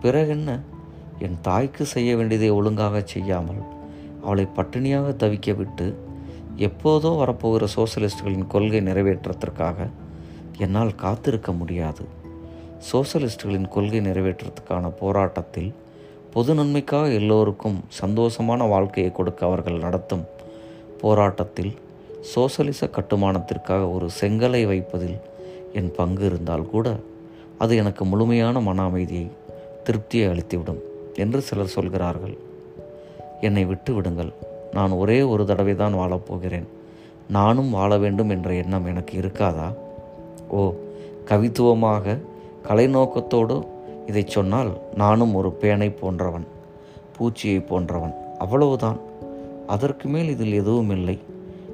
பிறகென்ன 0.03 0.59
என் 1.21 1.39
தாய்க்கு 1.43 1.85
செய்ய 1.85 2.17
வேண்டியதை 2.17 2.51
ஒழுங்காக 2.51 3.03
செய்யாமல் 3.05 3.61
அவளை 4.23 4.47
பட்டினியாக 4.57 5.09
தவிக்க 5.17 5.57
விட்டு 5.57 5.87
எப்போதோ 6.57 7.11
வரப்போகிற 7.23 7.67
சோசலிஸ்டுகளின் 7.77 8.47
கொள்கை 8.47 8.81
நிறைவேற்றத்திற்காக 8.81 9.89
என்னால் 10.59 10.95
காத்திருக்க 10.95 11.53
முடியாது. 11.53 12.05
சோசலிஸ்டுகளின் 12.93 13.69
கொள்கை 13.69 14.01
நிறைவேற்றத்துக்கான 14.01 14.91
போராட்டத்தில் 15.01 15.71
பொது 16.31 16.55
நன்மைக்காக 16.55 17.09
எல்லோருக்கும் 17.11 17.79
சந்தோஷமான 18.01 18.69
வாழ்க்கையை 18.69 19.13
கொடுக்க 19.13 19.47
அவர்கள் 19.47 19.79
நடத்தும் 19.79 20.25
போராட்டத்தில் 21.01 21.73
சோசலிச 22.35 22.87
கட்டுமானத்திற்காக 22.87 23.83
ஒரு 23.93 24.09
செங்கலை 24.21 24.67
வைப்பதில் 24.67 25.19
என் 25.73 25.91
பங்கு 25.97 26.25
இருந்தால் 26.27 26.67
கூட 26.67 26.97
அது 27.59 27.77
எனக்கு 27.77 28.05
முழுமையான 28.05 28.61
மன 28.61 28.83
அமைதியை 28.83 29.27
திருப்தியை 29.85 30.29
அளித்துவிடும். 30.31 30.81
என்று 31.15 31.41
சிலர் 31.41 31.67
சொல்கிறார்கள். 31.67 32.39
என்னை 33.41 33.65
விட்டு 33.65 33.95
விடுங்கள். 33.95 34.33
நான் 34.73 34.91
ஒரே 34.91 35.23
ஒரு 35.23 35.45
தடவை 35.45 35.75
தான் 35.75 35.95
வாழப்போகிறேன் 35.95 36.65
நானும் 37.29 37.71
வாழ 37.71 37.99
வேண்டும் 37.99 38.31
என்ற 38.31 38.55
எண்ணம் 38.55 38.87
எனக்கு 38.87 39.21
இருக்காதா? 39.21 39.75
ஓ 40.49 40.75
கவித்துவமாக 41.25 42.19
கலை 42.63 42.87
நோக்கத்தோடு 42.87 43.67
இதை 44.07 44.25
சொன்னால் 44.27 44.81
நானும் 44.95 45.35
ஒரு 45.35 45.57
பேனை 45.61 45.97
போன்றவன் 45.99 46.47
பூச்சியை 47.19 47.67
போன்றவன். 47.67 48.15
அவ்வளவுதான். 48.39 48.97
அதற்கு 49.67 50.09
மேல் 50.09 50.29
இதில் 50.29 50.53
எதுவும் 50.53 50.91
இல்லை. 50.91 51.19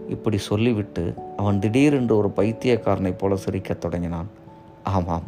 இப்படி 0.09 0.39
சொல்லிவிட்டு 0.39 1.15
அவன் 1.37 1.59
திடீரென்று 1.59 2.17
ஒரு 2.17 2.33
பைத்தியக்காரனைப் 2.37 3.19
போல 3.19 3.37
சிரிக்கத் 3.37 3.81
தொடங்கினான். 3.81 4.27
ஆமாம். 4.83 5.23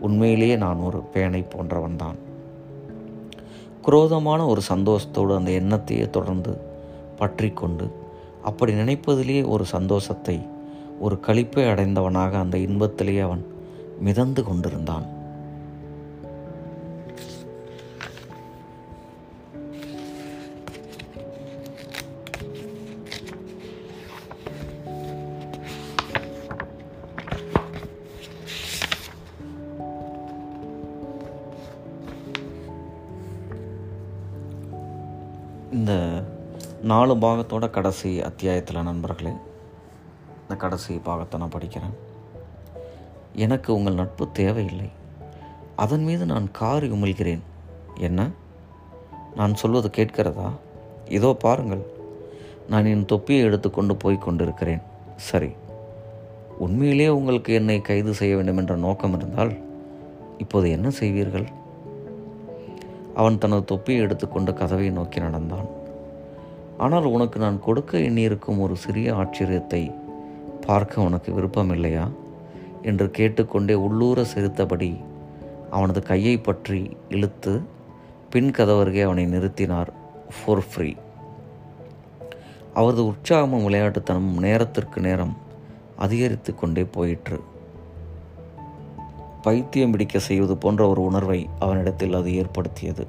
உண்மையிலேயே 0.00 0.56
நான் 0.56 0.76
ஒரு 0.76 1.02
பேனை 1.14 1.44
போன்றவன்தான். 1.56 2.14
குரோதமான 3.86 4.46
ஒரு 4.46 4.62
சந்தோஷத்தோடு 4.68 5.32
அந்த 5.36 5.50
எண்ணத்தையே 5.50 6.10
தொடர்ந்து 6.10 6.60
பற்றி 7.16 7.50
கொண்டு 7.50 7.86
அப்படி 8.44 8.72
நினைப்பதிலேயே 8.72 9.48
ஒரு 9.48 9.64
சந்தோஷத்தை 9.64 10.46
ஒரு 11.00 11.18
களிப்பை 11.26 11.64
அடைந்தவனாக 11.72 12.38
அந்த 12.38 12.56
இன்பத்திலேயே 12.56 13.18
அவன் 13.18 13.46
மிதந்து 14.00 14.44
கொண்டிருந்தான். 14.44 15.06
நாலு 36.86 37.14
பாகத்தோட 37.14 37.70
கடைசி 37.70 38.22
அத்தியாயத்தில் 38.22 38.82
நண்பர்களே 38.82 39.30
இந்த 40.42 40.54
கடைசி 40.54 40.94
பாகத்தை 40.94 41.40
நான் 41.40 41.50
படிக்கிறேன். 41.58 41.94
எனக்கு 43.34 43.74
உங்கள் 43.74 43.94
நட்பு 43.94 44.28
தேவையில்லை. 44.32 44.88
அதன் 45.76 46.02
மீது 46.02 46.26
நான் 46.26 46.50
காரி 46.52 46.90
உமிழ்கிறேன். 46.90 47.40
என்ன? 47.98 48.30
நான் 49.36 49.54
சொல்வது 49.54 49.90
கேட்கிறதா? 49.90 50.50
இதோ 51.08 51.36
பாருங்கள். 51.38 51.86
நான் 52.68 52.84
என் 52.84 53.04
தொப்பியை 53.04 53.42
எடுத்துக்கொண்டு 53.42 53.96
போய் 53.96 54.18
கொண்டிருக்கிறேன். 54.18 54.80
சரி. 55.16 55.50
உண்மையிலே 56.58 57.08
உங்களுக்கு 57.08 57.54
என்னை 57.54 57.80
கைது 57.80 58.14
செய்ய 58.14 58.34
வேண்டும் 58.34 58.56
என்ற 58.56 58.76
நோக்கம் 58.76 59.16
இருந்தால் 59.16 59.56
இப்போது 60.38 60.70
என்ன 60.70 60.90
செய்வீர்கள்? 61.00 61.46
அவன் 63.14 63.38
தனது 63.38 63.64
தொப்பியை 63.64 64.02
எடுத்துக்கொண்டு 64.02 64.54
கதவை 64.54 64.90
நோக்கி 64.90 65.20
நடந்தான். 65.20 65.84
ஆனால் 66.78 67.04
உனக்கு 67.04 67.38
நான் 67.38 67.60
கொடுக்க 67.60 67.98
எண்ணியிருக்கும் 67.98 68.60
ஒரு 68.60 68.76
சிறிய 68.76 69.14
ஆச்சரியத்தை 69.14 69.94
பார்க்க 70.66 71.02
உனக்கு 71.02 71.32
விருப்பமில்லையா? 71.32 72.10
என்று 72.82 73.10
கேட்டுக்கொண்டே 73.10 73.74
உள்ளூர 73.74 74.24
சிரித்தபடி 74.24 74.96
அவனது 75.70 76.02
கையை 76.02 76.38
பற்றி 76.38 76.96
இழுத்து 77.08 77.62
பின் 78.30 78.50
கதவருகே 78.50 79.02
அவனை 79.02 79.26
நிறுத்தினார் 79.26 79.88
ஃபோர் 80.36 80.62
ஃப்ரீ 80.74 80.94
அவரது 82.74 83.02
உற்சாகமும் 83.02 83.66
விளையாட்டுத்தனமும் 83.68 84.38
நேரத்திற்கு 84.38 85.00
நேரம் 85.00 85.36
அதிகரித்து 85.96 86.54
கொண்டே 86.54 86.84
போயிற்று. 86.84 87.40
பைத்தியம் 89.42 89.90
பிடிக்க 89.90 90.18
செய்வது 90.18 90.56
போன்ற 90.56 90.88
ஒரு 90.88 91.02
உணர்வை 91.02 91.48
அவனிடத்தில் 91.58 92.14
அது 92.14 92.34
ஏற்படுத்தியது. 92.34 93.06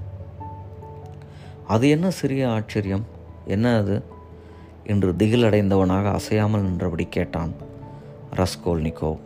அது 1.67 1.89
என்ன 1.89 2.09
சிறிய 2.09 2.51
ஆச்சரியம்? 2.51 3.05
என்ன 3.47 3.77
அது 3.77 4.03
என்று 4.83 5.11
திகிலடைந்தவனாக 5.11 6.11
அசையாமல் 6.11 6.61
நின்றபடி 6.61 7.07
கேட்டான் 7.09 7.51
ரஸ்கோல்னிகோவ். 8.35 9.17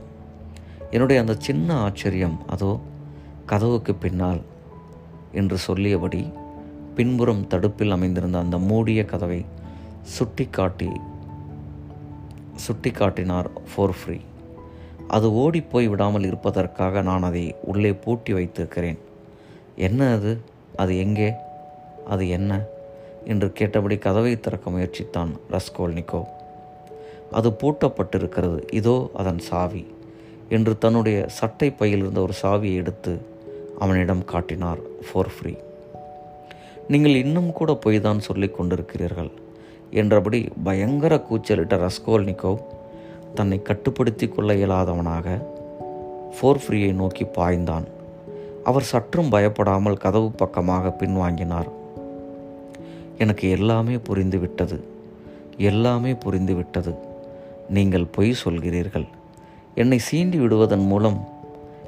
என்னுடைய 0.91 1.21
அந்த 1.21 1.35
சின்ன 1.37 1.75
ஆச்சரியம் 1.75 2.39
அதோ 2.47 2.79
கதவுக்கு 3.45 3.95
பின்னால் 3.95 4.41
என்று 5.31 5.57
சொல்லியபடி 5.57 6.33
பின்புறம் 6.95 7.47
தடுப்பில் 7.47 7.91
அமைந்திருந்த 7.91 8.37
அந்த 8.37 8.57
மூடிய 8.57 9.05
கதவை 9.05 9.45
சுட்டி 10.01 10.47
காட்டி 10.51 10.89
சுட்டி 12.55 12.91
காட்டினார் 12.91 13.49
ஃபோர் 13.69 13.89
ஃப்ரீ 13.89 14.17
அது 15.07 15.33
ஓடிப்போய் 15.33 15.87
விடாமல் 15.87 16.23
இருப்பதற்காக 16.23 17.01
நான் 17.01 17.23
அதை 17.23 17.55
உள்ளே 17.61 17.93
பூட்டி 17.93 18.33
வைத்திருக்கிறேன். 18.33 18.99
என்ன 19.75 20.13
அது? 20.13 20.41
அது 20.75 20.97
எங்கே? 20.97 21.33
அது 22.05 22.29
என்ன? 22.29 22.65
என்று 23.25 23.53
கேட்டபடி 23.53 23.97
கதவை 23.97 24.39
திறக்க 24.39 24.69
முயற்சித்தான் 24.69 25.31
ரஸ்கோல்னிக்கோ 25.51 26.23
அது 27.31 27.49
பூட்டப்பட்டிருக்கிறது. 27.49 28.73
இதோ 28.73 29.09
அதன் 29.13 29.39
சாவி 29.39 29.85
என்று 30.49 30.77
தன்னுடைய 30.77 31.25
சட்டை 31.27 31.71
பையில் 31.71 31.99
இருந்த 31.99 32.21
ஒரு 32.21 32.33
சாவியை 32.41 32.75
எடுத்து 32.75 33.21
அவனிடம் 33.79 34.25
காட்டினார் 34.25 34.81
ஃபோர் 35.05 35.31
ஃப்ரீ 35.35 35.53
நீங்கள் 36.87 37.15
இன்னும் 37.15 37.51
கூட 37.51 37.73
பொய் 37.73 38.01
தான் 38.01 38.19
சொல்லி 38.19 38.47
கொண்டிருக்கிறீர்கள் 38.47 39.31
என்றபடி 39.91 40.47
பயங்கர 40.63 41.25
கூச்சலிட்ட 41.29 41.87
ரஸ்கோல்னிக்கோவ் 41.87 42.61
தன்னை 43.35 43.61
கட்டுப்படுத்தி 43.61 44.27
கொள்ள 44.27 44.53
இயலாதவனாக 44.53 45.37
ஃபோர் 46.35 46.61
ஃப்ரீயை 46.63 46.93
நோக்கி 46.93 47.23
பாய்ந்தான். 47.23 47.85
அவர் 48.63 48.81
சற்றும் 48.81 49.29
பயப்படாமல் 49.29 49.97
கதவு 49.97 50.31
பக்கமாக 50.31 50.95
பின்வாங்கினார். 50.99 51.69
எனக்கு 53.21 53.45
எல்லாமே 53.49 53.95
புரிந்துவிட்டது. 53.95 54.77
எல்லாமே 55.57 56.11
புரிந்துவிட்டது. 56.25 56.93
நீங்கள் 57.69 58.11
பொய் 58.11 58.41
சொல்கிறீர்கள். 58.43 59.07
என்னை 59.75 59.99
சீண்டி 60.11 60.37
விடுவதன் 60.37 60.85
மூலம் 60.85 61.19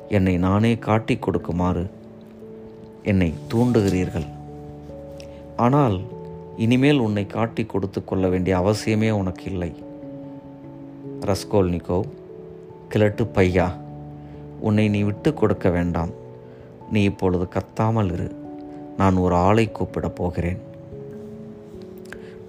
என்னை 0.09 0.37
நானே 0.37 0.71
காட்டிக் 0.77 1.21
கொடுக்குமாறு 1.21 1.83
என்னை 3.03 3.29
தூண்டுகிறீர்கள். 3.53 4.27
ஆனால் 5.57 5.97
இனிமேல் 6.57 6.99
உன்னை 6.99 7.23
காட்டி 7.27 7.63
கொடுத்து 7.65 7.99
கொள்ள 8.05 8.27
வேண்டிய 8.27 8.57
அவசியமே 8.57 9.09
உனக்கு 9.11 9.45
இல்லை. 9.45 9.71
ரஸ்கோல்னிகோவ் 11.21 12.09
கிழட்டு 12.89 13.23
பையா 13.35 13.67
உன்னை 14.59 14.85
நீ 14.89 15.01
விட்டு 15.01 15.33
கொடுக்க 15.33 15.69
வேண்டாம். 15.69 16.13
நீ 16.91 17.03
இப்பொழுது 17.03 17.47
கத்தாமல் 17.55 18.11
இரு. 18.13 18.29
நான் 18.97 19.15
ஒரு 19.15 19.35
ஆளை 19.47 19.65
கூப்பிடப் 19.71 20.19
போகிறேன். 20.19 20.59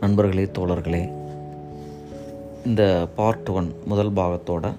நண்பர்களே 0.05 0.43
தோழர்களே 0.57 1.01
இந்த 2.69 2.83
பார்ட் 3.17 3.51
ஒன் 3.59 3.69
முதல் 3.91 4.11
பாகத்தோட 4.19 4.73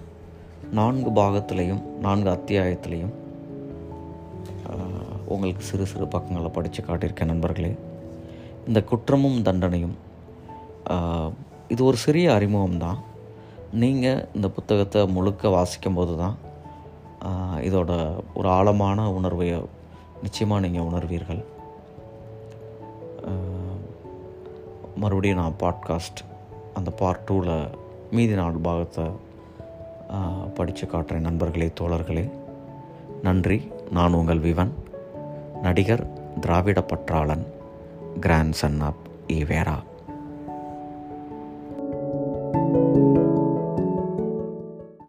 நான்கு 0.78 1.12
பாகத்திலையும் 1.20 1.80
நான்கு 2.04 2.30
அத்தியாயத்திலையும் 2.34 3.14
உங்களுக்கு 5.34 5.64
சிறு 5.70 5.86
சிறு 5.92 6.08
பக்கங்களை 6.16 6.52
படித்து 6.58 6.82
காட்டியிருக்கேன் 6.82 7.32
நண்பர்களே. 7.32 7.72
இந்த 8.68 8.82
குற்றமும் 8.92 9.40
தண்டனையும் 9.48 9.96
இது 11.74 11.82
ஒரு 11.90 12.00
சிறிய 12.06 12.36
அறிமுகம் 12.38 12.82
தான். 12.86 13.00
நீங்கள் 13.84 14.24
இந்த 14.38 14.50
புத்தகத்தை 14.60 15.04
முழுக்க 15.18 15.56
வாசிக்கும்போது 15.58 16.16
தான் 16.24 16.38
இதோட 17.70 17.92
ஒரு 18.40 18.50
ஆழமான 18.58 19.08
உணர்வை 19.20 19.50
நிச்சயமாக 20.24 20.64
நீங்கள் 20.68 20.90
உணர்வீர்கள். 20.92 21.44
மறுபடியும் 24.96 25.38
நான் 25.38 25.56
பாட்காஸ்ட் 25.60 26.22
அந்த 26.74 26.92
பார்ட் 26.92 27.30
டூவில் 27.30 27.70
மீதி 28.12 28.34
நாலு 28.34 28.58
பாகத்தை 28.58 29.06
படித்து 30.54 30.88
காட்டுறேன். 30.88 31.20
நண்பர்களே 31.20 31.72
தோழர்களே 31.80 32.30
நன்றி. 33.24 33.72
நான் 33.92 34.14
உங்கள் 34.14 34.40
விவன் 34.40 34.74
நடிகர் 35.62 36.08
திராவிட 36.40 36.86
பற்றாளன் 36.88 37.46
கிராண்ட் 38.20 38.54
சன் 38.54 38.82
ஆப் 38.82 38.96
ஈவேரா 39.28 39.80